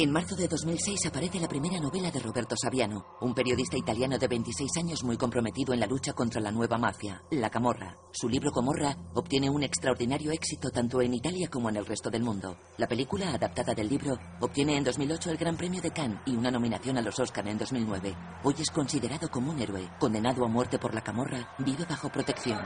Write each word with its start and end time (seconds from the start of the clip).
En 0.00 0.12
marzo 0.12 0.36
de 0.36 0.46
2006 0.46 1.06
aparece 1.06 1.40
la 1.40 1.48
primera 1.48 1.80
novela 1.80 2.12
de 2.12 2.20
Roberto 2.20 2.54
Saviano, 2.56 3.04
un 3.20 3.34
periodista 3.34 3.76
italiano 3.76 4.16
de 4.16 4.28
26 4.28 4.70
años 4.78 5.02
muy 5.02 5.16
comprometido 5.16 5.74
en 5.74 5.80
la 5.80 5.88
lucha 5.88 6.12
contra 6.12 6.40
la 6.40 6.52
nueva 6.52 6.78
mafia, 6.78 7.20
la 7.32 7.50
Camorra. 7.50 7.96
Su 8.12 8.28
libro 8.28 8.52
Comorra 8.52 8.96
obtiene 9.14 9.50
un 9.50 9.64
extraordinario 9.64 10.30
éxito 10.30 10.70
tanto 10.70 11.02
en 11.02 11.14
Italia 11.14 11.48
como 11.50 11.68
en 11.68 11.78
el 11.78 11.84
resto 11.84 12.10
del 12.10 12.22
mundo. 12.22 12.56
La 12.76 12.86
película, 12.86 13.32
adaptada 13.34 13.74
del 13.74 13.88
libro, 13.88 14.16
obtiene 14.38 14.76
en 14.76 14.84
2008 14.84 15.32
el 15.32 15.36
Gran 15.36 15.56
Premio 15.56 15.82
de 15.82 15.90
Cannes 15.90 16.20
y 16.26 16.36
una 16.36 16.52
nominación 16.52 16.96
a 16.96 17.02
los 17.02 17.18
Oscar 17.18 17.48
en 17.48 17.58
2009. 17.58 18.14
Hoy 18.44 18.54
es 18.56 18.70
considerado 18.70 19.28
como 19.28 19.50
un 19.50 19.58
héroe, 19.58 19.90
condenado 19.98 20.44
a 20.44 20.48
muerte 20.48 20.78
por 20.78 20.94
la 20.94 21.02
Camorra, 21.02 21.56
vive 21.58 21.84
bajo 21.86 22.08
protección. 22.08 22.60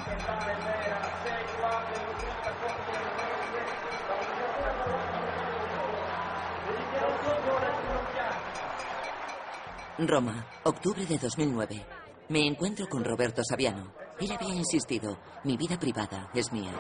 Roma, 9.99 10.47
octubre 10.65 11.05
de 11.05 11.19
2009. 11.19 11.87
Me 12.31 12.47
encuentro 12.47 12.89
con 12.89 13.05
Roberto 13.05 13.43
Saviano. 13.45 13.93
Él 14.19 14.33
había 14.33 14.55
insistido, 14.55 15.19
mi 15.45 15.59
vida 15.59 15.79
privada 15.79 16.31
es 16.33 16.51
mía. 16.51 16.73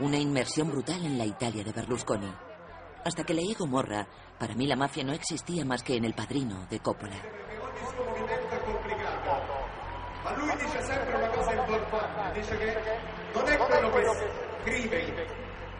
Una 0.00 0.18
inmersión 0.18 0.68
brutal 0.68 1.06
en 1.06 1.18
la 1.18 1.24
Italia 1.24 1.62
de 1.62 1.70
Berlusconi. 1.70 2.34
Hasta 3.04 3.22
que 3.22 3.34
leí 3.34 3.54
Gomorra, 3.54 4.08
para 4.40 4.54
mí 4.54 4.66
la 4.66 4.74
mafia 4.74 5.04
no 5.04 5.12
existía 5.12 5.64
más 5.64 5.84
que 5.84 5.94
en 5.96 6.04
el 6.04 6.14
padrino 6.14 6.66
de 6.68 6.80
Coppola. 6.80 7.16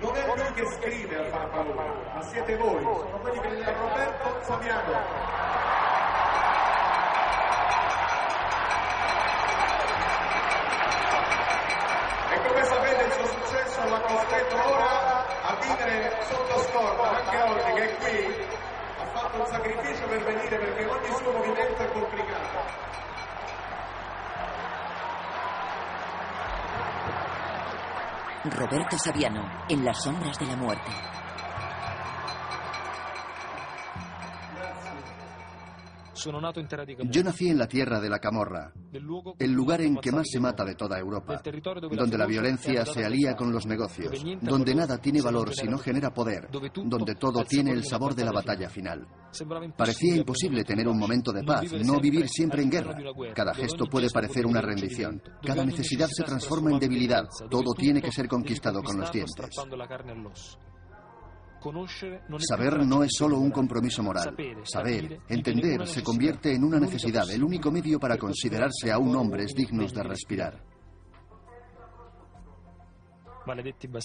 Non 0.03 0.17
è 0.17 0.27
lui 0.27 0.53
che 0.55 0.65
scrive 0.81 1.17
a 1.17 1.31
far 1.31 1.49
paura, 1.51 1.85
ma 2.13 2.23
siete 2.23 2.57
voi, 2.57 2.83
sono 2.83 3.19
quelli 3.21 3.39
che 3.39 3.73
Roberto 3.73 4.43
Saviano. 4.43 5.82
Vivere 16.13 16.25
sotto 16.25 16.59
scorta, 16.59 17.11
anche 17.11 17.43
oggi 17.43 17.73
che 17.73 17.91
è 17.91 17.97
qui, 17.97 18.47
ha 18.99 19.07
fatto 19.07 19.41
un 19.41 19.47
sacrificio 19.47 20.07
per 20.07 20.25
venire 20.25 20.59
perché 20.59 20.87
ogni 20.87 21.17
suo 21.17 21.33
movimento 21.33 21.83
è 21.83 21.93
complicato. 21.93 22.91
Roberto 28.45 28.99
Saviano, 28.99 29.65
en 29.69 29.85
las 29.85 30.03
sombras 30.03 30.37
de 30.39 30.47
la 30.47 30.57
muerte. 30.57 31.22
Yo 37.11 37.23
nací 37.23 37.49
en 37.49 37.59
la 37.59 37.67
tierra 37.67 38.01
de 38.01 38.09
la 38.09 38.19
Camorra, 38.19 38.73
el 39.39 39.53
lugar 39.53 39.81
en 39.81 39.97
que 39.97 40.13
más 40.13 40.27
se 40.31 40.41
mata 40.41 40.65
de 40.65 40.75
toda 40.75 40.99
Europa, 40.99 41.43
donde 41.91 42.19
la 42.19 42.27
violencia 42.27 42.85
se 42.85 43.05
alía 43.05 43.35
con 43.35 43.53
los 43.53 43.67
negocios, 43.67 44.25
donde 44.41 44.75
nada 44.75 44.99
tiene 44.99 45.21
valor 45.21 45.55
si 45.55 45.67
no 45.67 45.79
genera 45.79 46.13
poder, 46.13 46.49
donde 46.85 47.15
todo 47.15 47.45
tiene 47.45 47.73
el 47.73 47.85
sabor 47.85 48.15
de 48.15 48.25
la 48.25 48.33
batalla 48.33 48.69
final. 48.69 49.07
Parecía 49.77 50.17
imposible 50.17 50.65
tener 50.65 50.87
un 50.89 50.99
momento 50.99 51.33
de 51.33 51.43
paz, 51.43 51.73
no 51.85 51.99
vivir 51.99 52.29
siempre 52.29 52.63
en 52.63 52.71
guerra. 52.71 52.97
Cada 53.35 53.55
gesto 53.55 53.87
puede 53.87 54.11
parecer 54.11 54.47
una 54.47 54.61
rendición, 54.61 55.23
cada 55.43 55.65
necesidad 55.65 56.09
se 56.09 56.23
transforma 56.23 56.71
en 56.71 56.79
debilidad, 56.79 57.25
todo 57.51 57.73
tiene 57.75 58.03
que 58.03 58.13
ser 58.13 58.29
conquistado 58.29 58.83
con 58.83 58.99
los 58.99 59.11
dientes. 59.11 59.51
Saber 62.39 62.85
no 62.87 63.03
es 63.05 63.11
solo 63.17 63.39
un 63.39 63.51
compromiso 63.51 64.03
moral. 64.03 64.37
Saber, 64.65 65.21
entender, 65.29 65.87
se 65.87 66.03
convierte 66.03 66.55
en 66.55 66.65
una 66.65 66.81
necesidad, 66.81 67.31
el 67.31 67.43
único 67.43 67.71
medio 67.71 68.01
para 68.01 68.17
considerarse 68.17 68.91
aún 68.91 69.15
hombres 69.17 69.55
dignos 69.55 69.93
de 69.93 70.03
respirar. 70.03 70.65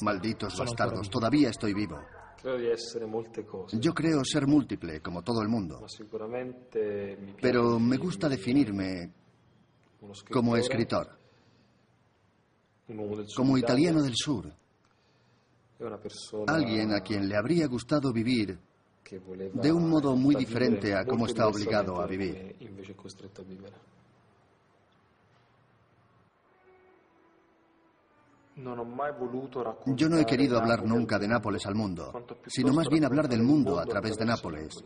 Malditos 0.02 0.58
bastardos, 0.58 1.10
todavía 1.10 1.50
estoy 1.50 1.74
vivo. 1.74 2.00
Yo 3.74 3.94
creo 3.94 4.24
ser 4.24 4.48
múltiple, 4.48 5.02
como 5.02 5.24
todo 5.24 5.42
el 5.42 5.48
mundo. 5.48 5.86
Pero 7.42 7.80
me 7.80 7.98
gusta 7.98 8.30
definirme 8.30 9.12
como 10.32 10.56
escritor, 10.56 11.18
como 13.36 13.58
italiano 13.58 14.02
del 14.02 14.14
sur. 14.16 14.54
Alguien 16.48 16.94
a 16.94 17.02
quien 17.02 17.28
le 17.30 17.38
habría 17.38 17.68
gustado 17.68 18.12
vivir 18.12 18.58
de 19.54 19.72
un 19.72 19.90
modo 19.90 20.16
muy 20.16 20.36
diferente 20.36 20.94
a 20.94 21.06
cómo 21.06 21.28
está 21.28 21.48
obligado 21.48 22.02
a 22.02 22.08
vivir. 22.08 22.56
Yo 29.86 30.10
no 30.10 30.18
he 30.18 30.26
querido 30.26 30.58
hablar 30.58 30.84
nunca 30.84 31.20
de 31.20 31.28
Nápoles 31.28 31.66
al 31.68 31.76
mundo, 31.76 32.12
sino 32.48 32.74
más 32.74 32.90
bien 32.90 33.06
hablar 33.06 33.30
del 33.30 33.44
mundo 33.44 33.80
a 33.80 33.86
través 33.86 34.18
de 34.18 34.26
Nápoles. 34.26 34.84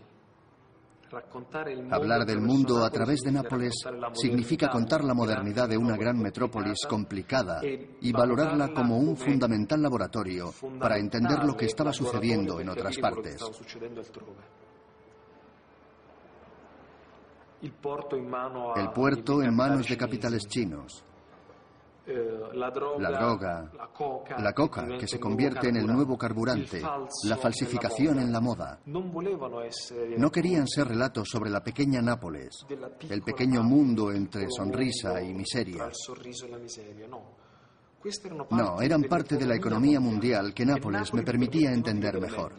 Hablar 1.91 2.25
del 2.25 2.39
mundo 2.39 2.85
a 2.85 2.89
través 2.89 3.21
de 3.21 3.31
Nápoles 3.31 3.73
significa 4.13 4.69
contar 4.69 5.03
la 5.03 5.13
modernidad 5.13 5.67
de 5.67 5.77
una 5.77 5.97
gran 5.97 6.17
metrópolis 6.17 6.85
complicada 6.87 7.61
y 7.63 8.11
valorarla 8.11 8.73
como 8.73 8.97
un 8.97 9.17
fundamental 9.17 9.81
laboratorio 9.81 10.53
para 10.79 10.97
entender 10.97 11.43
lo 11.43 11.55
que 11.55 11.65
estaba 11.65 11.91
sucediendo 11.91 12.59
en 12.59 12.69
otras 12.69 12.97
partes. 12.97 13.41
El 17.61 17.73
puerto 18.91 19.41
en 19.43 19.55
manos 19.55 19.87
de 19.87 19.97
capitales 19.97 20.47
chinos. 20.47 21.03
La 22.05 22.71
droga, 22.71 23.71
la 24.39 24.53
coca, 24.53 24.87
que 24.97 25.07
se 25.07 25.19
convierte 25.19 25.69
en 25.69 25.77
el 25.77 25.85
nuevo 25.85 26.17
carburante, 26.17 26.81
la 27.25 27.37
falsificación 27.37 28.19
en 28.19 28.31
la 28.31 28.41
moda. 28.41 28.79
No 28.85 30.31
querían 30.31 30.67
ser 30.67 30.87
relatos 30.87 31.29
sobre 31.29 31.51
la 31.51 31.63
pequeña 31.63 32.01
Nápoles, 32.01 32.65
el 33.07 33.21
pequeño 33.21 33.61
mundo 33.63 34.11
entre 34.11 34.47
sonrisa 34.49 35.21
y 35.21 35.33
miseria. 35.33 35.89
No, 38.49 38.81
eran 38.81 39.03
parte 39.03 39.37
de 39.37 39.45
la 39.45 39.55
economía 39.55 39.99
mundial 39.99 40.53
que 40.55 40.65
Nápoles 40.65 41.13
me 41.13 41.21
permitía 41.21 41.71
entender 41.71 42.19
mejor. 42.19 42.53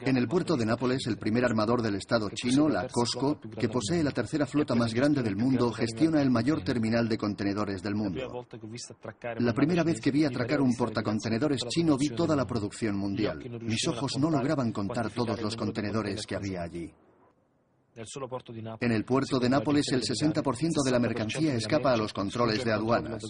En 0.00 0.16
el 0.16 0.28
puerto 0.28 0.56
de 0.56 0.66
Nápoles, 0.66 1.06
el 1.06 1.18
primer 1.18 1.44
armador 1.44 1.82
del 1.82 1.96
Estado 1.96 2.28
chino, 2.30 2.68
la 2.68 2.88
COSCO, 2.88 3.40
que 3.40 3.68
posee 3.68 4.02
la 4.02 4.10
tercera 4.10 4.46
flota 4.46 4.74
más 4.74 4.94
grande 4.94 5.22
del 5.22 5.36
mundo, 5.36 5.72
gestiona 5.72 6.22
el 6.22 6.30
mayor 6.30 6.62
terminal 6.62 7.08
de 7.08 7.18
contenedores 7.18 7.82
del 7.82 7.94
mundo. 7.94 8.46
La 9.38 9.52
primera 9.52 9.82
vez 9.82 10.00
que 10.00 10.10
vi 10.10 10.24
atracar 10.24 10.60
un 10.60 10.74
portacontenedores 10.74 11.62
chino 11.68 11.96
vi 11.96 12.10
toda 12.10 12.36
la 12.36 12.46
producción 12.46 12.96
mundial. 12.96 13.38
Mis 13.62 13.86
ojos 13.88 14.18
no 14.18 14.30
lograban 14.30 14.72
contar 14.72 15.10
todos 15.10 15.40
los 15.40 15.56
contenedores 15.56 16.26
que 16.26 16.36
había 16.36 16.62
allí. 16.62 16.92
En 18.80 18.92
el 18.92 19.04
puerto 19.04 19.38
de 19.38 19.48
Nápoles 19.48 19.86
el 19.92 20.02
60% 20.02 20.82
de 20.84 20.90
la 20.90 20.98
mercancía 20.98 21.54
escapa 21.54 21.92
a 21.92 21.96
los 21.96 22.12
controles 22.12 22.62
de 22.62 22.72
aduanas. 22.72 23.22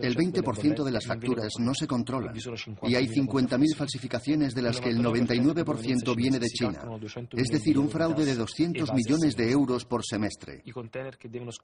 El 0.00 0.16
20% 0.16 0.84
de 0.84 0.90
las 0.90 1.06
facturas 1.06 1.52
no 1.58 1.74
se 1.74 1.86
controlan 1.86 2.34
y 2.82 2.94
hay 2.94 3.06
50.000 3.06 3.76
falsificaciones 3.76 4.54
de 4.54 4.62
las 4.62 4.80
que 4.80 4.90
el 4.90 4.98
99% 4.98 6.16
viene 6.16 6.38
de 6.38 6.48
China, 6.48 6.82
es 7.32 7.48
decir, 7.48 7.78
un 7.78 7.88
fraude 7.88 8.24
de 8.24 8.34
200 8.34 8.92
millones 8.92 9.36
de 9.36 9.50
euros 9.50 9.84
por 9.84 10.04
semestre. 10.04 10.62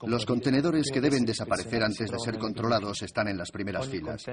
Los 0.07 0.25
contenedores 0.25 0.89
que 0.91 1.01
deben 1.01 1.25
desaparecer 1.25 1.83
antes 1.83 2.09
de 2.09 2.19
ser 2.19 2.37
controlados 2.37 3.01
están 3.01 3.27
en 3.27 3.37
las 3.37 3.51
primeras 3.51 3.87
filas. 3.87 4.25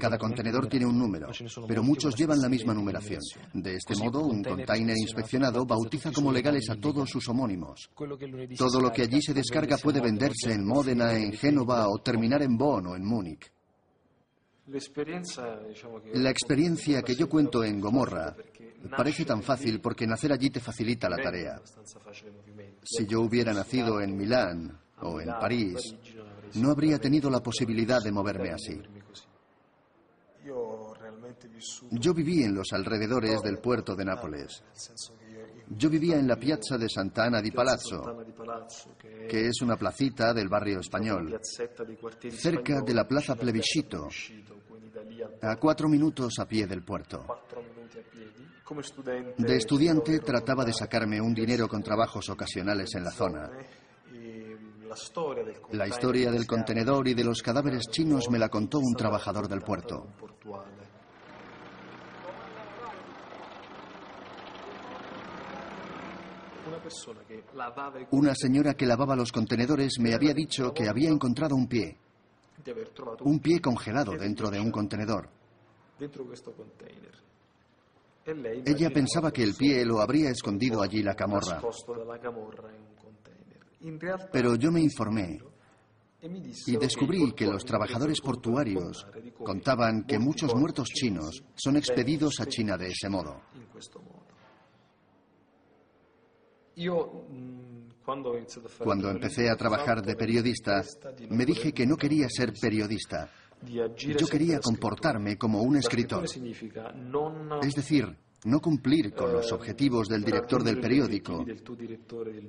Cada 0.00 0.18
contenedor 0.18 0.66
tiene 0.68 0.86
un 0.86 0.98
número, 0.98 1.28
pero 1.66 1.82
muchos 1.82 2.14
llevan 2.16 2.40
la 2.40 2.48
misma 2.48 2.74
numeración. 2.74 3.20
De 3.52 3.76
este 3.76 3.96
modo, 3.96 4.20
un 4.20 4.42
container 4.42 4.96
inspeccionado 4.96 5.64
bautiza 5.64 6.12
como 6.12 6.32
legales 6.32 6.68
a 6.70 6.76
todos 6.76 7.08
sus 7.10 7.28
homónimos. 7.28 7.90
Todo 8.56 8.80
lo 8.80 8.90
que 8.90 9.02
allí 9.02 9.20
se 9.22 9.34
descarga 9.34 9.76
puede 9.78 10.00
venderse 10.00 10.52
en 10.52 10.64
Módena, 10.64 11.14
en 11.16 11.32
Génova 11.32 11.88
o 11.88 11.98
terminar 11.98 12.42
en 12.42 12.56
Bonn 12.56 12.86
o 12.86 12.96
en 12.96 13.04
Múnich. 13.14 13.50
La 16.14 16.30
experiencia 16.30 17.02
que 17.02 17.14
yo 17.14 17.28
cuento 17.28 17.62
en 17.62 17.80
Gomorra 17.80 18.34
parece 18.96 19.24
tan 19.24 19.42
fácil 19.42 19.80
porque 19.80 20.06
nacer 20.06 20.32
allí 20.32 20.50
te 20.50 20.60
facilita 20.60 21.08
la 21.08 21.22
tarea. 21.22 21.60
Si 22.82 23.06
yo 23.06 23.20
hubiera 23.20 23.52
nacido 23.52 24.00
en 24.00 24.16
Milán 24.16 24.80
o 25.00 25.20
en 25.20 25.28
París, 25.28 25.94
no 26.54 26.70
habría 26.70 26.98
tenido 26.98 27.30
la 27.30 27.40
posibilidad 27.40 28.02
de 28.02 28.12
moverme 28.12 28.50
así. 28.50 28.80
Yo 31.90 32.14
viví 32.14 32.42
en 32.42 32.54
los 32.54 32.72
alrededores 32.72 33.42
del 33.42 33.58
puerto 33.58 33.94
de 33.94 34.04
Nápoles. 34.04 34.62
Yo 35.68 35.88
vivía 35.88 36.18
en 36.18 36.28
la 36.28 36.36
piazza 36.36 36.76
de 36.76 36.88
Santa 36.88 37.24
Ana 37.24 37.40
di 37.40 37.50
Palazzo, 37.50 38.24
que 39.28 39.48
es 39.48 39.62
una 39.62 39.76
placita 39.76 40.32
del 40.32 40.48
barrio 40.48 40.80
español, 40.80 41.40
cerca 42.30 42.82
de 42.82 42.94
la 42.94 43.06
plaza 43.06 43.34
Plebiscito, 43.34 44.08
a 45.42 45.56
cuatro 45.56 45.88
minutos 45.88 46.38
a 46.38 46.46
pie 46.46 46.66
del 46.66 46.82
puerto. 46.82 47.24
De 49.38 49.56
estudiante 49.56 50.20
trataba 50.20 50.64
de 50.64 50.72
sacarme 50.72 51.20
un 51.20 51.34
dinero 51.34 51.68
con 51.68 51.82
trabajos 51.82 52.28
ocasionales 52.30 52.94
en 52.94 53.04
la 53.04 53.10
zona. 53.10 53.50
La 55.72 55.88
historia 55.88 56.30
del 56.30 56.46
contenedor 56.46 57.08
y 57.08 57.14
de 57.14 57.24
los 57.24 57.42
cadáveres 57.42 57.88
chinos 57.90 58.30
me 58.30 58.38
la 58.38 58.48
contó 58.48 58.78
un 58.78 58.94
trabajador 58.94 59.48
del 59.48 59.60
puerto. 59.60 60.06
Una 68.10 68.34
señora 68.34 68.74
que 68.74 68.86
lavaba 68.86 69.16
los 69.16 69.32
contenedores 69.32 69.98
me 70.00 70.14
había 70.14 70.32
dicho 70.32 70.72
que 70.72 70.88
había 70.88 71.10
encontrado 71.10 71.54
un 71.54 71.66
pie. 71.66 71.96
Un 73.20 73.40
pie 73.40 73.60
congelado 73.60 74.12
dentro 74.12 74.50
de 74.50 74.60
un 74.60 74.70
contenedor. 74.70 75.28
Ella 78.64 78.90
pensaba 78.90 79.30
que 79.30 79.42
el 79.42 79.54
pie 79.54 79.84
lo 79.84 80.00
habría 80.00 80.30
escondido 80.30 80.80
allí 80.80 81.02
la 81.02 81.14
camorra. 81.14 81.60
Pero 84.32 84.54
yo 84.56 84.72
me 84.72 84.80
informé 84.80 85.40
y 86.66 86.76
descubrí 86.78 87.32
que 87.32 87.46
los 87.46 87.64
trabajadores 87.64 88.20
portuarios 88.20 89.06
contaban 89.42 90.04
que 90.04 90.18
muchos 90.18 90.54
muertos 90.54 90.88
chinos 90.88 91.42
son 91.54 91.76
expedidos 91.76 92.40
a 92.40 92.46
China 92.46 92.78
de 92.78 92.88
ese 92.88 93.10
modo. 93.10 93.42
Cuando 98.78 99.10
empecé 99.10 99.48
a 99.48 99.56
trabajar 99.56 100.02
de 100.02 100.14
periodista, 100.14 100.82
me 101.30 101.46
dije 101.46 101.72
que 101.72 101.86
no 101.86 101.96
quería 101.96 102.28
ser 102.28 102.52
periodista. 102.60 103.30
Yo 103.96 104.26
quería 104.26 104.60
comportarme 104.60 105.38
como 105.38 105.62
un 105.62 105.76
escritor. 105.76 106.24
Es 106.24 107.74
decir, 107.74 108.14
no 108.44 108.60
cumplir 108.60 109.14
con 109.14 109.32
los 109.32 109.50
objetivos 109.52 110.08
del 110.08 110.22
director 110.22 110.62
del 110.62 110.80
periódico, 110.80 111.44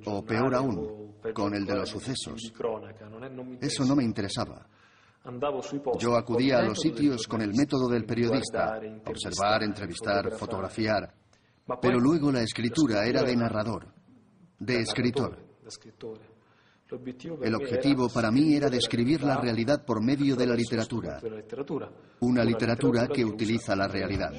o 0.04 0.24
peor 0.24 0.54
aún, 0.54 1.14
con 1.32 1.54
el 1.54 1.64
de 1.64 1.74
los 1.74 1.88
sucesos. 1.88 2.52
Eso 3.60 3.84
no 3.86 3.96
me 3.96 4.04
interesaba. 4.04 4.66
Yo 5.98 6.16
acudía 6.16 6.58
a 6.58 6.62
los 6.64 6.78
sitios 6.78 7.26
con 7.26 7.40
el 7.40 7.52
método 7.54 7.88
del 7.88 8.04
periodista, 8.04 8.78
observar, 9.06 9.62
entrevistar, 9.62 10.30
fotografiar, 10.32 11.14
pero 11.80 11.98
luego 11.98 12.30
la 12.30 12.42
escritura 12.42 13.06
era 13.06 13.22
de 13.22 13.34
narrador 13.34 13.95
de 14.58 14.80
escritor. 14.80 15.38
El 17.42 17.54
objetivo 17.54 18.08
para 18.08 18.30
mí 18.30 18.54
era 18.54 18.70
describir 18.70 19.22
la 19.22 19.36
realidad 19.36 19.84
por 19.84 20.02
medio 20.02 20.36
de 20.36 20.46
la 20.46 20.54
literatura, 20.54 21.20
una 22.20 22.44
literatura 22.44 23.08
que 23.08 23.24
utiliza 23.24 23.74
la 23.74 23.88
realidad. 23.88 24.30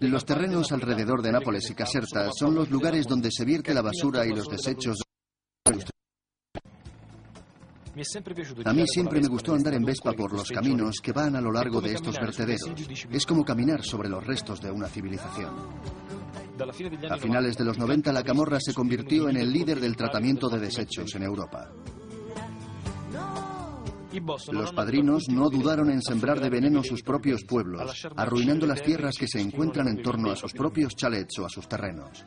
Los 0.00 0.24
terrenos 0.24 0.70
alrededor 0.70 1.22
de 1.22 1.32
Nápoles 1.32 1.68
y 1.70 1.74
Caserta 1.74 2.30
son 2.32 2.54
los 2.54 2.70
lugares 2.70 3.06
donde 3.08 3.30
se 3.32 3.44
vierte 3.44 3.74
la 3.74 3.82
basura 3.82 4.24
y 4.24 4.30
los 4.30 4.48
desechos 4.48 5.02
a 8.64 8.72
mí 8.72 8.86
siempre 8.86 9.20
me 9.20 9.28
gustó 9.28 9.54
andar 9.54 9.74
en 9.74 9.84
Vespa 9.84 10.12
por 10.12 10.32
los 10.32 10.50
caminos 10.50 11.00
que 11.02 11.12
van 11.12 11.34
a 11.36 11.40
lo 11.40 11.50
largo 11.50 11.80
de 11.80 11.94
estos 11.94 12.16
vertederos. 12.18 12.70
Es 13.10 13.26
como 13.26 13.44
caminar 13.44 13.82
sobre 13.82 14.08
los 14.08 14.24
restos 14.24 14.60
de 14.60 14.70
una 14.70 14.88
civilización. 14.88 15.54
A 17.10 17.16
finales 17.16 17.56
de 17.56 17.64
los 17.64 17.78
90 17.78 18.12
la 18.12 18.22
camorra 18.22 18.58
se 18.60 18.74
convirtió 18.74 19.28
en 19.28 19.36
el 19.36 19.52
líder 19.52 19.80
del 19.80 19.96
tratamiento 19.96 20.48
de 20.48 20.58
desechos 20.58 21.14
en 21.14 21.22
Europa. 21.22 21.70
Los 24.52 24.72
padrinos 24.72 25.28
no 25.28 25.50
dudaron 25.50 25.90
en 25.90 26.02
sembrar 26.02 26.40
de 26.40 26.48
veneno 26.48 26.82
sus 26.82 27.02
propios 27.02 27.44
pueblos, 27.44 28.06
arruinando 28.16 28.66
las 28.66 28.82
tierras 28.82 29.16
que 29.18 29.28
se 29.28 29.40
encuentran 29.40 29.86
en 29.88 30.02
torno 30.02 30.30
a 30.30 30.36
sus 30.36 30.52
propios 30.52 30.96
chalets 30.96 31.38
o 31.38 31.46
a 31.46 31.48
sus 31.48 31.68
terrenos. 31.68 32.24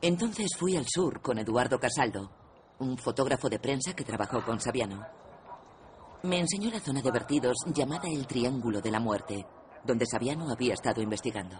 Entonces 0.00 0.50
fui 0.56 0.76
al 0.76 0.86
sur 0.86 1.20
con 1.20 1.38
Eduardo 1.38 1.80
Casaldo, 1.80 2.30
un 2.78 2.96
fotógrafo 2.96 3.48
de 3.48 3.58
prensa 3.58 3.94
que 3.94 4.04
trabajó 4.04 4.44
con 4.44 4.60
Saviano. 4.60 5.04
Me 6.22 6.38
enseñó 6.38 6.70
la 6.70 6.78
zona 6.78 7.02
de 7.02 7.10
vertidos 7.10 7.56
llamada 7.74 8.08
el 8.08 8.26
Triángulo 8.26 8.80
de 8.80 8.92
la 8.92 9.00
Muerte, 9.00 9.44
donde 9.84 10.06
Saviano 10.06 10.50
había 10.50 10.74
estado 10.74 11.02
investigando. 11.02 11.56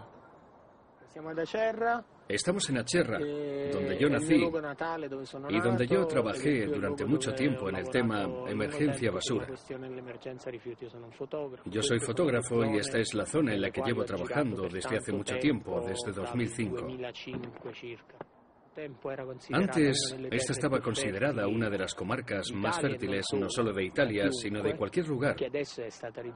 Estamos 2.29 2.69
en 2.69 2.77
Acherra, 2.77 3.17
eh, 3.19 3.71
donde 3.73 3.97
yo 3.97 4.07
nací 4.07 4.35
y 5.49 5.59
donde 5.59 5.87
yo 5.87 6.05
trabajé 6.05 6.67
durante 6.67 7.03
mucho 7.05 7.33
tiempo 7.33 7.67
en 7.69 7.77
el 7.77 7.89
tema 7.89 8.23
emergencia 8.47 9.11
basura. 9.11 9.47
Yo 11.65 11.81
soy 11.81 11.99
fotógrafo 11.99 12.63
y 12.65 12.77
esta 12.77 12.99
es 12.99 13.13
la 13.15 13.25
zona 13.25 13.53
en 13.53 13.61
la 13.61 13.71
que 13.71 13.81
llevo 13.81 14.05
trabajando 14.05 14.67
desde 14.69 14.97
hace 14.97 15.11
mucho 15.11 15.37
tiempo, 15.39 15.81
desde 15.81 16.11
2005. 16.11 16.87
Antes, 19.51 20.15
esta 20.31 20.53
estaba 20.53 20.79
considerada 20.79 21.47
una 21.47 21.69
de 21.69 21.77
las 21.77 21.93
comarcas 21.93 22.51
más 22.53 22.79
fértiles 22.79 23.25
no 23.33 23.49
solo 23.49 23.73
de 23.73 23.85
Italia, 23.85 24.29
sino 24.31 24.61
de 24.61 24.75
cualquier 24.75 25.07
lugar. 25.07 25.35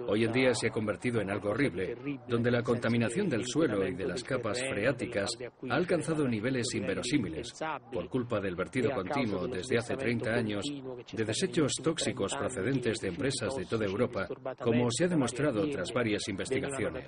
Hoy 0.07 0.25
en 0.25 0.31
día 0.31 0.53
se 0.53 0.67
ha 0.67 0.71
convertido 0.71 1.21
en 1.21 1.31
algo 1.31 1.51
horrible, 1.51 1.95
donde 2.27 2.51
la 2.51 2.61
contaminación 2.61 3.29
del 3.29 3.45
suelo 3.45 3.87
y 3.87 3.93
de 3.93 4.05
las 4.05 4.23
capas 4.23 4.59
freáticas 4.59 5.31
ha 5.69 5.75
alcanzado 5.75 6.27
niveles 6.27 6.73
inverosímiles 6.73 7.53
por 7.91 8.09
culpa 8.09 8.39
del 8.39 8.55
vertido 8.55 8.91
continuo 8.91 9.47
desde 9.47 9.77
hace 9.77 9.95
30 9.95 10.31
años 10.31 10.65
de 11.11 11.23
desechos 11.23 11.73
tóxicos 11.81 12.35
procedentes 12.35 12.99
de 12.99 13.07
empresas 13.09 13.55
de 13.55 13.65
toda 13.65 13.85
Europa, 13.85 14.27
como 14.61 14.89
se 14.91 15.05
ha 15.05 15.07
demostrado 15.07 15.67
tras 15.69 15.91
varias 15.93 16.27
investigaciones. 16.27 17.05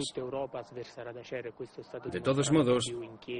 De 2.12 2.22
todos 2.22 2.52
modos, 2.52 2.86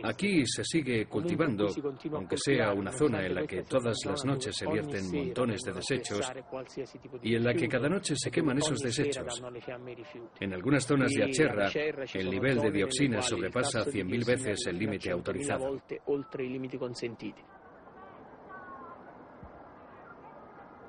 aquí 0.04 0.46
se 0.46 0.64
sigue 0.64 1.06
cultivando 1.06 1.68
aunque 2.14 2.38
sea 2.38 2.74
una 2.74 2.92
zona 2.92 3.26
en 3.26 3.36
la 3.36 3.46
que 3.46 3.64
todas 3.64 3.98
las 4.06 4.26
noches 4.26 4.56
se 4.56 4.68
vierten 4.68 5.12
montones 5.12 5.62
de 5.62 5.74
desechos 5.74 6.32
y 7.22 7.36
en 7.36 7.44
la 7.44 7.54
que 7.54 7.68
cada 7.68 7.90
noche 7.90 8.16
se 8.16 8.32
queman 8.32 8.58
esos 8.58 8.80
desechos. 8.80 9.42
En 10.40 10.54
algunas 10.54 10.86
zonas 10.86 11.12
de 11.12 11.24
Acherra, 11.24 11.70
el 12.14 12.30
nivel 12.30 12.60
de 12.60 12.72
dioxina 12.72 13.22
sobrepasa 13.22 13.86
100.000 13.86 14.26
veces 14.26 14.68
el 14.68 14.78
límite 14.78 15.12
autorizado. 15.12 15.82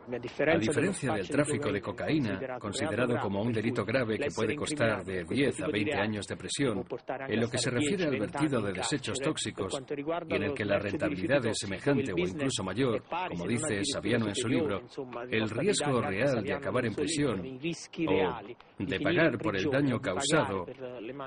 A 0.09 0.59
diferencia 0.59 1.15
del 1.15 1.29
tráfico 1.29 1.73
de 1.73 1.81
cocaína, 1.81 2.59
considerado 2.61 3.19
como 3.21 3.43
un 3.43 3.53
delito 3.53 3.85
grave 3.85 4.19
que 4.19 4.29
puede 4.35 4.55
costar 4.55 5.05
de 5.05 5.25
10 5.25 5.63
a 5.63 5.67
20 5.67 5.95
años 5.95 6.27
de 6.27 6.37
prisión, 6.37 6.85
en 7.29 7.41
lo 7.41 7.49
que 7.49 7.59
se 7.59 7.71
refiere 7.71 8.05
al 8.05 8.19
vertido 8.19 8.61
de 8.63 8.73
desechos 8.73 9.19
tóxicos 9.19 9.83
y 10.29 10.35
en 10.35 10.43
el 10.45 10.55
que 10.55 10.65
la 10.65 10.79
rentabilidad 10.79 11.45
es 11.47 11.59
semejante 11.59 12.13
o 12.13 12.19
incluso 12.19 12.63
mayor, 12.63 13.03
como 13.29 13.47
dice 13.47 13.81
Saviano 13.85 14.29
en 14.29 14.35
su 14.35 14.49
libro, 14.49 14.83
el 15.31 15.51
riesgo 15.51 16.01
real 16.01 16.43
de 16.43 16.53
acabar 16.53 16.87
en 16.87 16.95
prisión 16.95 17.41
o 17.41 18.85
de 18.85 19.01
pagar 19.01 19.39
por 19.39 19.57
el 19.57 19.65
daño 19.71 20.01
causado 20.01 20.67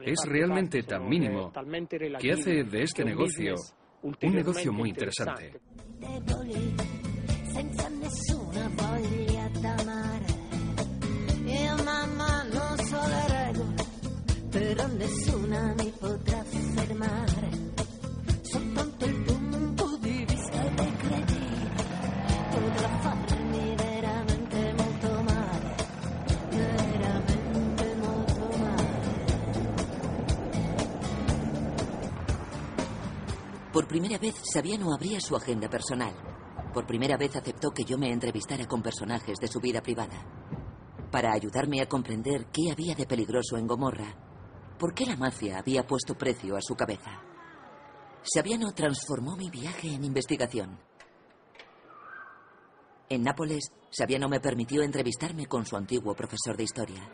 es 0.03 0.19
realmente 0.25 0.83
tan 0.83 1.07
mínimo 1.07 1.51
que 2.19 2.31
hace 2.31 2.63
de 2.63 2.83
este 2.83 3.03
negocio 3.03 3.55
un 4.01 4.33
negocio 4.33 4.71
muy 4.71 4.89
interesante. 4.89 5.59
Senza 7.59 7.89
nessuna 7.89 8.69
voglia 8.73 9.49
d'amare. 9.59 10.25
Io 11.43 11.83
mamma 11.83 12.43
non 12.43 12.77
so 12.85 13.01
le 13.05 13.27
regole, 13.27 13.85
però 14.49 14.87
nessuna 14.87 15.73
mi 15.77 15.91
potrà 15.99 16.41
fermare. 16.43 17.49
Soltanto 18.43 19.05
il 19.05 19.23
punto 19.23 19.97
di 19.97 20.25
vista 20.25 20.61
dei 20.75 20.95
cretini 20.95 21.69
potrà 22.49 22.99
farmi 22.99 23.75
veramente 23.75 24.73
molto 24.77 25.21
male, 25.21 25.75
veramente 26.49 27.95
molto 27.95 28.57
male. 28.57 28.87
Por 33.71 33.85
primera 33.85 34.17
vez, 34.17 34.35
Sabiano 34.43 34.93
abría 34.93 35.19
su 35.19 35.33
agenda 35.35 35.67
personal. 35.67 36.28
Por 36.73 36.85
primera 36.85 37.17
vez 37.17 37.35
aceptó 37.35 37.71
que 37.71 37.83
yo 37.83 37.97
me 37.97 38.11
entrevistara 38.11 38.65
con 38.67 38.81
personajes 38.81 39.38
de 39.39 39.47
su 39.47 39.59
vida 39.59 39.81
privada. 39.81 40.23
Para 41.11 41.33
ayudarme 41.33 41.81
a 41.81 41.89
comprender 41.89 42.47
qué 42.47 42.71
había 42.71 42.93
de 42.93 43.07
peligroso 43.07 43.57
en 43.57 43.67
Gomorra, 43.67 44.15
por 44.77 44.93
qué 44.93 45.05
la 45.05 45.15
mafia 45.15 45.57
había 45.57 45.85
puesto 45.85 46.15
precio 46.15 46.55
a 46.55 46.61
su 46.61 46.75
cabeza. 46.75 47.21
Sabiano 48.21 48.71
transformó 48.73 49.35
mi 49.35 49.49
viaje 49.49 49.93
en 49.93 50.03
investigación. 50.03 50.79
En 53.09 53.23
Nápoles, 53.23 53.71
Sabiano 53.89 54.29
me 54.29 54.39
permitió 54.39 54.83
entrevistarme 54.83 55.47
con 55.47 55.65
su 55.65 55.75
antiguo 55.75 56.13
profesor 56.13 56.55
de 56.55 56.63
historia. 56.63 57.11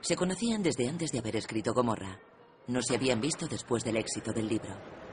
Se 0.00 0.16
conocían 0.16 0.62
desde 0.62 0.88
antes 0.88 1.10
de 1.12 1.20
haber 1.20 1.36
escrito 1.36 1.72
Gomorra. 1.72 2.18
No 2.66 2.82
se 2.82 2.96
habían 2.96 3.20
visto 3.20 3.46
después 3.46 3.84
del 3.84 3.96
éxito 3.96 4.32
del 4.32 4.48
libro. 4.48 5.05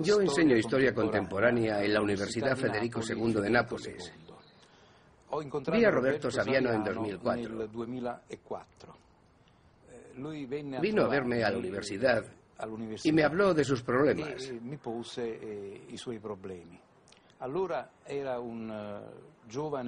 Yo 0.00 0.20
enseño 0.20 0.56
historia 0.56 0.94
contemporánea 0.94 1.82
en 1.82 1.94
la 1.94 2.00
Universidad 2.00 2.56
Federico 2.56 3.00
II 3.06 3.34
de 3.34 3.50
Nápoles. 3.50 4.12
Vi 5.72 5.84
a 5.84 5.90
Roberto 5.90 6.30
Saviano 6.30 6.72
en 6.72 6.84
2004. 6.84 7.66
Eh, 9.90 10.80
Vino 10.80 11.02
a 11.04 11.08
verme 11.08 11.44
a 11.44 11.50
la 11.50 11.58
universidad 11.58 12.24
y 13.04 13.12
me 13.12 13.24
habló 13.24 13.54
de 13.54 13.64
sus 13.64 13.82
problemas. 13.82 14.50
Eh, 14.50 14.60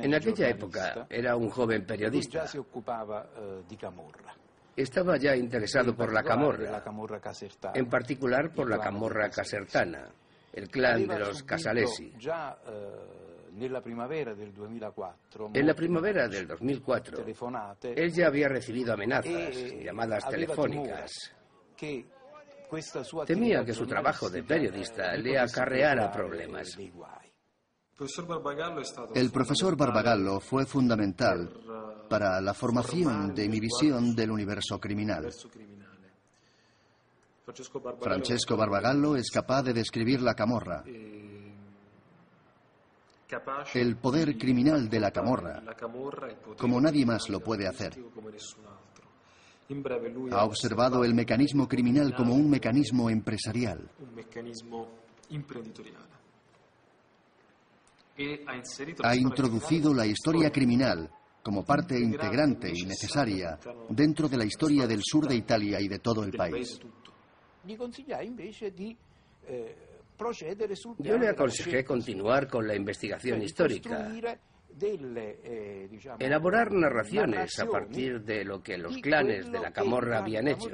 en 0.01 0.15
aquella 0.15 0.49
época 0.49 1.07
era 1.11 1.37
un 1.37 1.51
joven 1.51 1.85
periodista. 1.87 2.47
Estaba 4.75 5.19
ya 5.19 5.37
interesado 5.37 5.95
por 5.95 6.13
la 6.13 6.23
camorra, 6.23 6.83
en 7.75 7.89
particular 7.89 8.53
por 8.55 8.71
la 8.71 8.79
camorra 8.79 9.29
casertana, 9.29 10.09
el 10.53 10.69
clan 10.69 11.07
de 11.07 11.19
los 11.19 11.43
Casalesi. 11.43 12.13
En 13.55 13.73
la 15.67 15.75
primavera 15.75 16.29
del 16.29 16.47
2004, 16.47 17.25
él 17.83 18.13
ya 18.13 18.27
había 18.27 18.49
recibido 18.49 18.95
amenazas, 18.95 19.57
llamadas 19.83 20.29
telefónicas. 20.29 21.11
Temía 23.27 23.65
que 23.65 23.75
su 23.75 23.87
trabajo 23.87 24.31
de 24.31 24.43
periodista 24.43 25.15
le 25.17 25.39
acarreara 25.39 26.11
problemas. 26.11 26.79
El 29.15 29.31
profesor 29.31 29.77
Barbagallo 29.77 30.41
fue 30.41 30.67
fundamental 30.67 31.51
para 32.09 32.41
la 32.41 32.55
formación 32.55 33.35
de 33.35 33.49
mi 33.49 33.61
visión 33.61 34.15
del 34.15 34.31
universo 34.31 34.79
criminal. 34.81 35.31
Francesco 38.01 38.57
Barbagallo 38.57 39.17
es 39.17 39.31
capaz 39.31 39.63
de 39.63 39.73
describir 39.73 40.21
la 40.23 40.35
camorra, 40.35 40.85
el 43.75 43.97
poder 43.97 44.37
criminal 44.37 44.89
de 44.89 45.01
la 45.01 45.11
camorra, 45.11 45.63
como 46.59 46.81
nadie 46.81 47.07
más 47.07 47.29
lo 47.29 47.41
puede 47.41 47.67
hacer. 47.67 47.99
Ha 50.33 50.45
observado 50.45 51.05
el 51.05 51.15
mecanismo 51.15 51.67
criminal 51.67 52.15
como 52.15 52.35
un 52.35 52.51
mecanismo 52.51 53.09
empresarial. 53.09 53.91
Ha 59.03 59.17
introducido 59.17 59.95
la 59.95 60.07
historia 60.07 60.51
criminal 60.51 61.11
como 61.43 61.65
parte 61.65 61.99
integrante 61.99 62.71
y 62.73 62.85
necesaria 62.85 63.59
dentro 63.89 64.29
de 64.29 64.37
la 64.37 64.45
historia 64.45 64.87
del 64.87 65.01
sur 65.03 65.27
de 65.27 65.35
Italia 65.35 65.81
y 65.81 65.89
de 65.89 65.99
todo 65.99 66.23
el 66.25 66.33
país. 66.33 66.81
Yo 70.99 71.19
le 71.19 71.29
aconsejé 71.29 71.85
continuar 71.85 72.49
con 72.49 72.67
la 72.67 72.77
investigación 72.77 73.43
histórica, 73.43 74.13
elaborar 76.19 76.73
narraciones 76.73 77.59
a 77.59 77.67
partir 77.67 78.23
de 78.23 78.45
lo 78.45 78.63
que 78.63 78.79
los 78.79 78.97
clanes 78.99 79.51
de 79.51 79.59
la 79.59 79.73
Camorra 79.73 80.19
habían 80.19 80.49
hecho. 80.49 80.71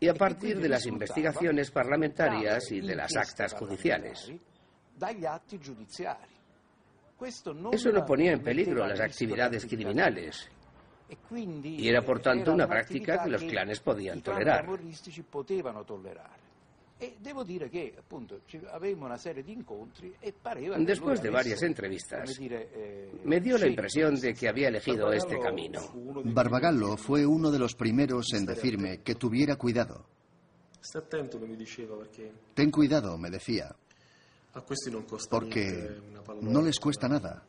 y 0.00 0.08
a 0.08 0.14
partir 0.14 0.58
de 0.58 0.68
las 0.68 0.84
investigaciones 0.86 1.70
parlamentarias 1.70 2.72
y 2.72 2.80
de 2.80 2.96
las 2.96 3.14
actas 3.16 3.54
judiciales. 3.54 4.32
Eso 7.72 7.92
no 7.92 8.04
ponía 8.04 8.32
en 8.32 8.42
peligro 8.42 8.86
las 8.86 9.00
actividades 9.00 9.66
criminales 9.66 10.48
y 11.64 11.88
era 11.88 12.02
por 12.02 12.20
tanto 12.20 12.52
una 12.52 12.66
práctica 12.66 13.22
que 13.22 13.30
los 13.30 13.42
clanes 13.42 13.80
podían 13.80 14.22
tolerar. 14.22 14.66
Después 20.78 21.20
de 21.20 21.30
varias 21.30 21.62
entrevistas, 21.62 22.40
me 23.24 23.40
dio 23.40 23.58
la 23.58 23.66
impresión 23.66 24.14
de 24.20 24.34
que 24.34 24.48
había 24.48 24.68
elegido 24.68 25.12
este 25.12 25.38
camino. 25.38 25.80
Barbagallo 26.24 26.96
fue 26.96 27.26
uno 27.26 27.50
de 27.50 27.58
los 27.58 27.74
primeros 27.74 28.32
en 28.34 28.46
decirme 28.46 28.98
que 29.02 29.16
tuviera 29.16 29.56
cuidado. 29.56 30.06
Ten 32.54 32.70
cuidado, 32.70 33.18
me 33.18 33.30
decía, 33.30 33.74
porque 35.30 36.00
no 36.40 36.62
les 36.62 36.78
cuesta 36.78 37.08
nada. 37.08 37.42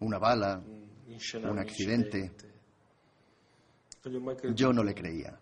Una 0.00 0.18
bala, 0.18 0.62
un 0.62 1.58
accidente. 1.58 2.32
Yo 4.54 4.72
no 4.72 4.82
le 4.82 4.94
creía. 4.94 5.38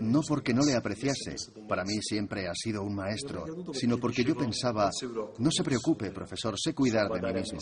No 0.00 0.22
porque 0.22 0.54
no 0.54 0.64
le 0.64 0.74
apreciase, 0.74 1.36
para 1.68 1.84
mí 1.84 2.00
siempre 2.00 2.48
ha 2.48 2.54
sido 2.54 2.82
un 2.82 2.94
maestro, 2.94 3.44
sino 3.74 3.98
porque 3.98 4.24
yo 4.24 4.34
pensaba, 4.34 4.90
no 5.38 5.50
se 5.50 5.62
preocupe, 5.62 6.10
profesor, 6.10 6.54
sé 6.58 6.74
cuidar 6.74 7.08
de 7.10 7.20
mí 7.20 7.40
mismo. 7.40 7.58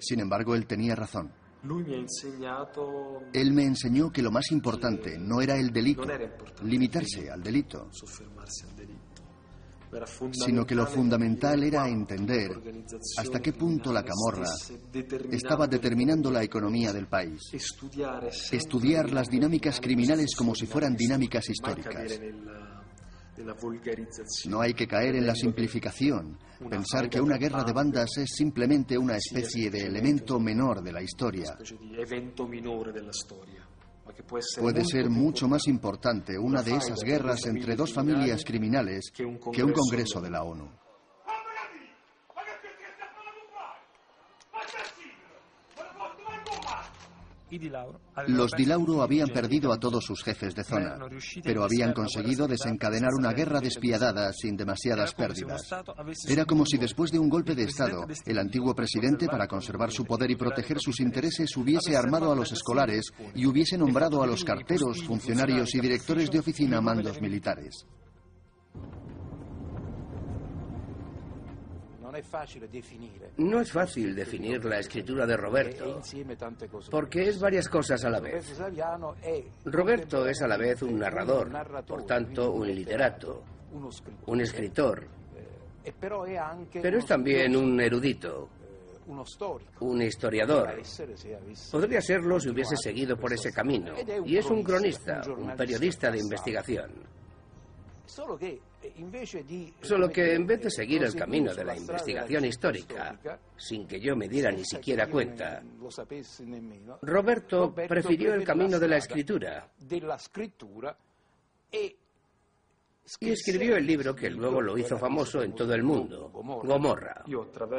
Sin 0.00 0.20
embargo, 0.20 0.54
él 0.54 0.66
tenía 0.66 0.96
razón. 0.96 1.30
Él 3.32 3.52
me 3.52 3.64
enseñó 3.64 4.10
que 4.10 4.22
lo 4.22 4.30
más 4.30 4.50
importante 4.50 5.18
no 5.18 5.40
era 5.40 5.56
el 5.56 5.70
delito, 5.72 6.02
limitarse 6.62 7.30
al 7.30 7.42
delito, 7.42 7.88
sino 10.32 10.64
que 10.66 10.74
lo 10.74 10.86
fundamental 10.86 11.62
era 11.62 11.88
entender 11.88 12.50
hasta 13.18 13.40
qué 13.40 13.52
punto 13.52 13.92
la 13.92 14.04
camorra 14.04 14.50
estaba 15.30 15.66
determinando 15.66 16.30
la 16.30 16.42
economía 16.42 16.92
del 16.92 17.06
país, 17.06 17.40
estudiar 18.52 19.12
las 19.12 19.28
dinámicas 19.28 19.80
criminales 19.80 20.34
como 20.36 20.54
si 20.54 20.66
fueran 20.66 20.96
dinámicas 20.96 21.48
históricas. 21.48 22.20
No 24.46 24.60
hay 24.62 24.72
que 24.72 24.86
caer 24.86 25.16
en 25.16 25.26
la 25.26 25.34
simplificación, 25.34 26.38
pensar 26.70 27.10
que 27.10 27.20
una 27.20 27.36
guerra 27.36 27.64
de 27.64 27.72
bandas 27.72 28.16
es 28.16 28.30
simplemente 28.34 28.96
una 28.96 29.16
especie 29.16 29.70
de 29.70 29.86
elemento 29.86 30.40
menor 30.40 30.82
de 30.82 30.92
la 30.92 31.02
historia. 31.02 31.56
Puede 34.24 34.84
ser 34.84 35.10
mucho 35.10 35.48
más 35.48 35.66
importante 35.66 36.38
una 36.38 36.62
de 36.62 36.76
esas 36.76 37.00
guerras 37.00 37.46
entre 37.46 37.76
dos 37.76 37.92
familias 37.92 38.44
criminales 38.44 39.10
que 39.12 39.24
un 39.24 39.38
Congreso 39.38 40.20
de 40.20 40.30
la 40.30 40.42
ONU. 40.42 40.85
Los 48.26 48.52
Di 48.52 48.64
Lauro 48.64 49.02
habían 49.02 49.28
perdido 49.28 49.72
a 49.72 49.78
todos 49.78 50.04
sus 50.04 50.22
jefes 50.22 50.54
de 50.54 50.64
zona, 50.64 50.98
pero 51.44 51.62
habían 51.62 51.92
conseguido 51.92 52.48
desencadenar 52.48 53.10
una 53.16 53.32
guerra 53.32 53.60
despiadada 53.60 54.32
sin 54.32 54.56
demasiadas 54.56 55.14
pérdidas. 55.14 55.62
Era 56.28 56.44
como 56.44 56.66
si 56.66 56.76
después 56.76 57.12
de 57.12 57.18
un 57.18 57.28
golpe 57.28 57.54
de 57.54 57.64
Estado, 57.64 58.06
el 58.24 58.38
antiguo 58.38 58.74
presidente, 58.74 59.26
para 59.28 59.46
conservar 59.46 59.92
su 59.92 60.04
poder 60.04 60.30
y 60.30 60.36
proteger 60.36 60.80
sus 60.80 61.00
intereses, 61.00 61.56
hubiese 61.56 61.96
armado 61.96 62.32
a 62.32 62.36
los 62.36 62.50
escolares 62.52 63.12
y 63.34 63.46
hubiese 63.46 63.78
nombrado 63.78 64.22
a 64.22 64.26
los 64.26 64.44
carteros, 64.44 65.02
funcionarios 65.04 65.74
y 65.74 65.80
directores 65.80 66.30
de 66.30 66.40
oficina 66.40 66.80
mandos 66.80 67.20
militares. 67.20 67.86
No 73.38 73.60
es 73.60 73.72
fácil 73.72 74.14
definir 74.14 74.64
la 74.64 74.78
escritura 74.78 75.26
de 75.26 75.36
Roberto, 75.36 76.00
porque 76.90 77.28
es 77.28 77.40
varias 77.40 77.68
cosas 77.68 78.04
a 78.04 78.10
la 78.10 78.20
vez. 78.20 78.58
Roberto 79.64 80.26
es 80.28 80.42
a 80.42 80.46
la 80.46 80.56
vez 80.56 80.82
un 80.82 80.98
narrador, 80.98 81.50
por 81.86 82.04
tanto 82.06 82.52
un 82.52 82.66
literato, 82.74 83.42
un 84.26 84.40
escritor, 84.40 85.06
pero 86.72 86.98
es 86.98 87.06
también 87.06 87.56
un 87.56 87.80
erudito, 87.80 88.48
un 89.80 90.02
historiador. 90.02 90.82
Podría 91.70 92.00
serlo 92.00 92.40
si 92.40 92.48
hubiese 92.48 92.76
seguido 92.76 93.16
por 93.16 93.32
ese 93.32 93.52
camino. 93.52 93.92
Y 94.24 94.36
es 94.36 94.46
un 94.46 94.62
cronista, 94.62 95.22
un 95.28 95.54
periodista 95.54 96.10
de 96.10 96.18
investigación. 96.18 96.90
Solo 99.82 100.10
que 100.10 100.34
en 100.34 100.46
vez 100.46 100.62
de 100.62 100.70
seguir 100.70 101.02
el 101.02 101.14
camino 101.14 101.54
de 101.54 101.64
la 101.64 101.76
investigación 101.76 102.44
histórica, 102.44 103.18
sin 103.56 103.86
que 103.86 104.00
yo 104.00 104.16
me 104.16 104.28
diera 104.28 104.50
ni 104.50 104.64
siquiera 104.64 105.08
cuenta, 105.08 105.62
Roberto 107.02 107.74
prefirió 107.74 108.34
el 108.34 108.44
camino 108.44 108.78
de 108.78 108.88
la 108.88 108.98
escritura 108.98 109.68
y 113.20 113.30
escribió 113.30 113.76
el 113.76 113.86
libro 113.86 114.14
que 114.14 114.30
luego 114.30 114.60
lo 114.60 114.76
hizo 114.76 114.98
famoso 114.98 115.42
en 115.42 115.54
todo 115.54 115.74
el 115.74 115.82
mundo, 115.82 116.30
Gomorra. 116.32 117.24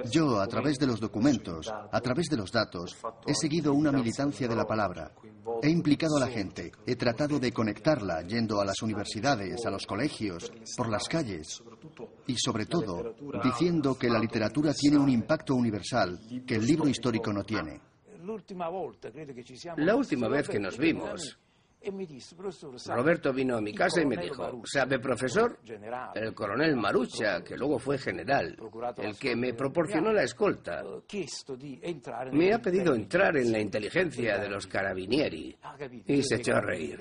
Yo, 0.09 0.39
a 0.39 0.47
través 0.47 0.77
de 0.77 0.87
los 0.87 0.99
documentos, 0.99 1.69
a 1.69 2.01
través 2.01 2.27
de 2.27 2.37
los 2.37 2.51
datos, 2.51 2.97
he 3.25 3.33
seguido 3.33 3.73
una 3.73 3.91
militancia 3.91 4.47
de 4.47 4.55
la 4.55 4.65
palabra. 4.65 5.11
He 5.61 5.69
implicado 5.69 6.17
a 6.17 6.21
la 6.21 6.27
gente, 6.27 6.71
he 6.85 6.95
tratado 6.95 7.39
de 7.39 7.51
conectarla 7.51 8.21
yendo 8.21 8.61
a 8.61 8.65
las 8.65 8.81
universidades, 8.81 9.65
a 9.65 9.71
los 9.71 9.85
colegios, 9.85 10.51
por 10.75 10.89
las 10.89 11.07
calles 11.07 11.63
y 12.27 12.35
sobre 12.37 12.65
todo 12.65 13.15
diciendo 13.43 13.97
que 13.97 14.09
la 14.09 14.19
literatura 14.19 14.73
tiene 14.73 14.97
un 14.97 15.09
impacto 15.09 15.55
universal 15.55 16.19
que 16.45 16.55
el 16.55 16.65
libro 16.65 16.87
histórico 16.87 17.31
no 17.33 17.43
tiene. 17.43 17.81
La 19.77 19.95
última 19.95 20.27
vez 20.27 20.49
que 20.49 20.59
nos 20.59 20.77
vimos, 20.77 21.37
Roberto 22.95 23.31
vino 23.31 23.57
a 23.57 23.61
mi 23.61 23.73
casa 23.73 24.01
y 24.01 24.05
me 24.05 24.17
dijo, 24.17 24.61
¿sabe, 24.65 24.99
profesor? 24.99 25.59
El 26.15 26.33
coronel 26.33 26.75
Marucha, 26.75 27.41
que 27.43 27.55
luego 27.55 27.79
fue 27.79 27.97
general, 27.97 28.57
el 28.97 29.17
que 29.17 29.35
me 29.35 29.53
proporcionó 29.53 30.11
la 30.11 30.23
escolta, 30.23 30.83
me 32.31 32.53
ha 32.53 32.59
pedido 32.59 32.93
entrar 32.93 33.37
en 33.37 33.51
la 33.51 33.59
inteligencia 33.59 34.37
de 34.37 34.49
los 34.49 34.67
carabinieri. 34.67 35.55
Y 36.07 36.23
se 36.23 36.35
echó 36.35 36.55
a 36.55 36.61
reír. 36.61 36.99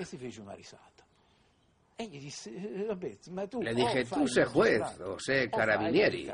Le 1.98 3.74
dije, 3.74 4.04
tú 4.04 4.28
sé 4.28 4.44
juez 4.44 4.82
o 5.00 5.18
sé 5.18 5.48
carabinieri, 5.50 6.30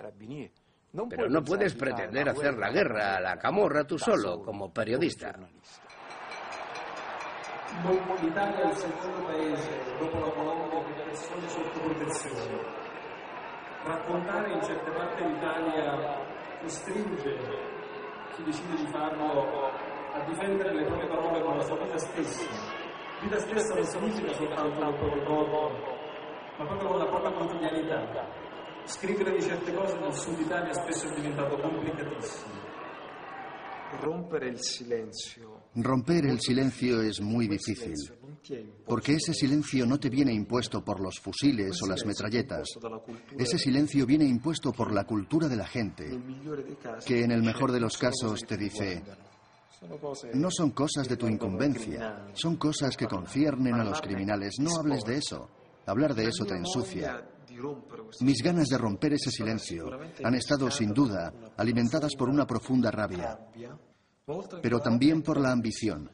pero 1.08 1.28
no 1.30 1.42
puedes 1.42 1.74
pretender 1.74 2.28
hacer 2.28 2.58
la 2.58 2.70
guerra 2.70 3.16
a 3.16 3.20
la 3.20 3.38
camorra 3.38 3.84
tú 3.84 3.96
solo, 3.98 4.42
como 4.42 4.72
periodista. 4.72 5.38
L'Italia 8.20 8.60
è 8.60 8.66
il 8.68 8.76
secondo 8.76 9.24
paese, 9.24 9.96
dopo 9.98 10.18
la 10.18 10.30
Polonia, 10.30 10.84
di 10.84 10.92
persone 10.92 11.48
sotto 11.48 11.80
protezione. 11.80 12.60
Raccontare 13.84 14.52
in 14.52 14.62
certe 14.62 14.90
parti 14.90 15.24
d'Italia 15.24 16.20
costringe 16.60 17.38
chi 18.34 18.42
decide 18.44 18.76
di 18.76 18.86
farlo 18.86 19.70
a 20.12 20.20
difendere 20.26 20.74
le 20.74 20.84
proprie 20.84 21.08
parole 21.08 21.42
con 21.42 21.56
la 21.56 21.62
sua 21.62 21.76
vita 21.78 21.98
stessa. 21.98 22.46
Vita 23.20 23.38
stessa 23.38 23.74
non 23.74 23.84
significa 23.84 24.32
soltanto 24.34 24.88
il 24.88 24.94
proprio 24.94 25.22
corpo, 25.24 25.72
ma 26.58 26.64
proprio 26.64 26.88
con 26.88 26.98
la 26.98 27.06
propria 27.06 27.32
quotidianità. 27.32 28.26
Scrivere 28.84 29.32
di 29.32 29.42
certe 29.42 29.74
cose 29.74 29.98
nel 29.98 30.12
sud 30.12 30.38
Italia 30.38 30.72
spesso 30.72 31.08
è 31.08 31.14
diventato 31.14 31.56
complicatissimo. 31.56 32.61
Romper 34.00 34.44
el 34.44 34.58
silencio. 34.58 35.62
Romper 35.74 36.26
el 36.26 36.40
silencio 36.40 37.00
es 37.02 37.20
muy 37.20 37.48
difícil, 37.48 37.94
porque 38.86 39.14
ese 39.14 39.32
silencio 39.32 39.86
no 39.86 39.98
te 39.98 40.10
viene 40.10 40.32
impuesto 40.32 40.84
por 40.84 41.00
los 41.00 41.18
fusiles 41.18 41.80
o 41.82 41.86
las 41.86 42.04
metralletas. 42.04 42.68
Ese 43.38 43.58
silencio 43.58 44.04
viene 44.04 44.24
impuesto 44.24 44.72
por 44.72 44.92
la 44.92 45.04
cultura 45.04 45.48
de 45.48 45.56
la 45.56 45.66
gente, 45.66 46.18
que 47.06 47.24
en 47.24 47.30
el 47.30 47.42
mejor 47.42 47.72
de 47.72 47.80
los 47.80 47.96
casos 47.96 48.40
te 48.46 48.56
dice, 48.56 49.02
no 50.34 50.50
son 50.50 50.70
cosas 50.70 51.08
de 51.08 51.16
tu 51.16 51.26
incumbencia, 51.26 52.26
son 52.34 52.56
cosas 52.56 52.96
que 52.96 53.06
conciernen 53.06 53.74
a 53.74 53.84
los 53.84 54.00
criminales, 54.00 54.54
no 54.60 54.76
hables 54.76 55.04
de 55.04 55.16
eso. 55.16 55.48
Hablar 55.86 56.14
de 56.14 56.28
eso 56.28 56.44
te 56.44 56.54
ensucia. 56.54 57.24
Mis 58.20 58.42
ganas 58.42 58.68
de 58.68 58.78
romper 58.78 59.14
ese 59.14 59.30
silencio 59.30 59.90
han 60.22 60.34
estado, 60.34 60.70
sin 60.70 60.92
duda, 60.92 61.32
alimentadas 61.56 62.14
por 62.16 62.28
una 62.28 62.46
profunda 62.46 62.90
rabia, 62.90 63.38
pero 64.62 64.80
también 64.80 65.22
por 65.22 65.40
la 65.40 65.52
ambición. 65.52 66.10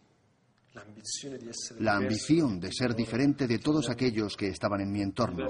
La 1.81 1.97
ambición 1.97 2.61
de 2.61 2.71
ser 2.73 2.94
diferente 2.94 3.47
de 3.47 3.59
todos 3.59 3.88
aquellos 3.88 4.37
que 4.37 4.49
estaban 4.49 4.81
en 4.81 4.92
mi 4.92 5.03
entorno, 5.03 5.49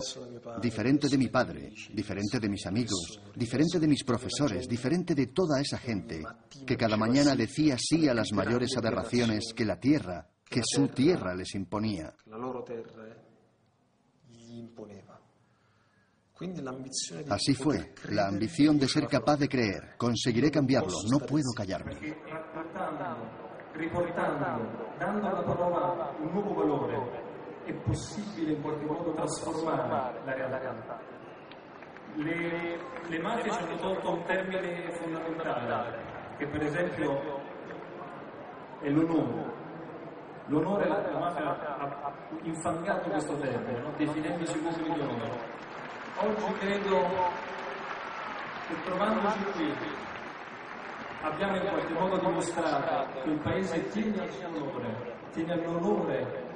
diferente 0.60 1.08
de 1.08 1.18
mi 1.18 1.28
padre, 1.28 1.72
diferente 1.92 2.40
de 2.40 2.48
mis 2.48 2.64
amigos, 2.66 3.20
diferente 3.34 3.78
de 3.78 3.88
mis 3.88 4.04
profesores, 4.04 4.66
diferente 4.66 5.14
de 5.14 5.26
toda 5.26 5.60
esa 5.60 5.76
gente 5.76 6.22
que 6.66 6.76
cada 6.76 6.96
mañana 6.96 7.34
decía 7.34 7.76
sí 7.78 8.08
a 8.08 8.14
las 8.14 8.32
mayores 8.32 8.74
aberraciones 8.76 9.52
que 9.54 9.66
la 9.66 9.78
tierra, 9.78 10.26
que 10.48 10.62
su 10.64 10.88
tierra 10.88 11.34
les 11.34 11.54
imponía. 11.54 12.14
Así 17.30 17.52
fue, 17.52 17.94
la 18.10 18.28
ambición 18.28 18.78
de 18.78 18.86
ser 18.86 19.08
capaz 19.08 19.38
de 19.38 19.48
creer. 19.48 19.96
Conseguiré 19.96 20.52
cambiarlo, 20.52 20.92
no 21.10 21.18
puedo 21.18 21.50
callarme. 21.52 21.94
Riportando, 23.74 24.94
dando 24.98 25.26
alla 25.28 25.42
parola 25.42 26.14
un 26.20 26.30
nuovo 26.32 26.54
valore, 26.54 26.96
è 27.64 27.72
possibile 27.72 28.52
in 28.52 28.62
qualche 28.62 28.84
modo 28.86 29.12
trasformare 29.14 30.20
la 30.24 30.34
realtà. 30.58 31.00
Le, 32.14 32.78
le 33.08 33.18
mafie 33.20 33.50
ci 33.50 33.58
hanno 33.58 33.76
tolto 33.76 34.12
un 34.12 34.24
termine 34.24 34.92
fondamentale, 34.92 35.98
che 36.38 36.46
per 36.46 36.62
esempio 36.62 37.20
è 38.80 38.88
l'onore. 38.90 39.56
L'onore, 40.46 40.88
la, 40.88 41.10
la 41.10 41.18
mafia 41.18 41.78
ha 41.78 42.12
infangato 42.42 43.10
questo 43.10 43.36
termine, 43.36 43.80
no? 43.80 43.92
definendosi 43.96 44.58
uomini 44.58 44.94
di 44.94 45.00
onore. 45.00 45.66
Oggi 46.20 46.52
credo 46.58 47.06
che 48.66 48.74
trovandoci 48.84 49.44
qui 49.52 49.72
abbiamo 51.22 51.56
in 51.56 51.68
qualche 51.68 51.92
modo 51.92 52.16
dimostrato 52.18 53.20
che 53.22 53.30
il 53.30 53.38
Paese 53.38 53.88
tiene 53.90 54.22
al 54.22 54.30
suo 54.32 54.48
onore, 54.48 55.14
tiene 55.32 55.52
all'onore 55.52 56.46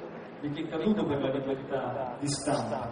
di 0.41 0.49
chi 0.51 0.63
è 0.63 0.67
caduto 0.67 1.05
per 1.05 1.21
la 1.21 1.31
libertà 1.31 2.13
di 2.19 2.27
stampa, 2.27 2.91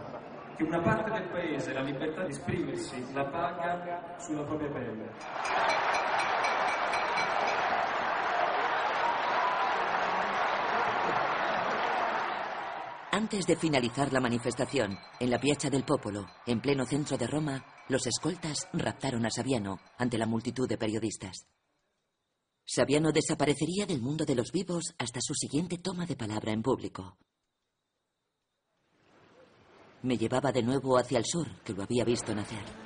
che 0.55 0.63
una 0.63 0.79
parte 0.79 1.11
del 1.11 1.27
Paese 1.27 1.73
la 1.73 1.81
libertà 1.81 2.23
di 2.23 2.31
esprimersi 2.31 3.13
la 3.13 3.25
paga 3.25 4.15
sulla 4.19 4.43
propria 4.43 4.69
pelle. 4.69 5.90
Antes 13.13 13.45
de 13.45 13.57
finalizar 13.57 14.13
la 14.13 14.21
manifestación, 14.21 14.97
en 15.19 15.29
la 15.29 15.37
Piazza 15.37 15.69
del 15.69 15.83
Popolo, 15.83 16.27
en 16.45 16.61
pleno 16.61 16.85
centro 16.85 17.17
de 17.17 17.27
Roma, 17.27 17.61
los 17.89 18.07
escoltas 18.07 18.69
raptaron 18.71 19.25
a 19.25 19.29
Saviano 19.29 19.81
ante 19.97 20.17
la 20.17 20.25
multitud 20.25 20.65
de 20.65 20.77
periodistas. 20.77 21.45
Saviano 22.65 23.11
desaparecería 23.11 23.85
del 23.85 24.01
mundo 24.01 24.23
de 24.23 24.35
los 24.35 24.53
vivos 24.53 24.95
hasta 24.97 25.19
su 25.19 25.33
siguiente 25.33 25.77
toma 25.77 26.05
de 26.05 26.15
palabra 26.15 26.53
en 26.53 26.61
público. 26.61 27.17
Me 30.03 30.17
llevaba 30.17 30.53
de 30.53 30.63
nuevo 30.63 30.97
hacia 30.97 31.17
el 31.17 31.25
sur, 31.25 31.61
que 31.65 31.73
lo 31.73 31.83
había 31.83 32.05
visto 32.05 32.33
nacer. 32.33 32.80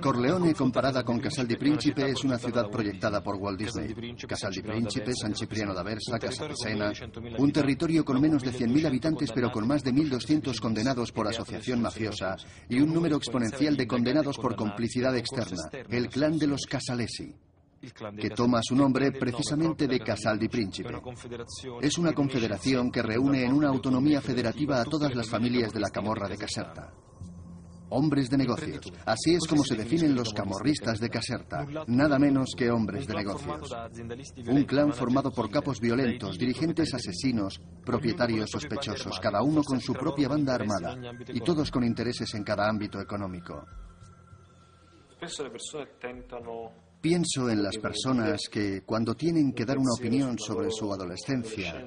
Corleone 0.00 0.54
comparada 0.54 1.02
con 1.02 1.18
Casal 1.18 1.46
di 1.46 1.56
Principe 1.56 2.08
es 2.08 2.24
una 2.24 2.38
ciudad 2.38 2.70
proyectada 2.70 3.22
por 3.22 3.36
Walt 3.36 3.58
Disney. 3.58 4.16
Casal 4.26 4.52
di 4.52 4.62
Principe, 4.62 5.12
San 5.14 5.34
Cipriano 5.34 5.74
d'Aversa, 5.74 6.18
Casapesena, 6.18 6.92
un 7.38 7.52
territorio 7.52 8.04
con 8.04 8.20
menos 8.20 8.42
de 8.42 8.52
100.000 8.52 8.86
habitantes 8.86 9.32
pero 9.32 9.50
con 9.50 9.66
más 9.66 9.82
de 9.82 9.92
1.200 9.92 10.58
condenados 10.60 11.12
por 11.12 11.26
asociación 11.26 11.82
mafiosa 11.82 12.36
y 12.68 12.80
un 12.80 12.92
número 12.92 13.16
exponencial 13.16 13.76
de 13.76 13.86
condenados 13.86 14.36
por 14.38 14.56
complicidad 14.56 15.16
externa, 15.16 15.62
el 15.88 16.08
clan 16.08 16.38
de 16.38 16.46
los 16.46 16.66
Casalesi 16.66 17.34
que 18.18 18.30
toma 18.30 18.60
su 18.62 18.74
nombre 18.74 19.12
precisamente 19.12 19.86
de 19.86 20.00
Casal 20.00 20.38
di 20.38 20.48
Principe. 20.48 21.00
Es 21.80 21.98
una 21.98 22.12
confederación 22.12 22.90
que 22.90 23.02
reúne 23.02 23.44
en 23.44 23.52
una 23.52 23.68
autonomía 23.68 24.20
federativa 24.20 24.80
a 24.80 24.84
todas 24.84 25.14
las 25.14 25.28
familias 25.28 25.72
de 25.72 25.80
la 25.80 25.90
Camorra 25.90 26.28
de 26.28 26.36
Caserta. 26.36 26.92
Hombres 27.88 28.28
de 28.28 28.36
negocios. 28.36 28.92
Así 29.04 29.34
es 29.34 29.46
como 29.46 29.64
se 29.64 29.76
definen 29.76 30.14
los 30.14 30.32
camorristas 30.32 30.98
de 30.98 31.08
Caserta, 31.08 31.66
nada 31.86 32.18
menos 32.18 32.54
que 32.56 32.70
hombres 32.70 33.06
de 33.06 33.14
negocios. 33.14 33.72
Un 34.48 34.64
clan 34.64 34.92
formado 34.92 35.30
por 35.30 35.50
capos 35.50 35.80
violentos, 35.80 36.38
dirigentes 36.38 36.92
asesinos, 36.94 37.60
propietarios 37.84 38.50
sospechosos, 38.50 39.20
cada 39.20 39.42
uno 39.42 39.62
con 39.62 39.80
su 39.80 39.92
propia 39.92 40.28
banda 40.28 40.54
armada 40.54 40.96
y 41.28 41.40
todos 41.40 41.70
con 41.70 41.84
intereses 41.84 42.34
en 42.34 42.42
cada 42.42 42.68
ámbito 42.68 43.00
económico. 43.00 43.64
Pienso 47.00 47.48
en 47.50 47.62
las 47.62 47.78
personas 47.78 48.48
que, 48.50 48.82
cuando 48.84 49.14
tienen 49.14 49.52
que 49.52 49.64
dar 49.64 49.78
una 49.78 49.92
opinión 49.96 50.38
sobre 50.38 50.70
su 50.70 50.92
adolescencia, 50.92 51.86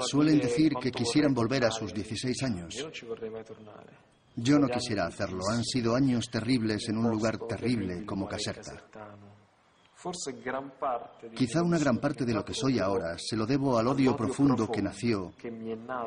suelen 0.00 0.38
decir 0.38 0.72
que 0.80 0.90
quisieran 0.90 1.34
volver 1.34 1.64
a 1.64 1.70
sus 1.70 1.92
16 1.92 2.42
años. 2.42 2.74
Yo 4.36 4.58
no 4.58 4.68
quisiera 4.68 5.06
hacerlo. 5.06 5.42
Han 5.50 5.64
sido 5.64 5.94
años 5.94 6.30
terribles 6.30 6.88
en 6.88 6.98
un 6.98 7.10
lugar 7.10 7.38
terrible 7.46 8.04
como 8.06 8.26
Caserta. 8.26 8.84
Quizá 11.34 11.62
una 11.62 11.78
gran 11.78 11.98
parte 11.98 12.24
de 12.24 12.34
lo 12.34 12.44
que 12.44 12.54
soy 12.54 12.80
ahora 12.80 13.16
se 13.16 13.36
lo 13.36 13.46
debo 13.46 13.78
al 13.78 13.86
odio 13.86 14.16
profundo 14.16 14.68
que 14.68 14.82
nació 14.82 15.32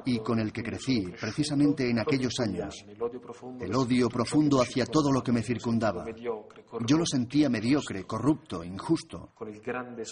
y 0.06 0.20
con 0.20 0.40
el 0.40 0.52
que 0.52 0.64
crecí 0.64 1.06
precisamente 1.20 1.90
en 1.90 2.00
aquellos 2.00 2.34
años. 2.40 2.86
El 3.62 3.74
odio 3.74 4.10
profundo 4.10 4.62
hacia 4.62 4.86
todo 4.86 5.12
lo 5.12 5.24
que 5.24 5.32
me 5.32 5.42
circundaba. 5.42 6.06
Yo 6.86 6.98
lo 6.98 7.06
sentía 7.06 7.50
mediocre, 7.50 8.04
corrupto, 8.04 8.64
injusto. 8.64 9.30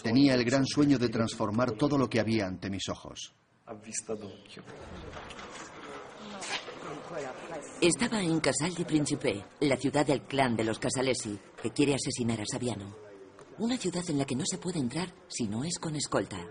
Tenía 0.01 0.35
el 0.35 0.45
gran 0.45 0.65
sueño 0.65 0.97
de 0.97 1.09
transformar 1.09 1.71
todo 1.71 1.97
lo 1.97 2.07
que 2.07 2.21
había 2.21 2.47
ante 2.47 2.69
mis 2.69 2.87
ojos. 2.87 3.33
Estaba 7.79 8.21
en 8.21 8.39
Casal 8.41 8.75
di 8.75 8.83
Principe, 8.83 9.45
la 9.61 9.77
ciudad 9.77 10.05
del 10.05 10.23
clan 10.23 10.57
de 10.57 10.65
los 10.65 10.79
Casalesi, 10.79 11.39
que 11.61 11.71
quiere 11.71 11.95
asesinar 11.95 12.41
a 12.41 12.45
Saviano. 12.45 12.93
Una 13.59 13.77
ciudad 13.77 14.03
en 14.09 14.17
la 14.17 14.25
que 14.25 14.35
no 14.35 14.43
se 14.45 14.57
puede 14.57 14.79
entrar 14.79 15.13
si 15.29 15.47
no 15.47 15.63
es 15.63 15.79
con 15.79 15.95
escolta. 15.95 16.45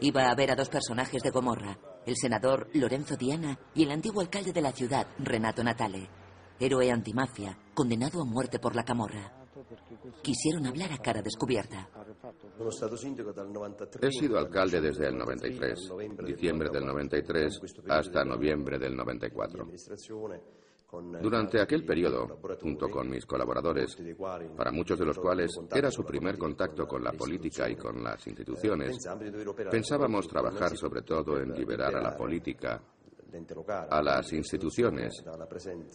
Iba 0.00 0.30
a 0.30 0.34
ver 0.36 0.52
a 0.52 0.54
dos 0.54 0.68
personajes 0.68 1.22
de 1.22 1.30
Gomorra, 1.30 1.76
el 2.06 2.14
senador 2.16 2.68
Lorenzo 2.72 3.16
Diana 3.16 3.58
y 3.74 3.82
el 3.82 3.90
antiguo 3.90 4.20
alcalde 4.20 4.52
de 4.52 4.62
la 4.62 4.72
ciudad, 4.72 5.08
Renato 5.18 5.64
Natale, 5.64 6.08
héroe 6.60 6.90
antimafia, 6.92 7.58
condenado 7.74 8.22
a 8.22 8.24
muerte 8.24 8.60
por 8.60 8.76
la 8.76 8.84
camorra. 8.84 9.43
Quisieron 10.22 10.66
hablar 10.66 10.92
a 10.92 10.98
cara 10.98 11.22
descubierta. 11.22 11.88
He 14.00 14.10
sido 14.10 14.38
alcalde 14.38 14.80
desde 14.80 15.08
el 15.08 15.16
93, 15.16 15.92
diciembre 16.24 16.68
del 16.70 16.86
93 16.86 17.60
hasta 17.88 18.24
noviembre 18.24 18.78
del 18.78 18.96
94. 18.96 19.66
Durante 21.20 21.60
aquel 21.60 21.84
periodo, 21.84 22.38
junto 22.60 22.88
con 22.88 23.10
mis 23.10 23.26
colaboradores, 23.26 23.96
para 24.56 24.70
muchos 24.70 24.98
de 24.98 25.04
los 25.04 25.18
cuales 25.18 25.50
era 25.74 25.90
su 25.90 26.04
primer 26.04 26.38
contacto 26.38 26.86
con 26.86 27.02
la 27.02 27.12
política 27.12 27.68
y 27.68 27.74
con 27.74 28.02
las 28.02 28.24
instituciones, 28.26 28.96
pensábamos 29.70 30.28
trabajar 30.28 30.76
sobre 30.76 31.02
todo 31.02 31.40
en 31.40 31.52
liberar 31.52 31.96
a 31.96 32.00
la 32.00 32.16
política, 32.16 32.80
a 33.90 34.02
las 34.02 34.32
instituciones, 34.32 35.24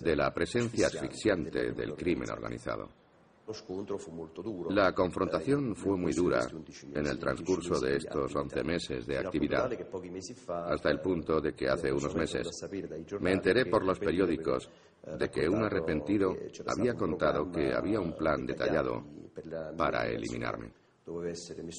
de 0.01 0.15
la 0.15 0.34
presencia 0.34 0.88
asfixiante 0.88 1.71
del 1.71 1.95
crimen 1.95 2.29
organizado. 2.29 2.89
La 4.70 4.94
confrontación 4.94 5.76
fue 5.76 5.98
muy 5.98 6.14
dura 6.14 6.48
en 6.94 7.08
el 7.08 7.18
transcurso 7.18 7.80
de 7.80 7.98
estos 7.98 8.36
11 8.36 8.64
meses 8.64 9.08
de 9.08 9.18
actividad, 9.18 9.72
hasta 10.48 10.92
el 10.92 11.00
punto 11.00 11.42
de 11.42 11.54
que 11.54 11.68
hace 11.68 11.92
unos 11.92 12.14
meses 12.16 12.48
me 13.20 13.34
enteré 13.34 13.66
por 13.66 13.84
los 13.84 13.98
periódicos 14.00 14.70
de 15.18 15.30
que 15.30 15.50
un 15.50 15.64
arrepentido 15.64 16.36
había 16.68 16.94
contado 16.94 17.52
que 17.52 17.74
había 17.74 18.00
un 18.00 18.14
plan 18.16 18.46
detallado 18.46 19.04
para 19.76 20.08
eliminarme. 20.08 20.72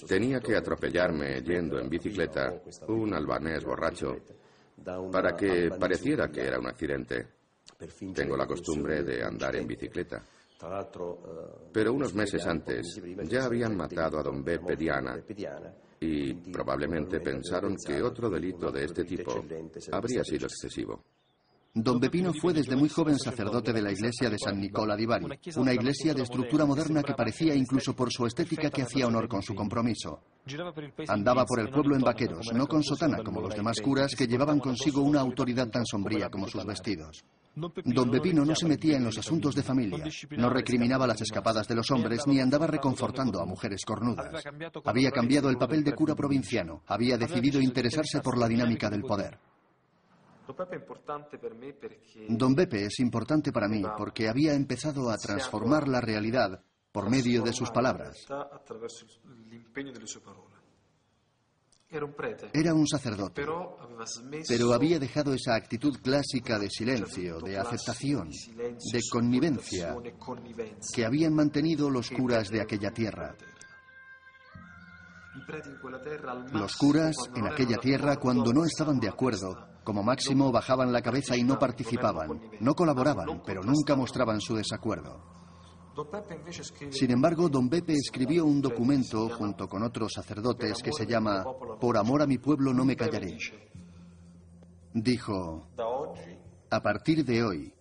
Tenía 0.08 0.40
que 0.40 0.56
atropellarme 0.56 1.40
yendo 1.42 1.78
en 1.78 1.88
bicicleta 1.88 2.62
un 2.88 3.14
albanés 3.14 3.64
borracho 3.64 4.16
para 5.12 5.36
que 5.36 5.70
pareciera 5.78 6.28
que 6.28 6.40
era 6.40 6.58
un 6.58 6.66
accidente. 6.66 7.28
Tengo 8.14 8.36
la 8.36 8.46
costumbre 8.46 9.02
de 9.04 9.22
andar 9.22 9.54
en 9.56 9.66
bicicleta. 9.66 10.22
Pero 11.72 11.92
unos 11.94 12.14
meses 12.14 12.46
antes 12.46 13.00
ya 13.28 13.44
habían 13.44 13.76
matado 13.76 14.18
a 14.18 14.22
don 14.22 14.44
Beppe 14.44 14.76
Diana 14.76 15.18
y 16.00 16.34
probablemente 16.34 17.20
pensaron 17.20 17.76
que 17.76 18.02
otro 18.02 18.28
delito 18.28 18.70
de 18.70 18.84
este 18.84 19.04
tipo 19.04 19.44
habría 19.92 20.24
sido 20.24 20.46
excesivo. 20.46 21.02
Don 21.72 22.00
Pepino 22.00 22.32
fue 22.32 22.52
desde 22.52 22.74
muy 22.74 22.88
joven 22.88 23.16
sacerdote 23.16 23.72
de 23.72 23.80
la 23.80 23.92
iglesia 23.92 24.28
de 24.28 24.36
San 24.38 24.58
Nicola 24.58 24.96
di 24.96 25.06
Bari, 25.06 25.26
una 25.56 25.72
iglesia 25.72 26.12
de 26.12 26.22
estructura 26.22 26.66
moderna 26.66 27.00
que 27.04 27.14
parecía 27.14 27.54
incluso 27.54 27.94
por 27.94 28.10
su 28.10 28.26
estética 28.26 28.70
que 28.70 28.82
hacía 28.82 29.06
honor 29.06 29.28
con 29.28 29.40
su 29.40 29.54
compromiso. 29.54 30.20
Andaba 31.06 31.44
por 31.44 31.60
el 31.60 31.70
pueblo 31.70 31.94
en 31.94 32.02
vaqueros, 32.02 32.52
no 32.52 32.66
con 32.66 32.82
sotana 32.82 33.22
como 33.22 33.40
los 33.40 33.54
demás 33.54 33.80
curas 33.80 34.16
que 34.16 34.26
llevaban 34.26 34.58
consigo 34.58 35.00
una 35.00 35.20
autoridad 35.20 35.68
tan 35.68 35.86
sombría 35.86 36.28
como 36.28 36.48
sus 36.48 36.66
vestidos. 36.66 37.24
Don 37.54 38.10
Pepino 38.10 38.44
no 38.44 38.54
se 38.54 38.66
metía 38.66 38.96
en 38.96 39.04
los 39.04 39.18
asuntos 39.18 39.54
de 39.54 39.62
familia, 39.62 40.04
no 40.36 40.50
recriminaba 40.50 41.06
las 41.06 41.20
escapadas 41.20 41.66
de 41.66 41.74
los 41.74 41.90
hombres 41.90 42.26
ni 42.26 42.40
andaba 42.40 42.66
reconfortando 42.66 43.40
a 43.40 43.44
mujeres 43.44 43.84
cornudas. 43.84 44.44
Había 44.84 45.10
cambiado 45.10 45.50
el 45.50 45.58
papel 45.58 45.82
de 45.82 45.92
cura 45.92 46.14
provinciano, 46.14 46.82
había 46.86 47.18
decidido 47.18 47.60
interesarse 47.60 48.20
por 48.20 48.38
la 48.38 48.46
dinámica 48.46 48.88
del 48.88 49.02
poder. 49.02 49.38
Don 52.28 52.54
Beppe 52.54 52.86
es 52.86 53.00
importante 53.00 53.52
para 53.52 53.68
mí 53.68 53.82
porque 53.96 54.28
había 54.28 54.54
empezado 54.54 55.10
a 55.10 55.16
transformar 55.16 55.88
la 55.88 56.00
realidad 56.00 56.62
por 56.92 57.10
medio 57.10 57.42
de 57.42 57.52
sus 57.52 57.70
palabras. 57.70 58.26
Era 62.52 62.72
un 62.72 62.86
sacerdote, 62.86 63.44
pero 64.46 64.72
había 64.72 65.00
dejado 65.00 65.34
esa 65.34 65.56
actitud 65.56 65.98
clásica 66.00 66.56
de 66.56 66.70
silencio, 66.70 67.40
de 67.40 67.58
aceptación, 67.58 68.30
de 68.30 69.00
connivencia 69.10 69.96
que 70.94 71.04
habían 71.04 71.34
mantenido 71.34 71.90
los 71.90 72.10
curas 72.10 72.48
de 72.48 72.60
aquella 72.60 72.92
tierra. 72.92 73.34
Los 76.52 76.76
curas 76.76 77.16
en 77.34 77.46
aquella 77.48 77.78
tierra, 77.78 78.16
cuando 78.16 78.52
no 78.52 78.64
estaban 78.64 79.00
de 79.00 79.08
acuerdo, 79.08 79.68
como 79.82 80.04
máximo 80.04 80.52
bajaban 80.52 80.92
la 80.92 81.02
cabeza 81.02 81.36
y 81.36 81.42
no 81.42 81.58
participaban, 81.58 82.40
no 82.60 82.74
colaboraban, 82.74 83.42
pero 83.44 83.62
nunca 83.64 83.96
mostraban 83.96 84.40
su 84.40 84.54
desacuerdo. 84.54 85.39
Sin 86.90 87.10
embargo, 87.10 87.48
don 87.48 87.68
Beppe 87.68 87.94
escribió 87.94 88.44
un 88.44 88.60
documento 88.60 89.28
junto 89.28 89.68
con 89.68 89.82
otros 89.82 90.12
sacerdotes 90.14 90.82
que 90.82 90.92
se 90.92 91.06
llama 91.06 91.44
Por 91.80 91.96
amor 91.96 92.22
a 92.22 92.26
mi 92.26 92.38
pueblo 92.38 92.72
no 92.72 92.84
me 92.84 92.96
callaré. 92.96 93.36
Dijo, 94.92 95.68
a 96.70 96.80
partir 96.82 97.24
de 97.24 97.42
hoy, 97.42 97.74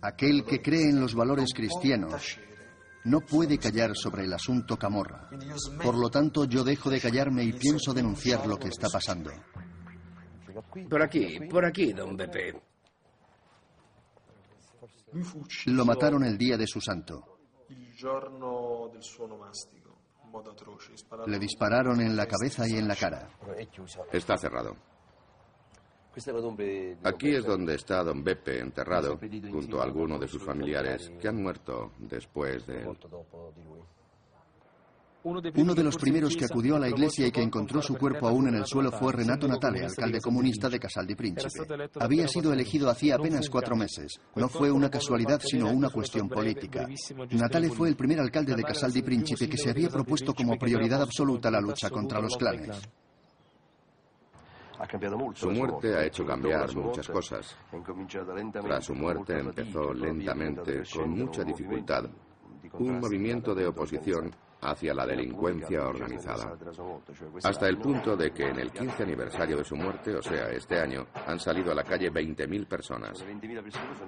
aquel 0.00 0.44
que 0.44 0.62
cree 0.62 0.90
en 0.90 1.00
los 1.00 1.14
valores 1.14 1.52
cristianos 1.54 2.38
no 3.04 3.20
puede 3.20 3.58
callar 3.58 3.92
sobre 3.94 4.24
el 4.24 4.32
asunto 4.32 4.76
Camorra. 4.76 5.28
Por 5.82 5.96
lo 5.96 6.10
tanto, 6.10 6.44
yo 6.46 6.64
dejo 6.64 6.90
de 6.90 7.00
callarme 7.00 7.44
y 7.44 7.52
pienso 7.52 7.92
denunciar 7.92 8.46
lo 8.46 8.56
que 8.56 8.68
está 8.68 8.88
pasando. 8.88 9.30
Por 10.88 11.02
aquí, 11.02 11.38
por 11.50 11.64
aquí, 11.64 11.92
don 11.92 12.16
Beppe. 12.16 12.73
Lo 15.66 15.84
mataron 15.84 16.24
el 16.24 16.36
día 16.36 16.56
de 16.56 16.66
su 16.66 16.80
santo. 16.80 17.38
Le 21.26 21.38
dispararon 21.38 22.00
en 22.00 22.16
la 22.16 22.26
cabeza 22.26 22.68
y 22.68 22.76
en 22.76 22.88
la 22.88 22.96
cara. 22.96 23.28
Está 24.12 24.36
cerrado. 24.36 24.76
Aquí 27.02 27.34
es 27.34 27.44
donde 27.44 27.74
está 27.74 28.04
don 28.04 28.22
Beppe 28.22 28.60
enterrado, 28.60 29.18
junto 29.50 29.80
a 29.80 29.84
alguno 29.84 30.18
de 30.18 30.28
sus 30.28 30.42
familiares 30.44 31.10
que 31.20 31.28
han 31.28 31.42
muerto 31.42 31.92
después 31.98 32.66
de 32.66 32.82
él. 32.82 32.98
Uno 35.24 35.74
de 35.74 35.82
los 35.82 35.96
primeros 35.96 36.36
que 36.36 36.44
acudió 36.44 36.76
a 36.76 36.78
la 36.78 36.90
iglesia 36.90 37.26
y 37.26 37.32
que 37.32 37.40
encontró 37.40 37.80
su 37.80 37.96
cuerpo 37.96 38.28
aún 38.28 38.48
en 38.48 38.56
el 38.56 38.66
suelo 38.66 38.92
fue 38.92 39.10
Renato 39.10 39.48
Natale, 39.48 39.86
alcalde 39.86 40.20
comunista 40.20 40.68
de 40.68 40.78
Casal 40.78 41.06
di 41.06 41.14
Principe. 41.14 41.88
Había 41.98 42.28
sido 42.28 42.52
elegido 42.52 42.90
hacía 42.90 43.14
apenas 43.14 43.48
cuatro 43.48 43.74
meses. 43.74 44.20
No 44.34 44.50
fue 44.50 44.70
una 44.70 44.90
casualidad, 44.90 45.40
sino 45.40 45.70
una 45.70 45.88
cuestión 45.88 46.28
política. 46.28 46.86
Natale 47.30 47.70
fue 47.70 47.88
el 47.88 47.96
primer 47.96 48.20
alcalde 48.20 48.54
de 48.54 48.64
Casal 48.64 48.92
di 48.92 49.00
Principe 49.00 49.48
que 49.48 49.56
se 49.56 49.70
había 49.70 49.88
propuesto 49.88 50.34
como 50.34 50.58
prioridad 50.58 51.00
absoluta 51.00 51.50
la 51.50 51.60
lucha 51.60 51.88
contra 51.88 52.20
los 52.20 52.36
clanes. 52.36 52.82
Su 55.34 55.50
muerte 55.50 55.94
ha 55.94 56.04
hecho 56.04 56.26
cambiar 56.26 56.76
muchas 56.76 57.08
cosas. 57.08 57.56
Tras 58.52 58.84
su 58.84 58.94
muerte 58.94 59.38
empezó 59.38 59.94
lentamente, 59.94 60.82
con 60.94 61.10
mucha 61.10 61.42
dificultad, 61.44 62.04
un 62.78 63.00
movimiento 63.00 63.54
de 63.54 63.66
oposición 63.66 64.30
hacia 64.64 64.94
la 64.94 65.06
delincuencia 65.06 65.86
organizada. 65.86 66.56
Hasta 67.42 67.68
el 67.68 67.78
punto 67.78 68.16
de 68.16 68.30
que 68.32 68.44
en 68.44 68.58
el 68.58 68.72
15 68.72 69.02
aniversario 69.02 69.58
de 69.58 69.64
su 69.64 69.76
muerte, 69.76 70.14
o 70.16 70.22
sea, 70.22 70.48
este 70.48 70.80
año, 70.80 71.06
han 71.26 71.38
salido 71.38 71.72
a 71.72 71.74
la 71.74 71.84
calle 71.84 72.10
20.000 72.10 72.66
personas. 72.66 73.24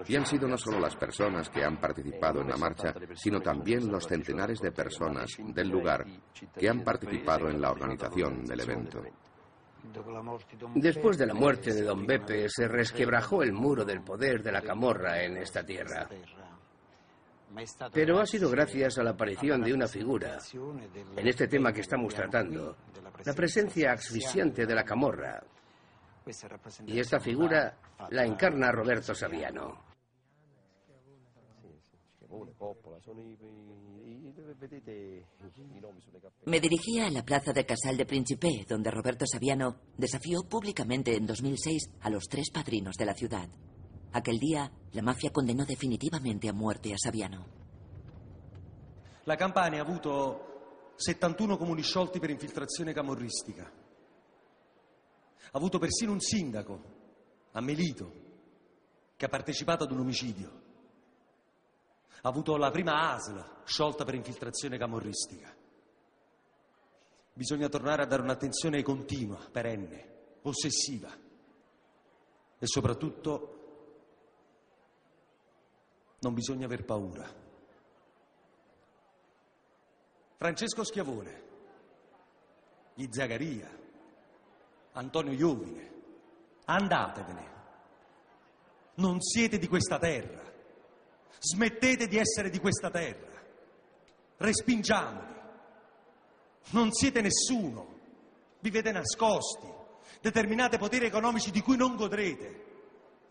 Y 0.06 0.16
han 0.16 0.26
sido 0.26 0.48
no 0.48 0.56
solo 0.56 0.80
las 0.80 0.96
personas 0.96 1.50
que 1.50 1.64
han 1.64 1.78
participado 1.78 2.40
en 2.40 2.48
la 2.48 2.56
marcha, 2.56 2.94
sino 3.14 3.40
también 3.40 3.90
los 3.90 4.06
centenares 4.06 4.60
de 4.60 4.72
personas 4.72 5.30
del 5.38 5.68
lugar 5.68 6.06
que 6.58 6.68
han 6.68 6.82
participado 6.82 7.48
en 7.48 7.60
la 7.60 7.70
organización 7.70 8.44
del 8.44 8.60
evento. 8.60 9.02
Después 10.74 11.16
de 11.16 11.26
la 11.26 11.34
muerte 11.34 11.72
de 11.72 11.82
Don 11.82 12.06
Beppe, 12.06 12.48
se 12.48 12.66
resquebrajó 12.66 13.42
el 13.42 13.52
muro 13.52 13.84
del 13.84 14.02
poder 14.02 14.42
de 14.42 14.52
la 14.52 14.62
camorra 14.62 15.22
en 15.22 15.36
esta 15.36 15.64
tierra. 15.64 16.08
Pero 17.92 18.20
ha 18.20 18.26
sido 18.26 18.50
gracias 18.50 18.98
a 18.98 19.02
la 19.02 19.10
aparición 19.10 19.62
de 19.62 19.72
una 19.72 19.86
figura, 19.86 20.38
en 21.16 21.26
este 21.26 21.48
tema 21.48 21.72
que 21.72 21.80
estamos 21.80 22.14
tratando, 22.14 22.76
la 23.24 23.32
presencia 23.32 23.92
asfixiante 23.92 24.66
de 24.66 24.74
la 24.74 24.84
camorra. 24.84 25.42
Y 26.86 26.98
esta 26.98 27.20
figura 27.20 27.78
la 28.10 28.24
encarna 28.24 28.72
Roberto 28.72 29.14
Saviano. 29.14 29.84
Me 36.44 36.60
dirigía 36.60 37.06
a 37.06 37.10
la 37.10 37.24
plaza 37.24 37.52
de 37.52 37.64
Casal 37.64 37.96
de 37.96 38.06
Principe, 38.06 38.64
donde 38.68 38.90
Roberto 38.90 39.24
Saviano 39.26 39.76
desafió 39.96 40.42
públicamente 40.42 41.16
en 41.16 41.26
2006 41.26 41.90
a 42.00 42.10
los 42.10 42.24
tres 42.28 42.50
padrinos 42.50 42.96
de 42.96 43.06
la 43.06 43.14
ciudad. 43.14 43.48
Aquel 44.16 44.38
día, 44.38 44.70
la 44.92 45.02
mafia 45.02 45.30
condenò 45.30 45.62
definitivamente 45.64 46.48
a 46.48 46.54
muerte 46.54 46.90
a 46.90 46.96
Saviano. 46.96 47.46
La 49.24 49.34
Campania 49.34 49.80
ha 49.80 49.84
avuto 49.84 50.94
71 50.94 51.58
comuni 51.58 51.82
sciolti 51.82 52.18
per 52.18 52.30
infiltrazione 52.30 52.94
camorristica. 52.94 53.64
Ha 53.64 55.58
avuto 55.58 55.78
persino 55.78 56.12
un 56.12 56.20
sindaco, 56.20 56.82
a 57.52 57.60
Melito, 57.60 58.10
che 59.16 59.26
ha 59.26 59.28
partecipato 59.28 59.84
ad 59.84 59.90
un 59.90 59.98
omicidio. 59.98 60.62
Ha 62.22 62.28
avuto 62.30 62.56
la 62.56 62.70
prima 62.70 63.12
ASL 63.12 63.64
sciolta 63.64 64.06
per 64.06 64.14
infiltrazione 64.14 64.78
camorristica. 64.78 65.54
Bisogna 67.34 67.68
tornare 67.68 68.04
a 68.04 68.06
dare 68.06 68.22
un'attenzione 68.22 68.82
continua, 68.82 69.46
perenne, 69.52 70.38
ossessiva 70.40 71.14
e 72.58 72.66
soprattutto 72.66 73.55
non 76.26 76.34
bisogna 76.34 76.64
aver 76.64 76.84
paura. 76.84 77.32
Francesco 80.34 80.82
Schiavone, 80.82 81.42
gli 82.94 83.06
Zagaria, 83.08 83.70
Antonio 84.94 85.32
Iovine, 85.32 85.92
andatevene. 86.64 87.54
Non 88.94 89.20
siete 89.20 89.58
di 89.58 89.68
questa 89.68 89.98
terra. 89.98 90.42
Smettete 91.38 92.08
di 92.08 92.16
essere 92.16 92.50
di 92.50 92.58
questa 92.58 92.90
terra. 92.90 93.40
Respingiamoli. 94.38 95.34
Non 96.70 96.90
siete 96.92 97.20
nessuno. 97.20 98.00
Vivete 98.58 98.90
nascosti. 98.90 99.68
Determinate 100.20 100.78
poteri 100.78 101.06
economici 101.06 101.52
di 101.52 101.60
cui 101.60 101.76
non 101.76 101.94
godrete. 101.94 102.64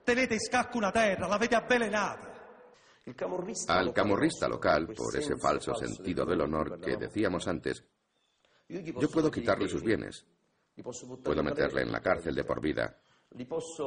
Tenete 0.04 0.36
in 0.36 0.40
scacco 0.40 0.78
una 0.78 0.92
terra, 0.92 1.28
l'avete 1.28 1.56
avvelenata. 1.56 2.35
Al 3.68 3.94
camorrista 3.94 4.48
local, 4.48 4.88
por 4.88 5.16
ese 5.16 5.38
falso 5.38 5.76
sentido 5.76 6.26
del 6.26 6.42
honor 6.42 6.80
que 6.80 6.98
decíamos 6.98 7.48
antes, 7.48 7.84
yo 8.68 9.10
puedo 9.12 9.30
quitarle 9.30 9.68
sus 9.68 9.84
bienes, 9.84 10.26
puedo 11.24 11.44
meterle 11.44 11.84
en 11.84 11.92
la 11.92 12.00
cárcel 12.00 12.34
de 12.34 12.44
por 12.44 12.60
vida, 12.60 12.98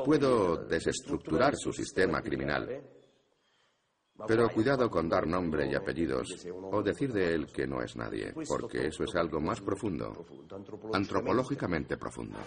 puedo 0.05 0.57
desestructurar 0.65 1.57
su 1.57 1.73
sistema 1.73 2.23
criminal, 2.23 2.81
pero 4.25 4.49
cuidado 4.51 4.89
con 4.89 5.09
dar 5.09 5.27
nombre 5.27 5.69
y 5.69 5.75
apellidos 5.75 6.47
o 6.71 6.81
decir 6.81 7.13
de 7.13 7.35
él 7.35 7.47
que 7.53 7.67
no 7.67 7.83
es 7.83 7.97
nadie, 7.97 8.33
porque 8.47 8.87
eso 8.87 9.03
es 9.03 9.17
algo 9.17 9.41
más 9.41 9.61
profundo, 9.61 10.27
antropológicamente 10.93 11.97
profundo. 11.97 12.39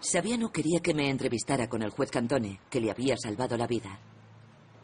Saviano 0.00 0.52
quería 0.52 0.80
que 0.80 0.94
me 0.94 1.10
entrevistara 1.10 1.68
con 1.68 1.82
el 1.82 1.90
juez 1.90 2.10
Cantone, 2.10 2.60
que 2.70 2.80
le 2.80 2.90
había 2.90 3.16
salvado 3.16 3.56
la 3.56 3.66
vida. 3.66 3.98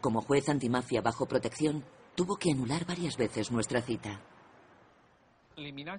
Como 0.01 0.22
juez 0.22 0.48
antimafia 0.48 1.01
bajo 1.01 1.27
protección, 1.27 1.85
tuvo 2.14 2.37
que 2.37 2.51
anular 2.51 2.85
varias 2.87 3.16
veces 3.16 3.53
nuestra 3.53 3.83
cita. 3.83 4.20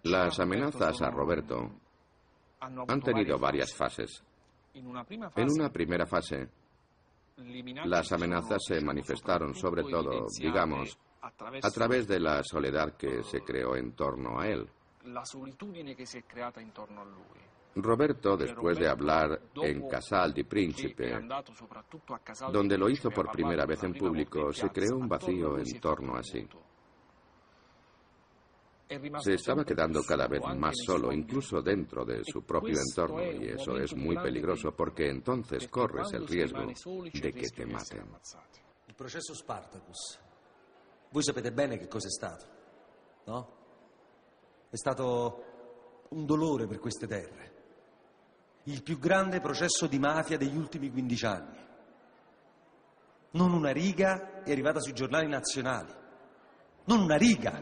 Las 0.03 0.39
amenazas 0.39 1.01
a 1.01 1.09
Roberto 1.09 1.71
han 2.59 3.01
tenido 3.01 3.37
varias 3.37 3.73
fases. 3.73 4.23
En 4.73 4.87
una 4.87 5.69
primera 5.71 6.05
fase, 6.07 6.49
las 7.85 8.11
amenazas 8.11 8.61
se 8.67 8.81
manifestaron 8.81 9.53
sobre 9.53 9.83
todo, 9.83 10.27
digamos, 10.39 10.97
a 11.21 11.71
través 11.71 12.07
de 12.07 12.19
la 12.19 12.43
soledad 12.43 12.97
que 12.97 13.23
se 13.23 13.41
creó 13.41 13.75
en 13.75 13.93
torno 13.93 14.39
a 14.39 14.47
él. 14.47 14.67
Roberto, 17.75 18.37
después 18.37 18.77
de 18.77 18.87
hablar 18.87 19.41
en 19.55 19.87
Casal 19.87 20.33
di 20.33 20.43
Principe, 20.43 21.19
donde 22.51 22.77
lo 22.77 22.89
hizo 22.89 23.09
por 23.09 23.31
primera 23.31 23.65
vez 23.65 23.83
en 23.83 23.93
público, 23.93 24.53
se 24.53 24.69
creó 24.69 24.97
un 24.97 25.07
vacío 25.07 25.57
en 25.57 25.79
torno 25.79 26.15
a 26.15 26.23
sí. 26.23 26.47
Se 29.21 29.33
estaba 29.33 29.65
quedando 29.65 30.03
cada 30.03 30.27
vez 30.27 30.43
más 30.55 30.75
solo, 30.85 31.11
incluso 31.11 31.61
dentro 31.61 32.05
de 32.05 32.23
su 32.23 32.43
propio 32.43 32.77
entorno, 32.79 33.23
y 33.23 33.49
eso 33.49 33.75
es 33.77 33.95
muy 33.95 34.15
peligroso 34.17 34.71
porque 34.75 35.09
entonces 35.09 35.67
corres 35.67 36.13
el 36.13 36.27
riesgo 36.27 36.65
de 36.65 37.33
que 37.33 37.49
te 37.49 37.65
maten. 37.65 38.05
Il 38.87 38.95
processo 38.95 39.33
Spartacus. 39.33 40.19
Voi 41.09 41.23
sapete 41.23 41.51
bene 41.51 41.79
che 41.79 41.87
cosa 41.87 42.07
è 42.07 42.11
stato, 42.11 42.45
no? 43.25 43.57
È 44.69 44.75
stato 44.75 45.43
un 46.09 46.25
dolore 46.25 46.67
per 46.67 46.77
queste 46.77 47.07
terre. 47.07 47.52
Il 48.65 48.81
più 48.81 48.97
grande 48.97 49.41
processo 49.41 49.87
di 49.87 49.99
mafia 49.99 50.37
degli 50.37 50.55
ultimi 50.55 50.89
15 50.89 51.25
anni. 51.25 51.57
Non 53.31 53.51
una 53.51 53.71
riga 53.71 54.41
è 54.43 54.51
arrivata 54.51 54.79
sui 54.79 54.93
giornali 54.93 55.27
nazionali. 55.27 55.91
Non 56.85 57.01
una 57.01 57.17
riga. 57.17 57.61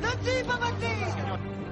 Non 0.00 0.18
si 0.22 0.42
può 0.44 1.65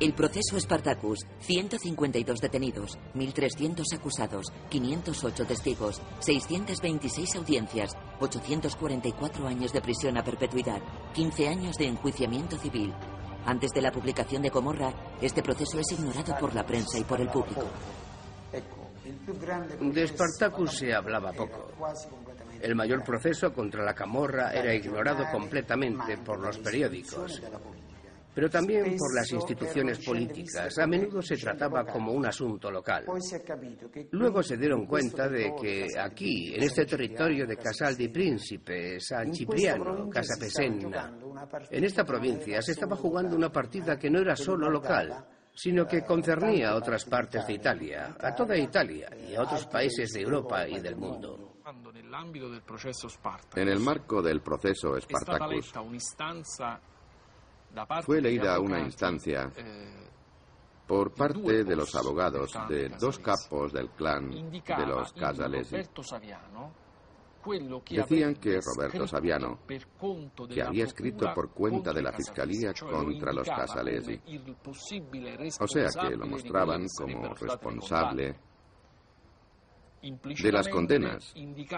El 0.00 0.14
proceso 0.14 0.58
Spartacus, 0.58 1.26
152 1.40 2.40
detenidos, 2.40 2.98
1.300 3.14 3.84
acusados, 3.94 4.46
508 4.70 5.44
testigos, 5.44 6.00
626 6.20 7.36
audiencias, 7.36 7.90
844 8.18 9.46
años 9.46 9.74
de 9.74 9.82
prisión 9.82 10.16
a 10.16 10.24
perpetuidad, 10.24 10.80
15 11.12 11.48
años 11.48 11.76
de 11.76 11.88
enjuiciamiento 11.88 12.56
civil. 12.56 12.94
Antes 13.44 13.72
de 13.72 13.82
la 13.82 13.92
publicación 13.92 14.40
de 14.40 14.50
Comorra, 14.50 14.94
este 15.20 15.42
proceso 15.42 15.78
es 15.78 15.92
ignorado 15.92 16.34
por 16.38 16.54
la 16.54 16.64
prensa 16.64 16.98
y 16.98 17.04
por 17.04 17.20
el 17.20 17.28
público. 17.28 17.64
De 19.80 20.06
Spartacus 20.08 20.78
se 20.78 20.94
hablaba 20.94 21.30
poco. 21.32 21.72
El 22.62 22.74
mayor 22.74 23.04
proceso 23.04 23.52
contra 23.52 23.84
la 23.84 23.94
camorra 23.94 24.50
era 24.52 24.74
ignorado 24.74 25.30
completamente 25.30 26.16
por 26.16 26.38
los 26.40 26.56
periódicos. 26.56 27.42
Pero 28.34 28.48
también 28.48 28.96
por 28.96 29.14
las 29.14 29.30
instituciones 29.32 30.04
políticas. 30.04 30.78
A 30.78 30.86
menudo 30.86 31.20
se 31.22 31.36
trataba 31.36 31.84
como 31.84 32.12
un 32.12 32.26
asunto 32.26 32.70
local. 32.70 33.04
Luego 34.12 34.42
se 34.42 34.56
dieron 34.56 34.86
cuenta 34.86 35.28
de 35.28 35.52
que 35.60 35.88
aquí, 35.98 36.54
en 36.54 36.62
este 36.62 36.86
territorio 36.86 37.46
de 37.46 37.56
Casal 37.56 37.96
di 37.96 38.08
Príncipe, 38.08 39.00
San 39.00 39.34
Cipriano, 39.34 40.08
Casapesenna, 40.08 41.12
en 41.70 41.84
esta 41.84 42.04
provincia 42.04 42.62
se 42.62 42.72
estaba 42.72 42.96
jugando 42.96 43.36
una 43.36 43.50
partida 43.50 43.98
que 43.98 44.10
no 44.10 44.20
era 44.20 44.36
solo 44.36 44.70
local, 44.70 45.24
sino 45.54 45.86
que 45.86 46.02
concernía 46.02 46.70
a 46.70 46.76
otras 46.76 47.04
partes 47.04 47.46
de 47.46 47.54
Italia, 47.54 48.16
a 48.20 48.34
toda 48.34 48.56
Italia 48.56 49.10
y 49.28 49.34
a 49.34 49.42
otros 49.42 49.66
países 49.66 50.10
de 50.12 50.22
Europa 50.22 50.66
y 50.68 50.80
del 50.80 50.96
mundo. 50.96 51.56
En 53.54 53.68
el 53.68 53.80
marco 53.80 54.22
del 54.22 54.40
proceso 54.40 55.00
Spartacus, 55.00 55.72
fue 58.02 58.20
leída 58.20 58.58
una 58.60 58.80
instancia 58.80 59.50
por 60.86 61.14
parte 61.14 61.62
de 61.62 61.76
los 61.76 61.94
abogados 61.94 62.52
de 62.68 62.88
dos 62.88 63.18
capos 63.20 63.72
del 63.72 63.90
clan 63.90 64.50
de 64.50 64.86
los 64.86 65.12
Casalesi. 65.12 65.76
Decían 67.90 68.34
que 68.34 68.58
Roberto 68.60 69.06
Saviano, 69.06 69.60
que 70.52 70.62
había 70.62 70.84
escrito 70.84 71.32
por 71.32 71.50
cuenta 71.52 71.92
de 71.92 72.02
la 72.02 72.12
Fiscalía 72.12 72.72
contra 72.74 73.32
los 73.32 73.48
Casalesi, 73.48 74.20
o 75.60 75.68
sea 75.68 75.88
que 75.88 76.16
lo 76.16 76.26
mostraban 76.26 76.86
como 76.98 77.34
responsable 77.34 78.36
de 80.02 80.52
las 80.52 80.68
condenas, 80.68 81.34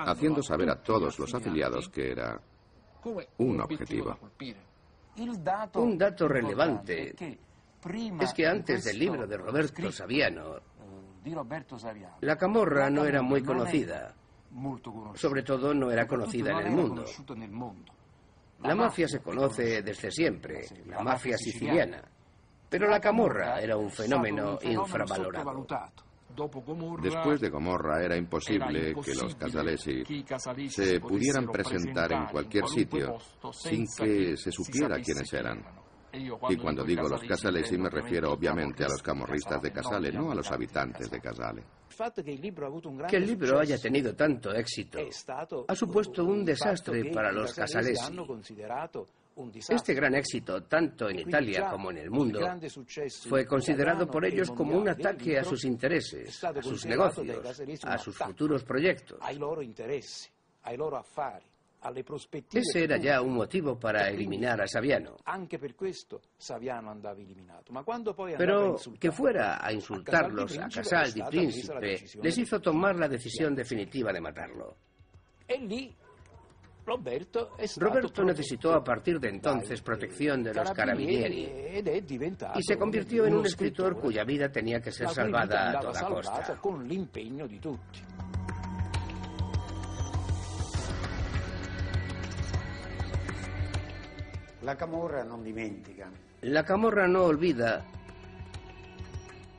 haciendo 0.06 0.42
saber 0.42 0.70
a 0.70 0.82
todos 0.82 1.18
los 1.18 1.34
afiliados 1.34 1.88
que 1.90 2.12
era 2.12 2.40
un 3.38 3.60
objetivo. 3.60 4.16
Un 5.82 5.98
dato 5.98 6.26
relevante 6.28 7.14
es 8.20 8.32
que 8.34 8.46
antes 8.46 8.84
del 8.84 8.98
libro 8.98 9.26
de 9.26 9.36
Roberto 9.36 9.90
Saviano, 9.92 10.56
la 12.20 12.36
camorra 12.36 12.90
no 12.90 13.04
era 13.04 13.22
muy 13.22 13.42
conocida. 13.42 14.14
Sobre 15.14 15.42
todo 15.42 15.72
no 15.74 15.90
era 15.90 16.06
conocida 16.06 16.52
en 16.52 16.66
el 16.66 16.72
mundo. 16.72 17.04
La 18.62 18.74
mafia 18.74 19.08
se 19.08 19.20
conoce 19.20 19.82
desde 19.82 20.10
siempre, 20.10 20.66
la 20.86 21.02
mafia 21.02 21.36
siciliana. 21.36 22.02
Pero 22.68 22.88
la 22.88 23.00
camorra 23.00 23.60
era 23.60 23.76
un 23.76 23.90
fenómeno 23.90 24.58
infravalorado. 24.62 25.66
Después 27.02 27.40
de 27.40 27.48
Gomorra 27.50 28.02
era 28.02 28.16
imposible 28.16 28.94
que 29.02 29.14
los 29.14 29.34
Casalesi 29.34 30.02
se 30.68 31.00
pudieran 31.00 31.46
presentar 31.46 32.12
en 32.12 32.26
cualquier 32.26 32.66
sitio 32.66 33.18
sin 33.52 33.86
que 33.86 34.36
se 34.36 34.50
supiera 34.50 35.00
quiénes 35.00 35.32
eran. 35.32 35.62
Y 36.14 36.56
cuando 36.56 36.84
digo 36.84 37.08
los 37.08 37.22
Casalesi 37.22 37.78
me 37.78 37.88
refiero 37.88 38.32
obviamente 38.32 38.84
a 38.84 38.88
los 38.88 39.02
camorristas 39.02 39.62
de 39.62 39.72
Casale, 39.72 40.12
no 40.12 40.30
a 40.30 40.34
los 40.34 40.50
habitantes 40.50 41.10
de 41.10 41.20
Casale. 41.20 41.64
Que 43.08 43.16
el 43.16 43.26
libro 43.26 43.58
haya 43.58 43.78
tenido 43.78 44.14
tanto 44.14 44.52
éxito 44.54 44.98
ha 45.68 45.74
supuesto 45.74 46.24
un 46.24 46.44
desastre 46.44 47.10
para 47.12 47.32
los 47.32 47.54
Casalesi. 47.54 48.12
Este 49.68 49.94
gran 49.94 50.14
éxito, 50.14 50.62
tanto 50.64 51.08
en 51.08 51.20
Italia 51.20 51.68
como 51.70 51.90
en 51.90 51.98
el 51.98 52.10
mundo, 52.10 52.40
fue 53.28 53.46
considerado 53.46 54.06
por 54.06 54.24
ellos 54.24 54.50
como 54.50 54.78
un 54.78 54.88
ataque 54.88 55.38
a 55.38 55.44
sus 55.44 55.64
intereses, 55.64 56.42
a 56.44 56.62
sus 56.62 56.86
negocios, 56.86 57.84
a 57.84 57.98
sus 57.98 58.16
futuros 58.16 58.64
proyectos. 58.64 59.18
Ese 62.52 62.84
era 62.84 62.96
ya 62.96 63.20
un 63.20 63.32
motivo 63.34 63.78
para 63.78 64.08
eliminar 64.08 64.60
a 64.60 64.68
Saviano. 64.68 65.16
Pero 68.38 68.76
que 69.00 69.10
fuera 69.10 69.66
a 69.66 69.72
insultarlos 69.72 70.58
a 70.58 70.68
Casal 70.68 71.12
di 71.12 71.22
Príncipe 71.22 72.04
les 72.22 72.38
hizo 72.38 72.60
tomar 72.60 72.96
la 72.96 73.08
decisión 73.08 73.54
definitiva 73.56 74.12
de 74.12 74.20
matarlo. 74.20 74.76
Roberto 76.84 78.24
necesitó 78.24 78.74
a 78.74 78.82
partir 78.82 79.20
de 79.20 79.28
entonces 79.28 79.80
protección 79.82 80.42
de 80.42 80.52
los 80.52 80.70
carabinieri 80.72 81.82
y 82.54 82.62
se 82.62 82.76
convirtió 82.76 83.26
en 83.26 83.36
un 83.36 83.46
escritor 83.46 83.98
cuya 83.98 84.24
vida 84.24 84.48
tenía 84.50 84.80
que 84.80 84.90
ser 84.90 85.08
salvada 85.08 85.70
a 85.70 85.80
toda 85.80 86.02
costa. 86.08 86.60
La 94.62 94.76
camorra 94.76 95.24
no 95.24 95.38
dimentica. 95.38 96.08
La 96.42 96.64
camorra 96.64 97.08
no 97.08 97.24
olvida. 97.24 97.84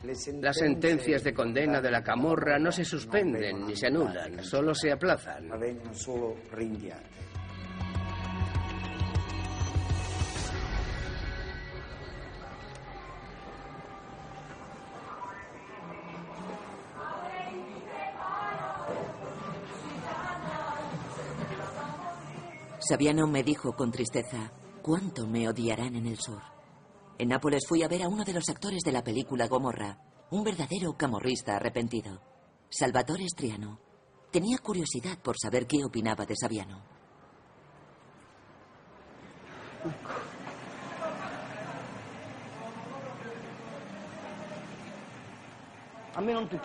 Las 0.03 0.57
sentencias 0.57 1.23
de 1.23 1.33
condena 1.33 1.79
de 1.79 1.89
la 1.89 2.03
camorra 2.03 2.59
no 2.59 2.71
se 2.71 2.83
suspenden 2.83 3.65
ni 3.65 3.75
se 3.75 3.87
anulan, 3.87 4.43
solo 4.43 4.75
se 4.75 4.91
aplazan. 4.91 5.49
Saviano 22.79 23.27
me 23.27 23.43
dijo 23.43 23.71
con 23.73 23.91
tristeza, 23.91 24.51
¿cuánto 24.81 25.25
me 25.25 25.47
odiarán 25.47 25.95
en 25.95 26.07
el 26.07 26.17
sur? 26.17 26.52
En 27.17 27.29
Nápoles 27.29 27.63
fui 27.67 27.83
a 27.83 27.87
ver 27.87 28.03
a 28.03 28.07
uno 28.07 28.23
de 28.23 28.33
los 28.33 28.49
actores 28.49 28.81
de 28.83 28.91
la 28.91 29.03
película 29.03 29.47
Gomorra, 29.47 29.97
un 30.31 30.43
verdadero 30.43 30.97
camorrista 30.97 31.55
arrepentido, 31.55 32.21
Salvatore 32.69 33.27
Striano. 33.29 33.79
Tenía 34.31 34.57
curiosidad 34.57 35.19
por 35.19 35.35
saber 35.39 35.67
qué 35.67 35.83
opinaba 35.85 36.25
de 36.25 36.35
Saviano. 36.35 36.81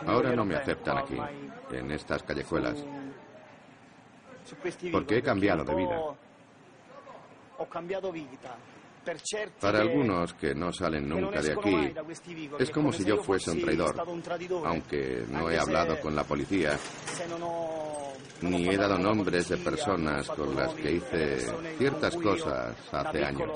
Ahora 0.07 0.35
no 0.35 0.45
me 0.45 0.57
aceptan 0.57 0.99
aquí, 0.99 1.19
en 1.73 1.91
estas 1.91 2.23
callejuelas, 2.23 2.79
porque 4.93 5.19
he 5.19 5.23
cambiado 5.23 5.65
de 5.65 5.75
vida. 5.75 6.01
Para 9.61 9.81
algunos 9.81 10.35
que 10.35 10.55
no 10.55 10.73
salen 10.73 11.09
nunca 11.09 11.41
de 11.41 11.53
aquí, 11.53 11.95
es 12.59 12.71
como 12.71 12.93
si 12.93 13.05
yo 13.05 13.23
fuese 13.23 13.51
un 13.51 13.61
traidor, 13.61 13.95
aunque 14.65 15.25
no 15.29 15.51
he 15.51 15.59
hablado 15.59 16.01
con 16.01 16.15
la 16.15 16.25
policía, 16.25 16.79
ni 18.43 18.69
he 18.69 18.77
dado 18.77 18.99
nombres 18.99 19.49
de 19.49 19.57
personas 19.59 20.29
con 20.29 20.55
las 20.55 20.73
que 20.75 20.93
hice 20.93 21.39
ciertas 21.79 22.17
cosas 22.17 22.77
hace 22.93 23.25
años. 23.25 23.51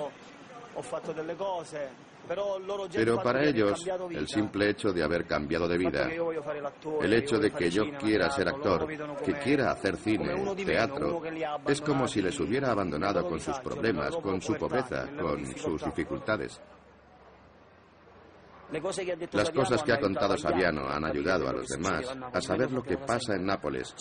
Pero 2.95 3.23
para 3.23 3.45
ellos, 3.45 3.87
el 4.11 4.29
simple 4.29 4.71
hecho 4.71 4.93
de 4.93 5.03
haber 5.03 5.27
cambiado 5.27 5.67
de 5.69 5.79
vida, 5.79 6.09
el 7.03 7.13
hecho 7.13 7.39
de 7.39 7.51
que 7.51 7.71
yo 7.71 7.85
quiera 7.99 8.31
ser 8.31 8.49
actor, 8.49 8.87
que 9.25 9.35
quiera 9.35 9.73
hacer 9.73 9.97
cine, 9.97 10.55
teatro, 10.65 11.23
es 11.67 11.81
como 11.81 12.07
si 12.07 12.23
les 12.23 12.39
hubiera 12.41 12.71
abandonado 12.71 13.27
con 13.29 13.41
sus 13.41 13.59
problemas, 13.59 14.17
con 14.17 14.41
su 14.41 14.55
pobreza, 14.55 15.07
con 15.21 15.45
sus 15.57 15.85
dificultades. 15.85 16.61
Las 19.33 19.51
cosas 19.51 19.83
que 19.83 19.93
ha 19.93 20.01
contado 20.01 20.37
Saviano 20.37 20.89
han 20.89 21.05
ayudado 21.05 21.49
a 21.49 21.53
los 21.53 21.69
demás 21.69 22.07
a 22.33 22.41
saber 22.41 22.71
lo 22.71 22.83
que 22.83 22.97
pasa 22.97 23.35
en 23.35 23.45
Nápoles. 23.45 23.95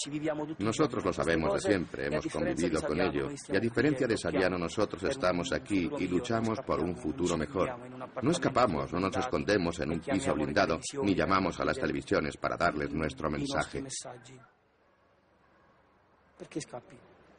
Nosotros 0.60 1.04
lo 1.04 1.12
sabemos 1.12 1.54
de 1.56 1.60
siempre, 1.60 2.08
hemos 2.08 2.26
convivido 2.28 2.82
con 2.82 3.00
ello. 3.02 3.30
Y 3.50 3.56
a 3.56 3.60
diferencia 3.60 4.08
de 4.08 4.18
Saviano, 4.18 4.58
nosotros 4.58 5.04
estamos 5.04 5.52
aquí 5.52 5.90
y 6.00 6.08
luchamos 6.08 6.60
por 6.62 6.80
un 6.80 6.96
futuro 6.96 7.38
mejor. 7.38 7.76
No 8.22 8.32
escapamos, 8.32 8.94
no 8.94 9.00
nos 9.00 9.18
escondemos 9.18 9.80
en 9.80 9.92
un 9.92 10.00
piso 10.00 10.34
blindado, 10.34 10.80
ni 11.04 11.16
llamamos 11.16 11.60
a 11.60 11.66
las 11.66 11.78
televisiones 11.78 12.38
para 12.38 12.56
darles 12.56 12.92
nuestro 12.92 13.30
mensaje. 13.30 13.84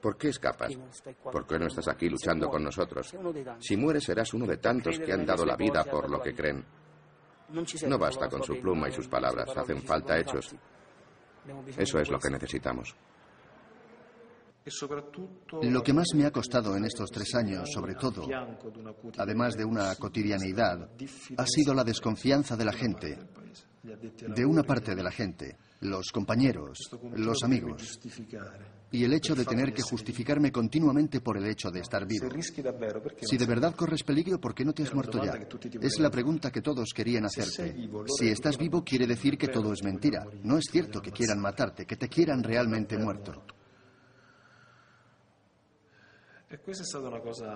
¿Por 0.00 0.16
qué 0.16 0.28
escapas? 0.28 0.72
¿Por 1.22 1.46
qué 1.46 1.58
no 1.58 1.66
estás 1.66 1.86
aquí 1.88 2.08
luchando 2.08 2.48
con 2.48 2.64
nosotros? 2.64 3.14
Si 3.60 3.76
mueres 3.76 4.04
serás 4.04 4.34
uno 4.34 4.46
de 4.46 4.56
tantos 4.56 4.98
que 4.98 5.12
han 5.12 5.24
dado 5.24 5.46
la 5.46 5.56
vida 5.56 5.84
por 5.84 6.10
lo 6.10 6.20
que 6.20 6.34
creen. 6.34 6.64
No 7.86 7.98
basta 7.98 8.28
con 8.28 8.42
su 8.42 8.58
pluma 8.60 8.88
y 8.88 8.92
sus 8.92 9.08
palabras, 9.08 9.48
hacen 9.56 9.82
falta 9.82 10.18
hechos. 10.18 10.54
Eso 11.76 11.98
es 11.98 12.08
lo 12.08 12.18
que 12.18 12.30
necesitamos. 12.30 12.94
Lo 15.62 15.82
que 15.82 15.92
más 15.92 16.06
me 16.14 16.24
ha 16.24 16.30
costado 16.30 16.76
en 16.76 16.84
estos 16.84 17.10
tres 17.10 17.34
años, 17.34 17.68
sobre 17.72 17.94
todo, 17.94 18.26
además 19.18 19.56
de 19.56 19.64
una 19.64 19.94
cotidianeidad, 19.96 20.88
ha 21.36 21.46
sido 21.46 21.74
la 21.74 21.82
desconfianza 21.82 22.56
de 22.56 22.64
la 22.64 22.72
gente, 22.72 23.18
de 23.82 24.46
una 24.46 24.62
parte 24.62 24.94
de 24.94 25.02
la 25.02 25.10
gente, 25.10 25.56
los 25.80 26.12
compañeros, 26.12 26.78
los 27.16 27.42
amigos, 27.42 27.98
y 28.92 29.04
el 29.04 29.12
hecho 29.14 29.34
de 29.34 29.44
tener 29.44 29.72
que 29.72 29.82
justificarme 29.82 30.52
continuamente 30.52 31.20
por 31.20 31.36
el 31.36 31.46
hecho 31.46 31.70
de 31.70 31.80
estar 31.80 32.06
vivo. 32.06 32.28
Si 33.20 33.36
de 33.36 33.46
verdad 33.46 33.74
corres 33.74 34.04
peligro, 34.04 34.38
¿por 34.38 34.54
qué 34.54 34.64
no 34.64 34.72
te 34.72 34.84
has 34.84 34.94
muerto 34.94 35.22
ya? 35.24 35.32
Es 35.80 35.98
la 35.98 36.10
pregunta 36.10 36.52
que 36.52 36.60
todos 36.60 36.90
querían 36.94 37.24
hacerte. 37.24 37.88
Si 38.06 38.28
estás 38.28 38.56
vivo, 38.56 38.84
quiere 38.84 39.06
decir 39.06 39.36
que 39.36 39.48
todo 39.48 39.72
es 39.72 39.82
mentira. 39.82 40.26
No 40.44 40.58
es 40.58 40.66
cierto 40.70 41.00
que 41.00 41.10
quieran 41.10 41.40
matarte, 41.40 41.86
que 41.86 41.96
te 41.96 42.08
quieran 42.08 42.42
realmente 42.42 42.96
muerto. 42.98 43.42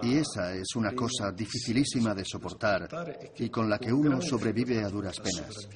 Y 0.03 0.16
esa 0.16 0.55
es 0.55 0.74
una 0.74 0.92
cosa 0.94 1.30
dificilísima 1.30 2.14
de 2.14 2.24
soportar 2.24 2.88
y 3.36 3.51
con 3.51 3.68
la 3.68 3.78
que 3.78 3.92
uno 3.92 4.20
sobrevive 4.22 4.82
a 4.82 4.88
duras 4.88 5.20
penas. 5.20 5.68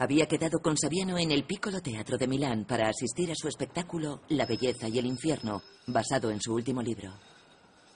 Había 0.00 0.24
quedado 0.24 0.60
con 0.60 0.78
Saviano 0.78 1.18
en 1.18 1.30
el 1.30 1.44
Piccolo 1.44 1.82
Teatro 1.82 2.16
de 2.16 2.26
Milán 2.26 2.64
para 2.64 2.88
asistir 2.88 3.30
a 3.30 3.34
su 3.34 3.48
espectáculo 3.48 4.22
La 4.30 4.46
belleza 4.46 4.88
y 4.88 4.98
el 4.98 5.04
infierno, 5.04 5.60
basado 5.86 6.30
en 6.30 6.40
su 6.40 6.54
último 6.54 6.80
libro. 6.80 7.12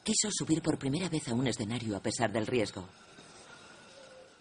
Quiso 0.02 0.28
subir 0.30 0.60
por 0.60 0.78
primera 0.78 1.08
vez 1.08 1.26
a 1.28 1.34
un 1.34 1.46
escenario 1.46 1.96
a 1.96 2.00
pesar 2.00 2.30
del 2.30 2.46
riesgo. 2.46 2.86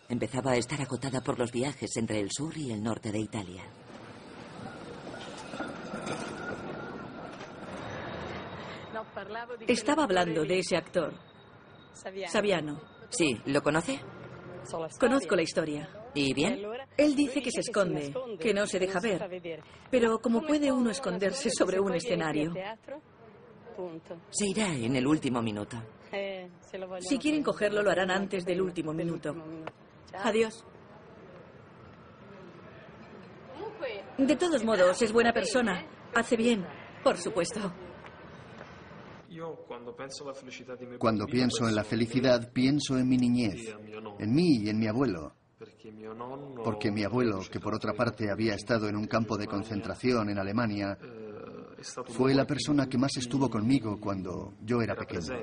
Empezaba 0.09 0.51
a 0.51 0.57
estar 0.57 0.81
agotada 0.81 1.21
por 1.21 1.39
los 1.39 1.53
viajes 1.53 1.95
entre 1.95 2.19
el 2.19 2.27
sur 2.33 2.51
y 2.57 2.69
el 2.69 2.83
norte 2.83 3.13
de 3.13 3.19
Italia. 3.19 3.63
Estaba 9.69 10.03
hablando 10.03 10.43
de 10.43 10.59
ese 10.59 10.75
actor, 10.75 11.13
Saviano. 12.27 12.81
Sí, 13.09 13.39
¿lo 13.45 13.63
conoce? 13.63 14.01
Conozco 14.99 15.37
la 15.37 15.43
historia. 15.43 16.02
¿Y 16.15 16.33
bien? 16.33 16.61
Él 16.97 17.15
dice 17.15 17.41
que 17.41 17.51
se 17.51 17.61
esconde, 17.61 18.13
que 18.39 18.53
no 18.53 18.67
se 18.67 18.79
deja 18.79 18.99
ver. 18.99 19.61
Pero 19.89 20.19
¿cómo 20.19 20.41
puede 20.41 20.71
uno 20.71 20.91
esconderse 20.91 21.49
sobre 21.49 21.79
un 21.79 21.93
escenario? 21.93 22.53
Se 24.29 24.47
irá 24.47 24.73
en 24.73 24.95
el 24.95 25.07
último 25.07 25.41
minuto. 25.41 25.77
Si 26.99 27.17
quieren 27.17 27.41
cogerlo, 27.41 27.81
lo 27.81 27.89
harán 27.89 28.11
antes 28.11 28.45
del 28.45 28.61
último 28.61 28.93
minuto. 28.93 29.35
Adiós. 30.23 30.63
De 34.17 34.35
todos 34.35 34.63
modos, 34.63 35.01
es 35.01 35.11
buena 35.11 35.33
persona. 35.33 35.85
Hace 36.13 36.37
bien, 36.37 36.65
por 37.03 37.17
supuesto. 37.17 37.73
Cuando 40.99 41.25
pienso 41.25 41.67
en 41.67 41.75
la 41.75 41.83
felicidad, 41.83 42.51
pienso 42.53 42.97
en 42.97 43.09
mi 43.09 43.17
niñez, 43.17 43.75
en 44.19 44.33
mí 44.33 44.59
y 44.63 44.69
en 44.69 44.79
mi 44.79 44.87
abuelo. 44.87 45.33
Porque 46.63 46.91
mi 46.91 47.03
abuelo, 47.03 47.41
que 47.51 47.59
por 47.59 47.73
otra 47.73 47.93
parte 47.93 48.29
había 48.29 48.55
estado 48.55 48.87
en 48.87 48.95
un 48.95 49.07
campo 49.07 49.37
de 49.37 49.47
concentración 49.47 50.29
en 50.29 50.39
Alemania, 50.39 50.97
fue 52.07 52.33
la 52.33 52.45
persona 52.45 52.87
que 52.87 52.97
más 52.97 53.15
estuvo 53.17 53.49
conmigo 53.49 53.99
cuando 53.99 54.53
yo 54.61 54.81
era 54.81 54.95
pequeño. 54.95 55.35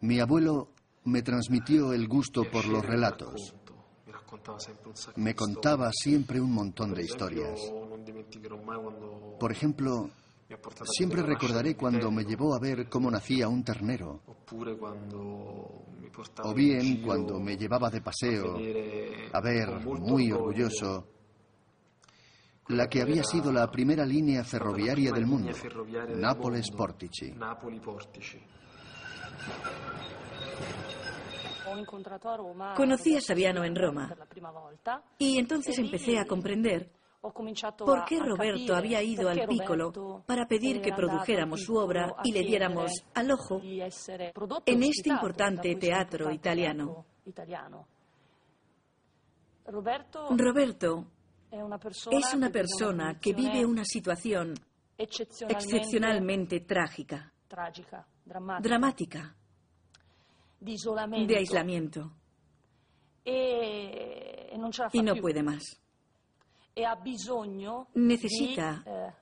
Mi 0.00 0.18
abuelo 0.18 0.68
me 1.04 1.22
transmitió 1.22 1.92
el 1.92 2.08
gusto 2.08 2.44
por 2.50 2.66
los 2.66 2.84
relatos. 2.84 3.54
Me 5.16 5.34
contaba 5.34 5.90
siempre 5.92 6.40
un 6.40 6.52
montón 6.52 6.94
de 6.94 7.02
historias. 7.02 7.60
Por 9.38 9.52
ejemplo, 9.52 10.10
siempre 10.84 11.22
recordaré 11.22 11.76
cuando 11.76 12.10
me 12.10 12.24
llevó 12.24 12.54
a 12.54 12.58
ver 12.58 12.88
cómo 12.88 13.10
nacía 13.10 13.48
un 13.48 13.62
ternero. 13.62 14.22
O 16.42 16.54
bien 16.54 17.02
cuando 17.02 17.40
me 17.40 17.56
llevaba 17.56 17.90
de 17.90 18.00
paseo 18.00 18.56
a 19.32 19.40
ver, 19.40 19.68
muy 19.84 20.32
orgulloso, 20.32 21.06
la 22.68 22.88
que 22.88 23.02
había 23.02 23.22
sido 23.24 23.52
la 23.52 23.70
primera 23.70 24.04
línea 24.04 24.44
ferroviaria 24.44 25.12
del 25.12 25.26
mundo, 25.26 25.52
Nápoles-Portici. 26.16 27.34
Conocí 32.76 33.16
a 33.16 33.20
Saviano 33.20 33.64
en 33.64 33.76
Roma 33.76 34.12
y 35.18 35.38
entonces 35.38 35.78
empecé 35.78 36.18
a 36.18 36.26
comprender 36.26 36.90
por 37.20 38.04
qué 38.06 38.18
Roberto 38.18 38.74
había 38.74 39.02
ido 39.02 39.28
al 39.28 39.46
Piccolo 39.46 40.22
para 40.26 40.46
pedir 40.46 40.80
que 40.80 40.92
produjéramos 40.92 41.62
su 41.62 41.76
obra 41.76 42.14
y 42.24 42.32
le 42.32 42.40
diéramos 42.40 42.90
al 43.14 43.30
ojo 43.30 43.60
en 43.62 44.82
este 44.82 45.10
importante 45.10 45.74
teatro 45.76 46.30
italiano. 46.30 47.04
Roberto 49.66 51.06
es 52.10 52.34
una 52.34 52.50
persona 52.50 53.18
que 53.20 53.34
vive 53.34 53.66
una 53.66 53.84
situación 53.84 54.54
excepcionalmente 54.96 56.60
trágica, 56.60 57.32
dramática 58.60 59.36
de 60.60 61.36
aislamiento. 61.36 62.12
E 63.22 64.56
y 64.92 65.02
no 65.02 65.14
puede 65.16 65.42
más. 65.42 65.79
E 66.74 66.84
Necesita 67.94 68.82
eh, 68.86 69.12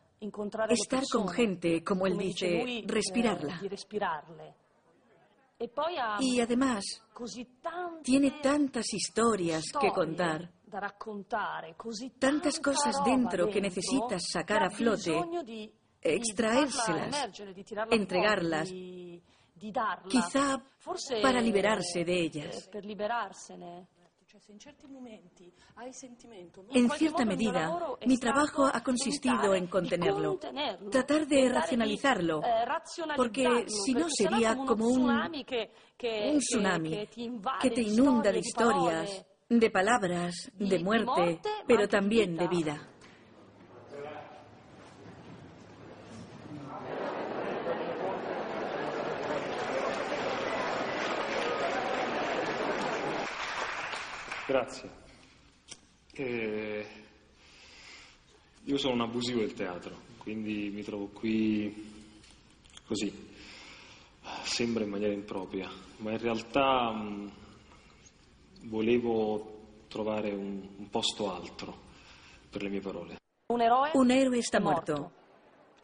estar 0.71 1.03
con 1.11 1.29
gente, 1.29 1.83
como 1.83 2.07
él 2.07 2.17
dice, 2.19 2.63
eh, 2.63 2.85
respirarla. 2.87 3.61
E 5.61 5.71
Y 6.21 6.41
además, 6.41 6.85
tiene 8.03 8.31
tantas 8.41 8.93
historias 8.93 9.65
que 9.81 9.91
contar, 9.91 10.53
tantas 12.19 12.61
cosas 12.61 13.03
dentro 13.05 13.49
que 13.49 13.61
necesitas 13.61 14.23
sacar 14.31 14.63
a 14.63 14.71
flote, 14.71 15.21
extraérselas, 16.01 17.41
entregarlas, 17.91 18.71
quizá 20.09 20.63
para 21.23 21.41
liberarse 21.41 22.05
de 22.05 22.21
ellas. 22.21 22.71
En 26.71 26.91
cierta 26.91 27.25
medida, 27.27 27.79
mi 28.07 28.17
trabajo 28.17 28.65
ha 28.65 28.83
consistido 28.83 29.55
en 29.55 29.67
contenerlo, 29.67 30.39
tratar 30.91 31.27
de 31.27 31.51
racionalizarlo, 31.51 32.41
porque 33.15 33.67
si 33.69 33.93
no 33.93 34.09
sería 34.09 34.57
como 34.57 34.89
un, 34.89 35.11
un 35.11 36.39
tsunami 36.39 37.07
que 37.61 37.71
te 37.71 37.83
inunda 37.83 38.33
de 38.33 38.39
historias, 38.39 39.27
de 39.51 39.71
palabras, 39.71 40.51
de 40.55 40.79
muerte, 40.79 41.41
pero 41.67 41.87
también 41.87 42.35
de 42.35 42.49
vida. 42.49 42.98
Grazie. 54.49 54.91
E... 56.15 56.87
Io 58.65 58.79
sono 58.79 58.95
un 58.95 59.03
abusivo 59.03 59.41
del 59.41 59.53
teatro, 59.53 59.95
quindi 60.17 60.71
mi 60.71 60.83
trovo 60.83 61.09
qui 61.09 61.87
così. 62.87 63.13
Sembra 64.45 64.85
in 64.85 64.91
maniera 64.91 65.13
impropria, 65.13 65.71
ma 65.99 66.13
in 66.13 66.19
realtà 66.19 66.91
mh, 66.93 67.33
volevo 68.63 69.85
trovare 69.89 70.33
un, 70.33 70.67
un, 70.79 70.89
posto 70.89 71.31
altro 71.31 71.77
per 72.49 72.63
le 72.63 72.71
mie 72.71 72.81
parole. 72.81 73.17
Un 73.53 73.61
eroe, 73.61 73.91
un 73.93 74.11
eroe 74.11 74.41
sta 74.41 74.61
morto. 74.61 75.13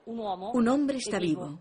Un 0.05 0.17
uomo 0.17 0.53
un 0.55 0.69
hombre 0.69 0.97
está 0.97 1.19
vivo. 1.19 1.59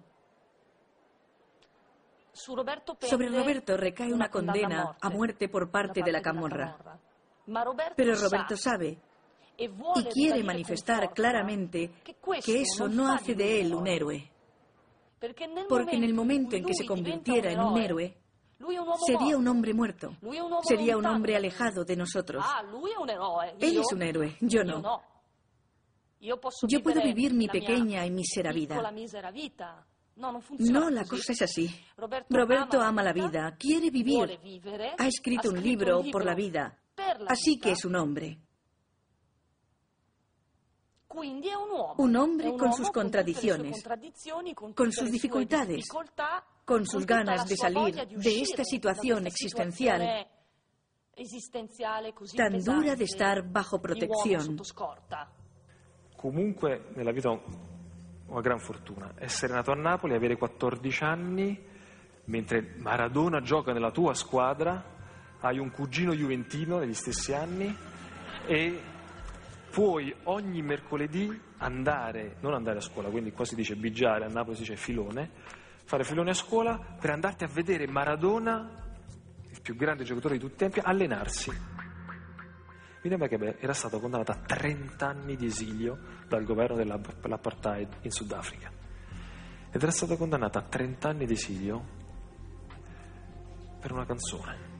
Sobre 2.33 3.29
Roberto 3.29 3.77
recae 3.77 4.11
una 4.11 4.29
condena 4.29 4.97
a 4.99 5.09
muerte 5.09 5.49
por 5.49 5.69
parte 5.69 6.01
de 6.03 6.11
la 6.11 6.21
Camorra. 6.21 6.77
Pero 7.95 8.15
Roberto 8.15 8.57
sabe 8.57 8.97
y 9.57 10.03
quiere 10.05 10.43
manifestar 10.43 11.13
claramente 11.13 11.91
que 12.43 12.61
eso 12.61 12.87
no 12.87 13.11
hace 13.11 13.35
de 13.35 13.61
él 13.61 13.75
un 13.75 13.87
héroe. 13.87 14.31
Porque 15.69 15.95
en 15.95 16.03
el 16.03 16.13
momento 16.13 16.55
en 16.55 16.65
que 16.65 16.73
se 16.73 16.85
convirtiera 16.85 17.51
en 17.51 17.59
un 17.59 17.77
héroe, 17.77 18.17
sería 19.05 19.37
un 19.37 19.47
hombre 19.47 19.73
muerto. 19.73 20.09
Sería 20.63 20.97
un 20.97 21.05
hombre 21.05 21.35
alejado 21.35 21.85
de 21.85 21.95
nosotros. 21.95 22.43
Él 23.59 23.77
es 23.77 23.93
un 23.93 24.01
héroe, 24.01 24.37
yo 24.41 24.63
no. 24.63 25.01
Yo 26.19 26.81
puedo 26.81 27.01
vivir 27.01 27.33
mi 27.33 27.47
pequeña 27.47 28.05
y 28.05 28.11
mísera 28.11 28.51
vida. 28.51 28.75
No, 30.15 30.89
la 30.89 31.05
cosa 31.05 31.33
es 31.33 31.41
así. 31.41 31.69
Roberto 32.29 32.81
ama 32.81 33.01
la 33.03 33.13
vida, 33.13 33.55
quiere 33.57 33.89
vivir. 33.89 34.39
Ha 34.97 35.07
escrito 35.07 35.49
un 35.49 35.61
libro 35.61 36.03
por 36.11 36.23
la 36.23 36.35
vida, 36.35 36.77
así 37.27 37.59
que 37.59 37.71
es 37.71 37.85
un 37.85 37.95
hombre. 37.95 38.39
Un 41.97 42.15
hombre 42.15 42.53
con 42.57 42.73
sus 42.73 42.89
contradicciones, 42.91 43.83
con 44.75 44.91
sus 44.91 45.11
dificultades, 45.11 45.85
con 46.65 46.85
sus 46.85 47.05
ganas 47.05 47.47
de 47.47 47.55
salir 47.57 48.07
de 48.07 48.41
esta 48.41 48.63
situación 48.63 49.27
existencial 49.27 50.27
tan 52.35 52.59
dura 52.63 52.95
de 52.95 53.03
estar 53.03 53.43
bajo 53.43 53.79
protección. 53.79 54.57
Comunque 56.17 56.93
nella 56.95 57.11
vita 57.11 57.37
una 58.33 58.41
gran 58.41 58.59
fortuna, 58.59 59.13
essere 59.19 59.53
nato 59.53 59.71
a 59.71 59.75
Napoli, 59.75 60.15
avere 60.15 60.35
14 60.35 61.03
anni, 61.03 61.65
mentre 62.25 62.73
Maradona 62.77 63.41
gioca 63.41 63.73
nella 63.73 63.91
tua 63.91 64.15
squadra, 64.15 64.83
hai 65.39 65.59
un 65.59 65.69
cugino 65.69 66.13
juventino 66.13 66.79
negli 66.79 66.95
stessi 66.95 67.33
anni 67.33 67.75
e 68.45 68.81
puoi 69.69 70.13
ogni 70.23 70.61
mercoledì 70.63 71.39
andare, 71.57 72.37
non 72.39 72.53
andare 72.53 72.79
a 72.79 72.81
scuola, 72.81 73.09
quindi 73.09 73.31
qua 73.31 73.45
si 73.45 73.55
dice 73.55 73.75
bigiare, 73.75 74.25
a 74.25 74.29
Napoli 74.29 74.55
si 74.55 74.61
dice 74.61 74.77
filone, 74.77 75.29
fare 75.85 76.03
filone 76.03 76.31
a 76.31 76.35
scuola 76.35 76.79
per 76.99 77.11
andarti 77.11 77.43
a 77.43 77.47
vedere 77.47 77.87
Maradona, 77.87 78.67
il 79.51 79.61
più 79.61 79.75
grande 79.75 80.03
giocatore 80.03 80.35
di 80.35 80.39
tutti 80.39 80.55
i 80.55 80.57
tempi, 80.57 80.79
allenarsi. 80.81 81.72
William 83.03 83.19
Bekebe 83.19 83.57
era 83.59 83.73
stato 83.73 83.99
condannato 83.99 84.31
a 84.31 84.35
30 84.35 85.05
anni 85.05 85.35
di 85.35 85.47
esilio 85.47 85.99
dal 86.27 86.45
governo 86.45 86.77
dell'apartheid 86.77 87.97
in 88.01 88.11
Sudafrica 88.11 88.71
ed 89.69 89.81
era 89.81 89.91
stato 89.91 90.15
condannato 90.15 90.57
a 90.57 90.61
30 90.61 91.09
anni 91.09 91.25
di 91.25 91.33
esilio 91.33 91.83
per 93.81 93.91
una 93.91 94.05
canzone. 94.05 94.71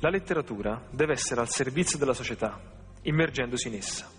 La 0.00 0.08
letteratura 0.08 0.88
deve 0.90 1.12
essere 1.12 1.40
al 1.40 1.48
servizio 1.48 1.98
della 1.98 2.14
società, 2.14 2.58
immergendosi 3.02 3.68
in 3.68 3.74
essa. 3.74 4.10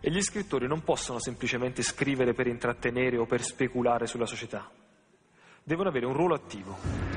E 0.00 0.10
gli 0.10 0.20
scrittori 0.20 0.66
non 0.66 0.82
possono 0.82 1.20
semplicemente 1.20 1.82
scrivere 1.82 2.34
per 2.34 2.48
intrattenere 2.48 3.18
o 3.18 3.26
per 3.26 3.42
speculare 3.42 4.06
sulla 4.06 4.26
società. 4.26 4.68
Devono 5.62 5.90
avere 5.90 6.06
un 6.06 6.14
ruolo 6.14 6.34
attivo. 6.34 7.15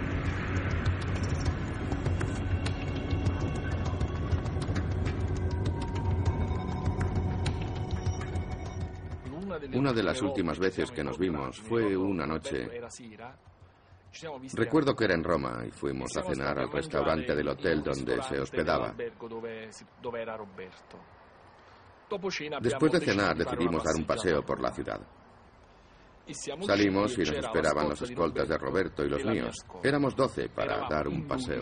Una 9.73 9.93
de 9.93 10.03
las 10.03 10.21
últimas 10.21 10.59
veces 10.59 10.91
que 10.91 11.03
nos 11.03 11.17
vimos 11.17 11.59
fue 11.59 11.95
una 11.95 12.25
noche. 12.25 12.67
Recuerdo 14.53 14.95
que 14.95 15.05
era 15.05 15.13
en 15.13 15.23
Roma 15.23 15.63
y 15.67 15.71
fuimos 15.71 16.15
a 16.17 16.23
cenar 16.23 16.59
al 16.59 16.71
restaurante 16.71 17.35
del 17.35 17.47
hotel 17.47 17.83
donde 17.83 18.21
se 18.23 18.39
hospedaba. 18.39 18.95
Después 22.61 22.91
de 22.91 22.99
cenar 22.99 23.37
decidimos 23.37 23.83
dar 23.83 23.95
un 23.95 24.05
paseo 24.05 24.43
por 24.43 24.59
la 24.59 24.71
ciudad. 24.71 24.99
Salimos 26.61 27.17
y 27.17 27.21
nos 27.21 27.31
esperaban 27.31 27.89
los 27.89 28.01
escoltas 28.01 28.47
de 28.47 28.57
Roberto 28.57 29.03
y 29.03 29.09
los 29.09 29.23
míos. 29.25 29.55
Éramos 29.83 30.15
doce 30.15 30.49
para 30.49 30.87
dar 30.87 31.07
un 31.07 31.27
paseo. 31.27 31.61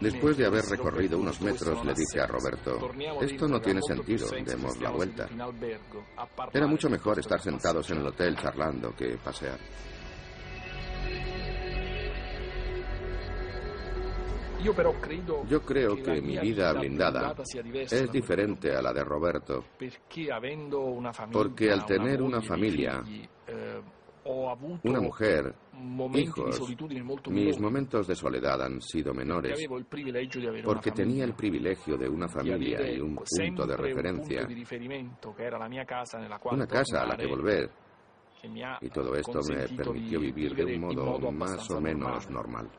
Después 0.00 0.36
de 0.36 0.46
haber 0.46 0.64
recorrido 0.64 1.18
unos 1.18 1.40
metros, 1.40 1.84
le 1.84 1.94
dije 1.94 2.20
a 2.20 2.26
Roberto, 2.26 2.90
esto 3.20 3.48
no 3.48 3.60
tiene 3.60 3.80
sentido, 3.82 4.28
demos 4.44 4.78
la 4.80 4.90
vuelta. 4.90 5.28
Era 6.52 6.66
mucho 6.66 6.88
mejor 6.88 7.18
estar 7.18 7.40
sentados 7.40 7.90
en 7.90 7.98
el 7.98 8.06
hotel 8.06 8.36
charlando 8.36 8.94
que 8.94 9.16
pasear. 9.18 9.58
Yo 15.48 15.62
creo 15.62 15.96
que 16.02 16.20
mi 16.20 16.38
vida 16.38 16.72
blindada 16.72 17.34
es 17.72 18.10
diferente 18.10 18.74
a 18.74 18.82
la 18.82 18.92
de 18.92 19.04
Roberto, 19.04 19.64
porque 21.30 21.70
al 21.70 21.86
tener 21.86 22.22
una 22.22 22.40
familia, 22.40 23.02
una 24.82 25.00
mujer, 25.00 25.54
hijos, 26.14 26.60
mis 27.28 27.60
momentos 27.60 28.06
de 28.06 28.14
soledad 28.14 28.62
han 28.62 28.80
sido 28.80 29.12
menores 29.14 29.66
porque 30.64 30.90
tenía 30.90 31.24
el 31.24 31.34
privilegio 31.34 31.96
de 31.96 32.08
una 32.08 32.28
familia 32.28 32.90
y 32.90 33.00
un 33.00 33.16
punto 33.16 33.66
de 33.66 33.76
referencia, 33.76 34.48
una 36.50 36.66
casa 36.66 37.02
a 37.02 37.06
la 37.06 37.16
que 37.16 37.26
volver. 37.26 37.70
Y 38.80 38.90
todo 38.90 39.14
esto 39.14 39.40
me 39.48 39.66
permitió 39.68 40.20
vivir 40.20 40.54
de 40.54 40.64
un 40.64 40.80
modo 40.80 41.32
más 41.32 41.70
o 41.70 41.80
menos 41.80 42.30
normal. 42.30 42.70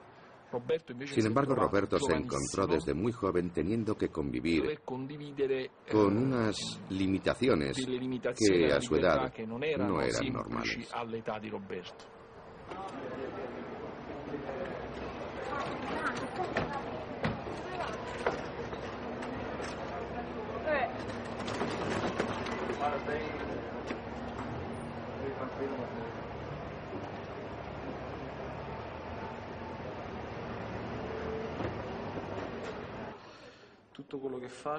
Sin 1.05 1.25
embargo, 1.25 1.55
Roberto 1.55 1.99
se 1.99 2.13
encontró 2.13 2.67
desde 2.67 2.93
muy 2.93 3.11
joven 3.11 3.51
teniendo 3.51 3.95
que 3.95 4.09
convivir 4.09 4.79
con 4.85 6.17
unas 6.17 6.55
limitaciones 6.89 7.77
que 7.77 8.73
a 8.73 8.79
su 8.79 8.95
edad 8.95 9.33
no 9.45 10.01
eran 10.01 10.31
normales. 10.31 10.89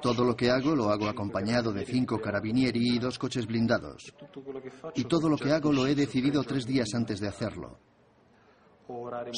Todo 0.01 0.23
lo 0.23 0.35
que 0.35 0.49
hago 0.49 0.75
lo 0.75 0.89
hago 0.89 1.07
acompañado 1.07 1.71
de 1.71 1.85
cinco 1.85 2.19
carabinieri 2.19 2.95
y 2.95 2.99
dos 2.99 3.19
coches 3.19 3.45
blindados. 3.45 4.13
Y 4.95 5.03
todo 5.03 5.29
lo 5.29 5.37
que 5.37 5.51
hago 5.51 5.71
lo 5.71 5.85
he 5.85 5.95
decidido 5.95 6.43
tres 6.43 6.65
días 6.65 6.89
antes 6.95 7.19
de 7.19 7.27
hacerlo. 7.27 7.77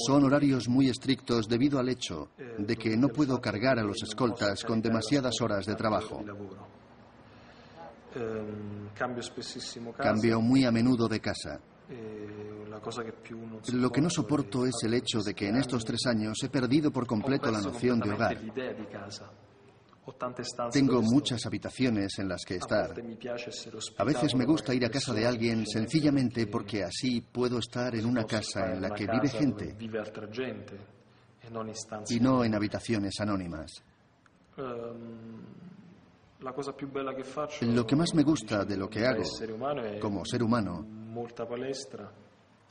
Son 0.08 0.24
horarios 0.24 0.70
muy 0.70 0.88
estrictos 0.88 1.48
debido 1.50 1.78
al 1.78 1.90
hecho 1.90 2.30
de 2.58 2.78
que 2.78 2.96
no 2.96 3.10
puedo 3.10 3.42
cargar 3.42 3.80
a 3.80 3.84
los 3.84 4.02
escoltas 4.02 4.64
con 4.64 4.82
demasiadas 4.82 5.42
horas 5.42 5.66
de 5.66 5.76
trabajo. 5.76 6.24
Cambio 9.98 10.42
muy 10.42 10.64
a 10.64 10.72
menudo 10.72 11.08
de 11.10 11.20
casa. 11.20 11.60
Lo 13.74 13.90
que 13.90 14.02
no 14.02 14.10
soporto 14.10 14.66
es 14.66 14.76
el 14.84 14.94
hecho 14.94 15.22
de 15.22 15.34
que 15.34 15.50
en 15.50 15.58
estos 15.58 15.84
tres 15.84 16.06
años 16.06 16.38
he 16.44 16.50
perdido 16.50 16.92
por 16.92 17.06
completo 17.06 17.52
la 17.52 17.62
noción 17.62 18.00
de 18.00 18.12
hogar. 18.12 18.38
Tengo 20.72 21.02
muchas 21.02 21.46
habitaciones 21.46 22.18
en 22.18 22.28
las 22.28 22.44
que 22.44 22.56
estar. 22.56 22.94
A 23.98 24.04
veces 24.04 24.36
me 24.36 24.46
gusta 24.46 24.74
ir 24.74 24.86
a 24.86 24.90
casa 24.90 25.14
de 25.14 25.26
alguien 25.28 25.66
sencillamente 25.68 26.48
porque 26.48 26.84
así 26.84 27.22
puedo 27.22 27.60
estar 27.60 27.96
en 27.96 28.06
una 28.06 28.26
casa 28.26 28.74
en 28.74 28.82
la 28.82 28.90
que 28.92 29.06
vive 29.06 29.30
gente 29.30 29.76
y 32.10 32.20
no 32.20 32.44
en 32.44 32.56
habitaciones 32.56 33.20
anónimas. 33.20 33.84
Lo 37.62 37.86
que 37.86 37.96
más 37.96 38.16
me 38.16 38.24
gusta 38.24 38.66
de 38.66 38.78
lo 38.78 38.90
que 38.90 39.06
hago 39.06 39.24
como 40.00 40.26
ser 40.26 40.42
humano 40.42 40.86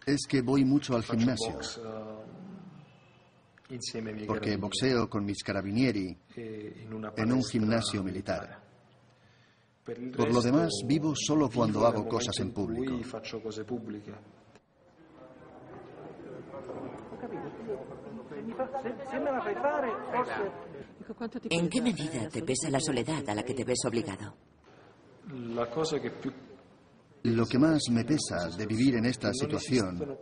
es 0.07 0.27
que 0.29 0.43
voy 0.43 0.65
mucho 0.65 0.97
al 0.97 1.05
gimnasio 1.05 1.59
porque 4.27 4.57
boxeo 4.57 5.09
con 5.09 5.25
mis 5.25 5.43
carabinieri 5.43 6.17
en 6.37 7.33
un 7.33 7.45
gimnasio 7.45 8.03
militar. 8.03 8.61
Por 9.85 10.33
lo 10.33 10.41
demás, 10.41 10.71
vivo 10.87 11.15
solo 11.17 11.49
cuando 11.49 11.87
hago 11.87 12.07
cosas 12.09 12.39
en 12.41 12.53
público. 12.53 13.01
¿En 21.51 21.69
qué 21.69 21.81
medida 21.81 22.29
te 22.29 22.43
pesa 22.43 22.71
la 22.71 22.81
soledad 22.81 23.29
a 23.29 23.35
la 23.35 23.43
que 23.43 23.55
te 23.55 23.65
ves 23.65 23.79
obligado? 23.87 24.35
Lo 27.23 27.47
que 27.47 27.59
más 27.59 27.83
me 27.91 28.05
pesa 28.05 28.49
de 28.57 28.67
vivir 28.67 28.97
en 28.97 29.07
esta 29.07 29.33
situación 29.33 30.19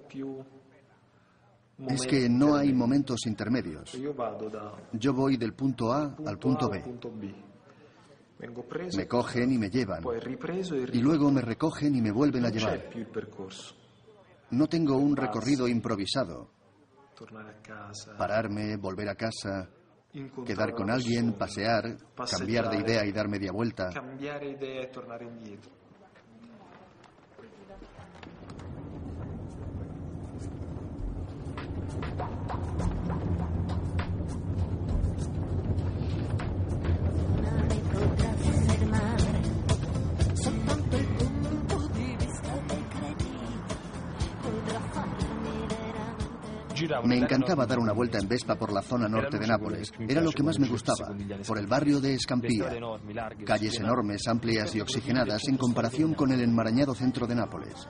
es 1.87 2.07
que 2.07 2.29
no 2.29 2.57
hay 2.57 2.73
momentos 2.73 3.27
intermedios. 3.27 3.97
Yo 4.93 5.13
voy 5.13 5.37
del 5.37 5.55
punto 5.55 5.93
A 5.93 6.17
al 6.27 6.39
punto 6.39 6.69
B. 6.69 6.83
Me 8.97 9.07
cogen 9.07 9.53
y 9.53 9.59
me 9.59 9.69
llevan. 9.69 10.03
Y 10.93 11.01
luego 11.01 11.31
me 11.31 11.41
recogen 11.41 11.95
y 11.95 12.01
me 12.01 12.11
vuelven 12.11 12.45
a 12.45 12.51
llevar. 12.51 12.91
No 14.51 14.67
tengo 14.67 14.97
un 14.97 15.17
recorrido 15.17 15.69
improvisado. 15.69 16.51
Pararme, 18.17 18.77
volver 18.77 19.09
a 19.09 19.15
casa, 19.17 19.69
quedar 20.47 20.73
con 20.73 20.91
alguien, 20.91 21.33
pasear, 21.33 21.97
cambiar 22.31 22.71
de 22.71 22.79
idea 22.79 23.05
y 23.05 23.13
dar 23.13 23.29
media 23.29 23.51
vuelta. 23.53 23.91
Me 47.05 47.19
encantaba 47.19 47.67
dar 47.67 47.79
una 47.79 47.93
vuelta 47.93 48.19
en 48.19 48.29
Vespa 48.29 48.55
por 48.57 48.73
la 48.73 48.83
zona 48.83 49.09
norte 49.09 49.39
de 49.39 49.47
Nápoles. 49.47 49.93
Era 50.09 50.21
lo 50.21 50.31
que 50.31 50.43
más 50.43 50.59
me 50.59 50.69
gustaba, 50.69 51.15
por 51.47 51.59
el 51.59 51.67
barrio 51.67 52.01
de 52.01 52.15
Escampía. 52.15 52.71
Calles 53.45 53.79
enormes, 53.79 54.27
amplias 54.29 54.75
y 54.75 54.81
oxigenadas 54.81 55.47
en 55.49 55.57
comparación 55.57 56.15
con 56.15 56.33
el 56.33 56.41
enmarañado 56.41 56.95
centro 56.95 57.27
de 57.27 57.35
Nápoles. 57.35 57.89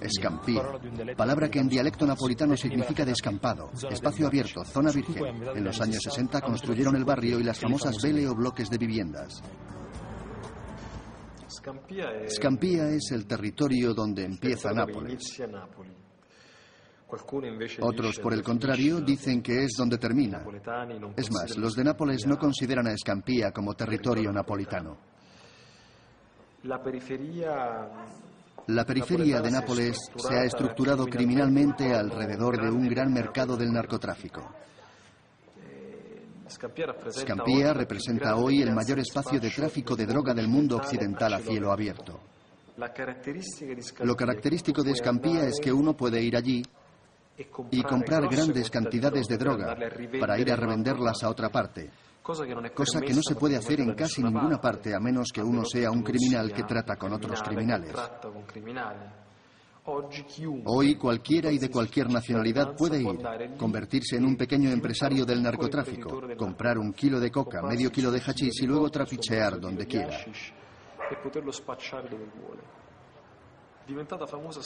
Escampía, 0.00 0.62
palabra 1.16 1.50
que 1.50 1.58
en 1.58 1.68
dialecto 1.68 2.06
napolitano 2.06 2.56
significa 2.56 3.04
descampado, 3.04 3.70
espacio 3.90 4.26
abierto, 4.26 4.64
zona 4.64 4.90
virgen. 4.92 5.42
En 5.54 5.64
los 5.64 5.80
años 5.80 6.02
60 6.02 6.40
construyeron 6.42 6.94
el 6.96 7.04
barrio 7.04 7.40
y 7.40 7.42
las 7.42 7.58
famosas 7.58 8.00
vele 8.02 8.28
o 8.28 8.34
bloques 8.34 8.68
de 8.68 8.78
viviendas. 8.78 9.42
Scampia 12.28 12.88
es 12.88 13.12
el 13.12 13.26
territorio 13.26 13.94
donde 13.94 14.24
empieza 14.24 14.72
Nápoles. 14.72 15.40
Otros, 17.80 18.18
por 18.20 18.32
el 18.32 18.42
contrario, 18.42 19.00
dicen 19.00 19.42
que 19.42 19.64
es 19.64 19.72
donde 19.76 19.98
termina. 19.98 20.42
Es 21.14 21.30
más, 21.30 21.56
los 21.58 21.74
de 21.74 21.84
Nápoles 21.84 22.26
no 22.26 22.38
consideran 22.38 22.86
a 22.86 22.96
Scampia 22.96 23.52
como 23.52 23.74
territorio 23.74 24.32
napolitano. 24.32 24.96
La 26.62 26.82
periferia 28.86 29.40
de 29.40 29.50
Nápoles 29.50 29.98
se 30.16 30.34
ha 30.34 30.44
estructurado 30.44 31.04
criminalmente 31.06 31.92
alrededor 31.92 32.62
de 32.62 32.70
un 32.70 32.88
gran 32.88 33.12
mercado 33.12 33.56
del 33.56 33.72
narcotráfico. 33.72 34.50
Scampia 37.10 37.74
representa 37.74 38.36
hoy 38.36 38.62
el 38.62 38.72
mayor 38.72 39.00
espacio 39.00 39.38
de 39.40 39.50
tráfico 39.50 39.96
de 39.96 40.06
droga 40.06 40.32
del 40.32 40.48
mundo 40.48 40.76
occidental 40.76 41.34
a 41.34 41.40
cielo 41.40 41.72
abierto. 41.72 42.20
Lo 44.02 44.16
característico 44.16 44.82
de 44.82 44.94
Scampia 44.94 45.44
es 45.44 45.60
que 45.60 45.72
uno 45.72 45.94
puede 45.94 46.22
ir 46.22 46.36
allí 46.36 46.62
y 47.70 47.82
comprar 47.82 48.28
grandes 48.28 48.70
cantidades 48.70 49.26
de 49.26 49.38
droga 49.38 49.76
para 50.20 50.38
ir 50.38 50.50
a 50.52 50.56
revenderlas 50.56 51.22
a 51.22 51.30
otra 51.30 51.48
parte, 51.48 51.90
cosa 52.22 52.44
que 53.00 53.14
no 53.14 53.22
se 53.22 53.34
puede 53.34 53.56
hacer 53.56 53.80
en 53.80 53.94
casi 53.94 54.22
ninguna 54.22 54.60
parte 54.60 54.94
a 54.94 55.00
menos 55.00 55.30
que 55.32 55.42
uno 55.42 55.64
sea 55.64 55.90
un 55.90 56.02
criminal 56.02 56.52
que 56.52 56.64
trata 56.64 56.96
con 56.96 57.12
otros 57.12 57.42
criminales. 57.42 57.94
Hoy 60.64 60.94
cualquiera 60.94 61.50
y 61.50 61.58
de 61.58 61.68
cualquier 61.68 62.08
nacionalidad 62.08 62.76
puede 62.76 63.02
ir, 63.02 63.56
convertirse 63.58 64.16
en 64.16 64.24
un 64.24 64.36
pequeño 64.36 64.70
empresario 64.70 65.24
del 65.24 65.42
narcotráfico, 65.42 66.22
comprar 66.36 66.78
un 66.78 66.92
kilo 66.92 67.18
de 67.18 67.32
coca, 67.32 67.62
medio 67.62 67.90
kilo 67.90 68.12
de 68.12 68.20
hachís 68.20 68.62
y 68.62 68.66
luego 68.66 68.88
trafichear 68.90 69.58
donde 69.58 69.86
quiera. 69.86 70.16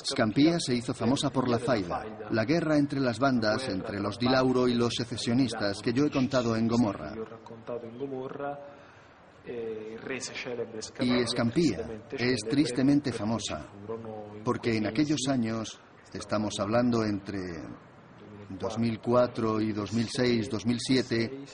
Scampia 0.05 0.59
se 0.61 0.75
hizo 0.75 0.95
famosa 0.95 1.31
por 1.31 1.49
la 1.49 1.59
faida, 1.59 2.05
la 2.31 2.45
guerra 2.45 2.77
entre 2.77 3.01
las 3.01 3.19
bandas, 3.19 3.69
entre 3.69 4.01
los 4.01 4.19
Di 4.19 4.29
Lauro 4.29 4.69
y 4.69 4.75
los 4.75 4.95
secesionistas 4.95 5.81
que 5.81 5.93
yo 5.93 6.07
he 6.07 6.11
contado 6.11 6.57
en 6.57 6.69
Gomorra. 6.69 7.14
Y 11.01 11.27
Scampia 11.27 12.01
es 12.11 12.41
tristemente 12.49 13.12
famosa 13.12 13.67
porque 14.45 14.77
en 14.77 14.87
aquellos 14.87 15.21
años, 15.29 15.81
estamos 16.12 16.59
hablando 16.59 17.05
entre 17.05 17.39
2004 18.51 19.61
y 19.61 19.73
2006, 19.73 20.51
2007, 20.51 21.45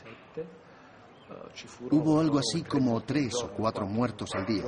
hubo 1.90 2.20
algo 2.20 2.38
así 2.38 2.62
como 2.62 3.00
tres 3.02 3.34
o 3.42 3.50
cuatro 3.50 3.86
muertos 3.86 4.34
al 4.34 4.46
día. 4.46 4.64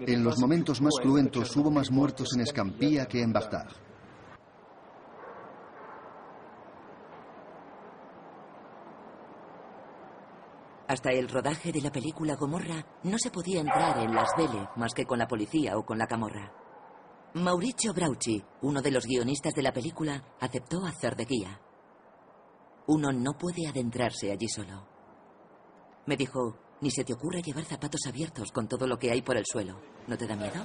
En 0.00 0.24
los 0.24 0.38
momentos 0.38 0.80
más 0.80 0.94
cruentos 1.00 1.56
hubo 1.56 1.70
más 1.70 1.90
muertos 1.90 2.28
en 2.34 2.42
Escampía 2.42 3.06
que 3.06 3.22
en 3.22 3.32
Bagdad. 3.32 3.68
Hasta 10.88 11.10
el 11.10 11.28
rodaje 11.28 11.72
de 11.72 11.80
la 11.80 11.90
película 11.90 12.36
Gomorra 12.36 12.86
no 13.02 13.18
se 13.18 13.30
podía 13.30 13.60
entrar 13.60 13.98
en 13.98 14.14
Las 14.14 14.30
Vele 14.36 14.68
más 14.76 14.94
que 14.94 15.04
con 15.04 15.18
la 15.18 15.26
policía 15.26 15.76
o 15.76 15.84
con 15.84 15.98
la 15.98 16.06
camorra. 16.06 16.52
Mauricio 17.34 17.92
Brauchi, 17.92 18.42
uno 18.62 18.80
de 18.80 18.92
los 18.92 19.04
guionistas 19.04 19.52
de 19.52 19.62
la 19.62 19.72
película, 19.72 20.22
aceptó 20.40 20.86
hacer 20.86 21.16
de 21.16 21.24
guía. 21.24 21.60
Uno 22.86 23.12
no 23.12 23.32
puede 23.36 23.66
adentrarse 23.68 24.30
allí 24.30 24.48
solo. 24.48 24.95
Me 26.06 26.16
dijo, 26.16 26.56
ni 26.80 26.90
se 26.90 27.04
te 27.04 27.12
ocurra 27.12 27.40
llevar 27.40 27.64
zapatos 27.64 28.00
abiertos 28.06 28.52
con 28.52 28.68
todo 28.68 28.86
lo 28.86 28.98
que 28.98 29.10
hay 29.10 29.22
por 29.22 29.36
el 29.36 29.44
suelo. 29.44 29.80
¿No 30.06 30.16
te 30.16 30.26
da 30.26 30.36
miedo? 30.36 30.64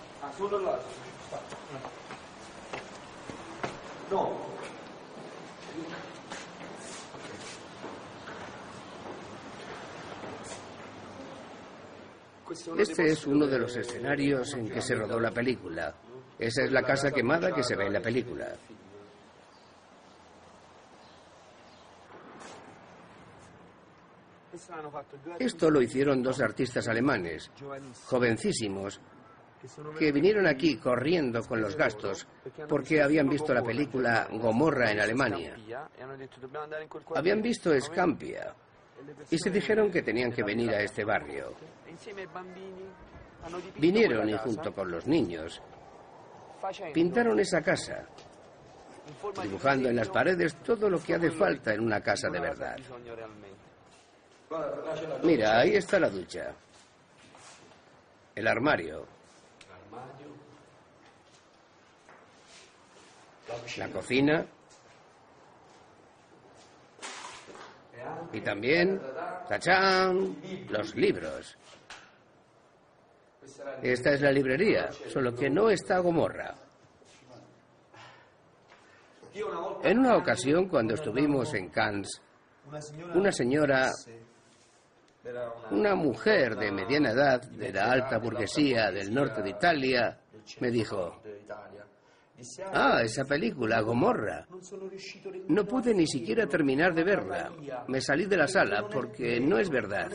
No. 4.12 4.52
Este 12.78 13.08
es 13.08 13.26
uno 13.26 13.48
de 13.48 13.58
los 13.58 13.76
escenarios 13.78 14.54
en 14.54 14.70
que 14.70 14.82
se 14.82 14.94
rodó 14.94 15.20
la 15.20 15.32
película. 15.32 15.96
Esa 16.38 16.64
es 16.64 16.72
la 16.72 16.84
casa 16.84 17.10
quemada 17.12 17.54
que 17.54 17.64
se 17.64 17.76
ve 17.76 17.88
en 17.88 17.94
la 17.94 18.02
película. 18.02 18.54
Esto 25.40 25.70
lo 25.70 25.82
hicieron 25.82 26.22
dos 26.22 26.40
artistas 26.42 26.88
alemanes, 26.88 27.52
jovencísimos, 28.06 29.02
que 29.98 30.12
vinieron 30.12 30.48
aquí 30.48 30.78
corriendo 30.78 31.42
con 31.44 31.62
los 31.62 31.76
gastos 31.76 32.28
porque 32.68 33.02
habían 33.02 33.30
visto 33.30 33.54
la 33.54 33.64
película 33.64 34.28
Gomorra 34.32 34.92
en 34.92 35.00
Alemania. 35.00 35.56
Habían 37.16 37.42
visto 37.42 37.74
Escampia 37.74 38.56
y 39.30 39.38
se 39.38 39.50
dijeron 39.50 39.92
que 39.92 40.02
tenían 40.02 40.32
que 40.32 40.44
venir 40.44 40.72
a 40.72 40.82
este 40.82 41.04
barrio. 41.04 41.54
Vinieron 43.78 44.30
y 44.30 44.38
junto 44.38 44.74
con 44.74 44.92
los 44.92 45.08
niños 45.08 45.62
pintaron 46.94 47.40
esa 47.40 47.62
casa, 47.62 48.06
dibujando 49.42 49.90
en 49.90 49.96
las 49.96 50.10
paredes 50.10 50.56
todo 50.58 50.90
lo 50.90 51.02
que 51.02 51.16
hace 51.16 51.32
falta 51.32 51.74
en 51.74 51.82
una 51.82 52.02
casa 52.02 52.30
de 52.30 52.40
verdad. 52.40 52.78
Mira, 55.24 55.60
ahí 55.60 55.76
está 55.76 56.00
la 56.00 56.10
ducha, 56.10 56.54
el 58.36 58.48
armario, 58.48 59.06
la 63.78 63.88
cocina 63.90 64.46
y 68.34 68.42
también, 68.42 69.02
tachán, 69.48 70.36
los 70.70 70.96
libros. 70.96 71.58
Esta 73.82 74.12
es 74.12 74.22
la 74.22 74.32
librería, 74.32 74.90
solo 75.08 75.34
que 75.34 75.50
no 75.50 75.70
está 75.70 76.00
Gomorra. 76.00 76.56
En 79.84 80.00
una 80.00 80.18
ocasión, 80.18 80.68
cuando 80.68 80.96
estuvimos 80.96 81.54
en 81.54 81.70
Cannes, 81.70 82.22
una 83.16 83.32
señora, 83.32 83.92
una 85.72 85.96
mujer 85.96 86.56
de 86.56 86.72
mediana 86.72 87.12
edad, 87.12 87.42
de 87.42 87.72
la 87.72 87.92
alta 87.92 88.18
burguesía 88.18 88.92
del 88.92 89.14
norte 89.14 89.42
de 89.42 89.50
Italia, 89.52 90.20
me 90.60 90.72
dijo, 90.72 91.22
Ah, 92.74 93.02
esa 93.04 93.24
película, 93.26 93.82
Gomorra. 93.82 94.48
No 95.48 95.66
pude 95.66 95.94
ni 95.94 96.08
siquiera 96.08 96.48
terminar 96.48 96.94
de 96.94 97.04
verla. 97.04 97.52
Me 97.88 98.02
salí 98.02 98.26
de 98.26 98.38
la 98.38 98.48
sala 98.48 98.88
porque 98.92 99.40
no 99.40 99.60
es 99.60 99.70
verdad. 99.70 100.10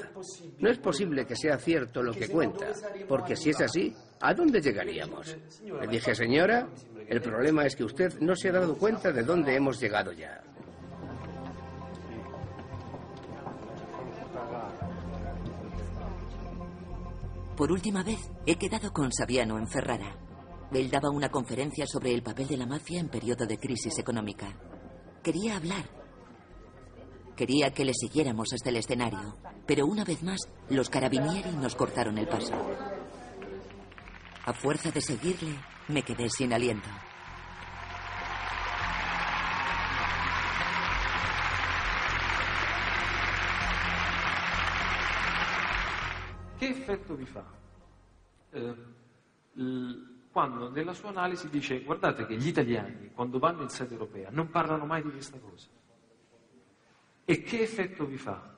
No 0.59 0.69
es 0.69 0.79
posible 0.79 1.25
que 1.25 1.37
sea 1.37 1.59
cierto 1.59 2.03
lo 2.03 2.13
que 2.13 2.29
cuenta, 2.29 2.67
porque 3.09 3.37
si 3.37 3.51
es 3.51 3.61
así, 3.61 3.95
¿a 4.21 4.35
dónde 4.35 4.61
llegaríamos? 4.61 5.37
Le 5.81 5.87
dije, 5.87 6.15
señora, 6.15 6.69
el 7.07 7.21
problema 7.21 7.65
es 7.65 7.77
que 7.77 7.85
usted 7.85 8.19
no 8.21 8.35
se 8.35 8.49
ha 8.49 8.53
dado 8.53 8.77
cuenta 8.77 9.13
de 9.13 9.23
dónde 9.23 9.55
hemos 9.55 9.81
llegado 9.81 10.13
ya. 10.13 10.43
Por 17.57 17.73
última 17.73 18.03
vez, 18.03 18.19
he 18.45 18.57
quedado 18.57 18.93
con 18.93 19.11
Saviano 19.11 19.59
en 19.59 19.67
Ferrara. 19.67 20.15
Él 20.73 20.91
daba 20.91 21.09
una 21.11 21.31
conferencia 21.31 21.87
sobre 21.87 22.13
el 22.13 22.23
papel 22.23 22.49
de 22.49 22.59
la 22.59 22.67
mafia 22.67 23.01
en 23.01 23.09
periodo 23.09 23.47
de 23.47 23.57
crisis 23.57 23.99
económica. 23.99 24.55
Quería 25.23 25.57
hablar. 25.57 25.89
Quería 27.35 27.71
que 27.71 27.87
le 27.87 27.95
siguiéramos 27.95 28.53
hasta 28.53 28.69
el 28.69 28.77
escenario, 28.77 29.39
pero 29.67 29.87
una 29.87 30.05
vez 30.05 30.23
más 30.23 30.41
los 30.69 30.91
carabinieri 30.91 31.51
nos 31.57 31.75
cortaron 31.75 32.19
el 32.19 32.29
paso. 32.29 32.55
A 34.45 34.53
fuerza 34.53 34.91
de 34.91 35.01
seguirle, 35.01 35.59
me 35.89 36.03
quedé 36.03 36.29
sin 36.29 36.53
aliento. 36.53 36.89
¿Qué 46.59 46.69
efecto 46.69 47.15
vi 47.15 47.27
fa? 47.27 47.45
Eh, 48.51 48.75
quando 50.33 50.71
nella 50.71 50.93
sua 50.93 51.09
analisi 51.11 51.49
dice 51.49 51.81
guardate 51.81 52.27
che 52.27 52.37
gli 52.37 52.49
italiani 52.49 53.11
quando 53.15 53.39
vanno 53.39 53.63
in 53.63 53.71
sede 53.71 53.95
europea 53.95 54.29
non 54.31 54.51
parlano 54.51 54.85
mai 54.85 55.03
di 55.03 55.11
questa 55.11 55.39
cosa. 55.39 55.67
E 57.25 57.43
che 57.43 57.61
effetto 57.61 58.05
vi 58.05 58.19
fa? 58.19 58.55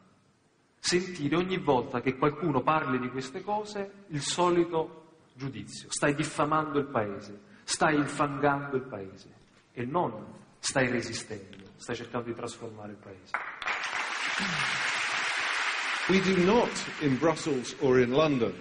Sentire 0.79 1.37
ogni 1.37 1.59
volta 1.59 2.01
che 2.01 2.17
qualcuno 2.17 2.63
parli 2.63 2.99
di 2.99 3.09
queste 3.11 3.43
cose 3.43 4.05
il 4.09 4.21
solito 4.21 5.07
giudizio, 5.35 5.89
stai 5.91 6.15
diffamando 6.15 6.79
il 6.79 6.87
paese, 6.87 7.41
stai 7.65 7.97
infangando 7.97 8.77
il 8.77 8.83
paese 8.83 9.35
e 9.73 9.85
non 9.85 10.35
stai 10.59 10.89
resistendo, 10.89 11.65
stai 11.77 11.97
cercando 11.97 12.27
di 12.27 12.35
trasformare 12.35 12.93
il 12.93 12.99
paese. 12.99 13.31
We 16.09 16.23
do 16.23 16.39
not 16.39 16.71
in 17.03 17.19
Brussels 17.19 17.75
or 17.83 18.01
in 18.01 18.13
London 18.13 18.55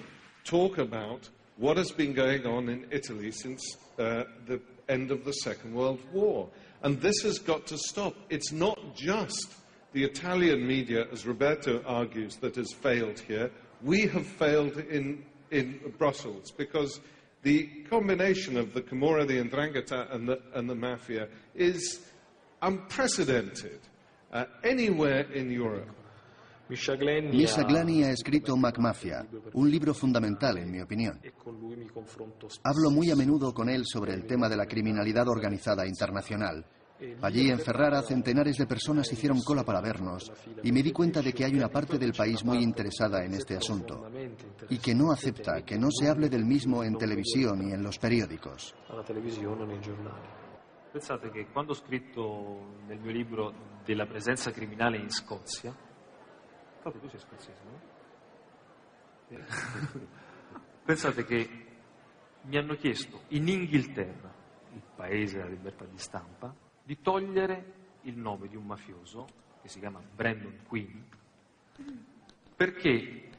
talk 0.43 0.79
about 0.79 1.29
what 1.55 1.77
has 1.77 1.91
been 1.91 2.11
going 2.11 2.45
on 2.45 2.67
in 2.67 2.85
Italy 2.91 3.31
since 3.31 3.77
uh, 3.97 4.25
the 4.47 4.59
end 4.89 5.11
of 5.11 5.23
the 5.23 5.31
Second 5.31 5.73
World 5.73 6.01
War. 6.11 6.49
And 6.83 6.99
this 6.99 7.21
has 7.23 7.39
got 7.39 7.65
to 7.67 7.77
stop. 7.77 8.15
It's 8.29 8.51
not 8.51 8.77
just 8.97 9.53
the 9.93 10.03
Italian 10.03 10.67
media, 10.67 11.07
as 11.13 11.25
Roberto 11.25 11.81
argues, 11.85 12.35
that 12.41 12.57
has 12.57 12.73
failed 12.73 13.19
here. 13.19 13.49
We 13.81 14.07
have 14.07 14.27
failed 14.27 14.77
in, 14.77 15.23
in 15.49 15.79
Brussels 15.97 16.51
because 16.51 16.99
the 17.43 17.67
combination 17.89 18.57
of 18.57 18.73
the 18.73 18.81
Camorra, 18.81 19.25
the 19.25 19.41
Ndrangheta, 19.41 20.13
and 20.13 20.27
the, 20.27 20.41
and 20.53 20.69
the 20.69 20.75
mafia 20.75 21.29
is 21.55 22.01
unprecedented 22.61 23.79
uh, 24.33 24.43
anywhere 24.65 25.21
in 25.31 25.49
Europe. 25.49 25.95
Misha 26.69 26.95
Glani 27.63 28.03
ha 28.03 28.11
escrito 28.11 28.57
MacMafia, 28.57 29.25
un 29.53 29.71
libro 29.71 29.93
fundamental 29.93 30.57
en 30.57 30.69
mi 30.69 30.81
opinión. 30.81 31.19
Hablo 32.63 32.91
muy 32.91 33.09
a 33.09 33.15
menudo 33.15 33.53
con 33.53 33.69
él 33.69 33.83
sobre 33.85 34.13
el 34.13 34.25
tema 34.25 34.49
de 34.49 34.57
la 34.57 34.65
criminalidad 34.65 35.27
organizada 35.29 35.87
internacional. 35.87 36.65
Allí 37.21 37.49
en 37.49 37.59
Ferrara 37.59 38.01
centenares 38.01 38.57
de 38.57 38.65
personas 38.65 39.11
hicieron 39.13 39.41
cola 39.43 39.63
para 39.63 39.81
vernos 39.81 40.31
y 40.63 40.71
me 40.71 40.81
di 40.81 40.91
cuenta 40.91 41.21
de 41.21 41.31
que 41.31 41.45
hay 41.45 41.53
una 41.53 41.69
parte 41.69 41.97
del 41.97 42.11
país 42.11 42.43
muy 42.43 42.57
interesada 42.57 43.23
en 43.23 43.35
este 43.35 43.55
asunto 43.55 44.09
y 44.69 44.79
que 44.79 44.95
no 44.95 45.11
acepta 45.11 45.63
que 45.63 45.77
no 45.77 45.89
se 45.91 46.09
hable 46.09 46.27
del 46.27 46.43
mismo 46.43 46.83
en 46.83 46.97
televisión 46.97 47.69
y 47.69 47.71
en 47.71 47.83
los 47.83 47.97
periódicos. 47.99 48.75
Pensate 50.91 51.29
che 51.29 51.45
quando 51.51 51.73
ho 51.73 51.75
scritto 51.75 52.81
nel 52.87 52.99
mio 52.99 53.11
libro 53.11 53.53
della 53.85 54.07
presenza 54.07 54.51
criminale 54.51 54.97
in 54.97 55.11
Scozia, 55.11 55.75
Proprio 56.81 57.01
tu 57.01 57.09
sei 57.09 57.19
scozzese, 57.19 57.61
no? 57.63 57.95
Pensate 60.85 61.25
che 61.25 61.65
mi 62.41 62.57
hanno 62.57 62.75
chiesto 62.75 63.23
in 63.29 63.47
Inghilterra, 63.47 64.33
il 64.73 64.83
paese 64.95 65.37
della 65.37 65.49
libertà 65.49 65.85
di 65.85 65.97
stampa, 65.97 66.53
di 66.83 67.01
togliere 67.01 67.73
il 68.03 68.17
nome 68.17 68.47
di 68.47 68.55
un 68.55 68.65
mafioso 68.65 69.27
che 69.61 69.67
si 69.67 69.79
chiama 69.79 69.99
Brandon 69.99 70.63
Quinn 70.65 71.01
perché 72.57 73.29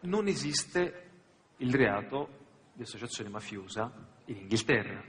non 0.00 0.26
esiste 0.26 1.10
il 1.58 1.74
reato 1.74 2.36
di 2.72 2.82
associazione 2.82 3.28
mafiosa 3.28 3.92
in 4.26 4.36
Inghilterra. 4.36 5.04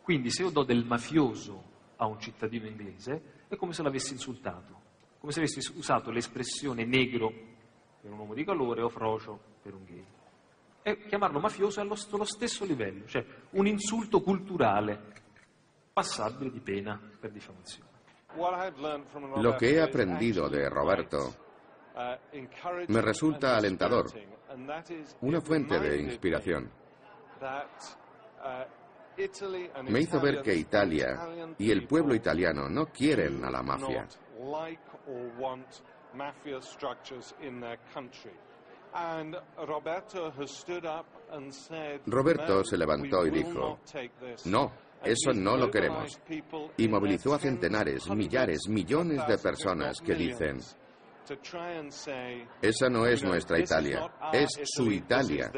Quindi 0.00 0.30
se 0.30 0.42
io 0.42 0.50
do 0.50 0.62
del 0.62 0.84
mafioso 0.84 1.72
a 1.96 2.06
un 2.06 2.20
cittadino 2.20 2.68
inglese 2.68 3.46
è 3.48 3.56
come 3.56 3.72
se 3.72 3.82
l'avessi 3.82 4.12
insultato 4.12 4.82
come 5.24 5.32
se 5.32 5.40
avessi 5.40 5.72
usato 5.78 6.10
l'espressione 6.10 6.84
negro 6.84 7.32
per 7.98 8.12
un 8.12 8.18
uomo 8.18 8.34
di 8.34 8.44
calore 8.44 8.82
o 8.82 8.90
frocio 8.90 9.40
per 9.62 9.72
un 9.72 9.84
gay. 9.84 10.04
E 10.82 11.06
chiamarlo 11.06 11.40
mafioso 11.40 11.80
è 11.80 11.82
allo, 11.82 11.94
stesso 11.94 12.66
livello, 12.66 13.06
cioè 13.06 13.24
un 13.52 13.66
insulto 13.66 14.20
culturale 14.20 15.00
passabile 15.94 16.50
di 16.50 16.60
pena 16.60 17.00
per 17.18 17.30
diffamazione. 17.30 17.88
Lo 19.36 19.54
que 19.54 19.70
he 19.70 19.80
aprendido 19.80 20.48
de 20.48 20.68
Roberto 20.68 21.34
me 22.88 23.00
resulta 23.00 23.56
alentador, 23.56 24.12
una 25.20 25.40
fuente 25.40 25.78
de 25.78 26.00
inspiración. 26.00 26.70
Me 29.84 30.00
hizo 30.00 30.20
ver 30.20 30.42
que 30.42 30.54
Italia 30.54 31.54
y 31.56 31.70
el 31.70 31.86
pueblo 31.86 32.14
italiano 32.14 32.68
no 32.68 32.86
quieren 32.92 33.42
a 33.42 33.50
la 33.50 33.62
mafia. 33.62 34.06
Roberto 42.06 42.64
se 42.64 42.76
levantó 42.78 43.26
y 43.26 43.30
dijo, 43.30 43.80
no, 44.46 44.72
eso 45.02 45.32
no 45.32 45.56
lo 45.56 45.70
queremos. 45.70 46.20
Y 46.76 46.88
movilizó 46.88 47.34
a 47.34 47.38
centenares, 47.38 48.08
millares, 48.10 48.68
millones 48.68 49.26
de 49.26 49.38
personas 49.38 50.00
que 50.00 50.14
dicen, 50.14 50.58
esa 52.62 52.88
no 52.88 53.06
es 53.06 53.24
nuestra 53.24 53.58
Italia, 53.58 54.12
es 54.32 54.60
su 54.64 54.90
Italia. 54.92 55.50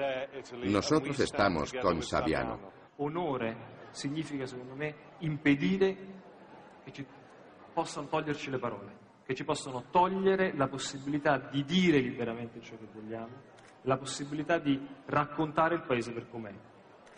Nosotros 0.64 1.18
estamos 1.20 1.72
con 1.82 2.03
Saviano. 2.03 2.72
Onore 2.99 3.55
significa, 3.93 4.47
secondo 4.47 4.74
me, 4.74 4.95
impedire 5.20 5.97
che 6.91 7.05
ci 7.77 7.83
possano 7.83 8.07
toglierci 8.07 8.51
le 8.51 8.59
parole, 8.59 8.99
che 9.27 9.35
ci 9.35 9.45
possano 9.45 9.85
togliere 9.91 10.55
la 10.57 10.66
possibilità 10.66 11.37
di 11.37 11.62
dire 11.62 11.99
liberamente 11.99 12.62
ciò 12.62 12.74
che 12.79 12.87
vogliamo, 12.91 13.43
la 13.83 13.99
possibilità 13.99 14.59
di 14.59 14.81
raccontare 15.05 15.74
il 15.74 15.83
paese 15.83 16.11
per 16.12 16.27
com'è. 16.31 16.55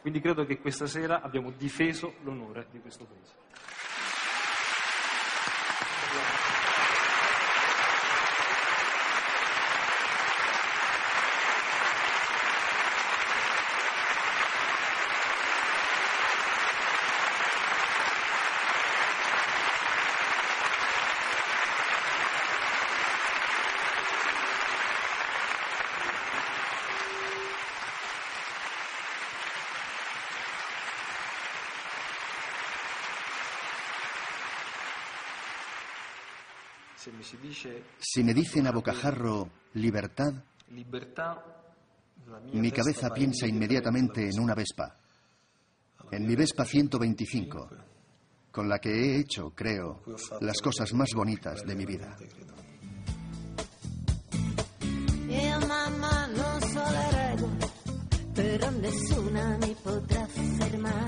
Quindi 0.01 0.21
credo 0.21 0.45
che 0.45 0.59
questa 0.59 0.87
sera 0.87 1.23
abbiamo 1.23 1.53
difeso 1.53 2.15
l'onore 2.23 2.67
di 2.73 2.81
questo 2.81 3.05
paese. 3.05 3.37
Si 37.99 38.23
me 38.23 38.35
dicen 38.35 38.67
a 38.67 38.73
bocajarro 38.73 39.51
libertad, 39.75 40.33
mi 42.53 42.71
cabeza 42.71 43.11
piensa 43.11 43.47
inmediatamente 43.47 44.29
en 44.29 44.41
una 44.41 44.55
Vespa, 44.55 44.95
en 46.11 46.27
mi 46.27 46.35
Vespa 46.35 46.65
125, 46.65 47.71
con 48.51 48.69
la 48.69 48.79
que 48.79 48.91
he 48.91 49.21
hecho, 49.21 49.51
creo, 49.51 50.03
las 50.41 50.61
cosas 50.61 50.93
más 50.95 51.11
bonitas 51.15 51.65
de 51.65 51.75
mi 51.75 51.85
vida. 51.87 52.17
Io 55.29 55.59
mamma 55.67 56.27
non 56.27 56.61
solo 56.63 56.99
erego, 57.11 57.51
però 58.33 58.71
nessuna 58.71 59.59
mi 59.59 59.77
potrà 59.83 60.27
fermare. 60.27 61.08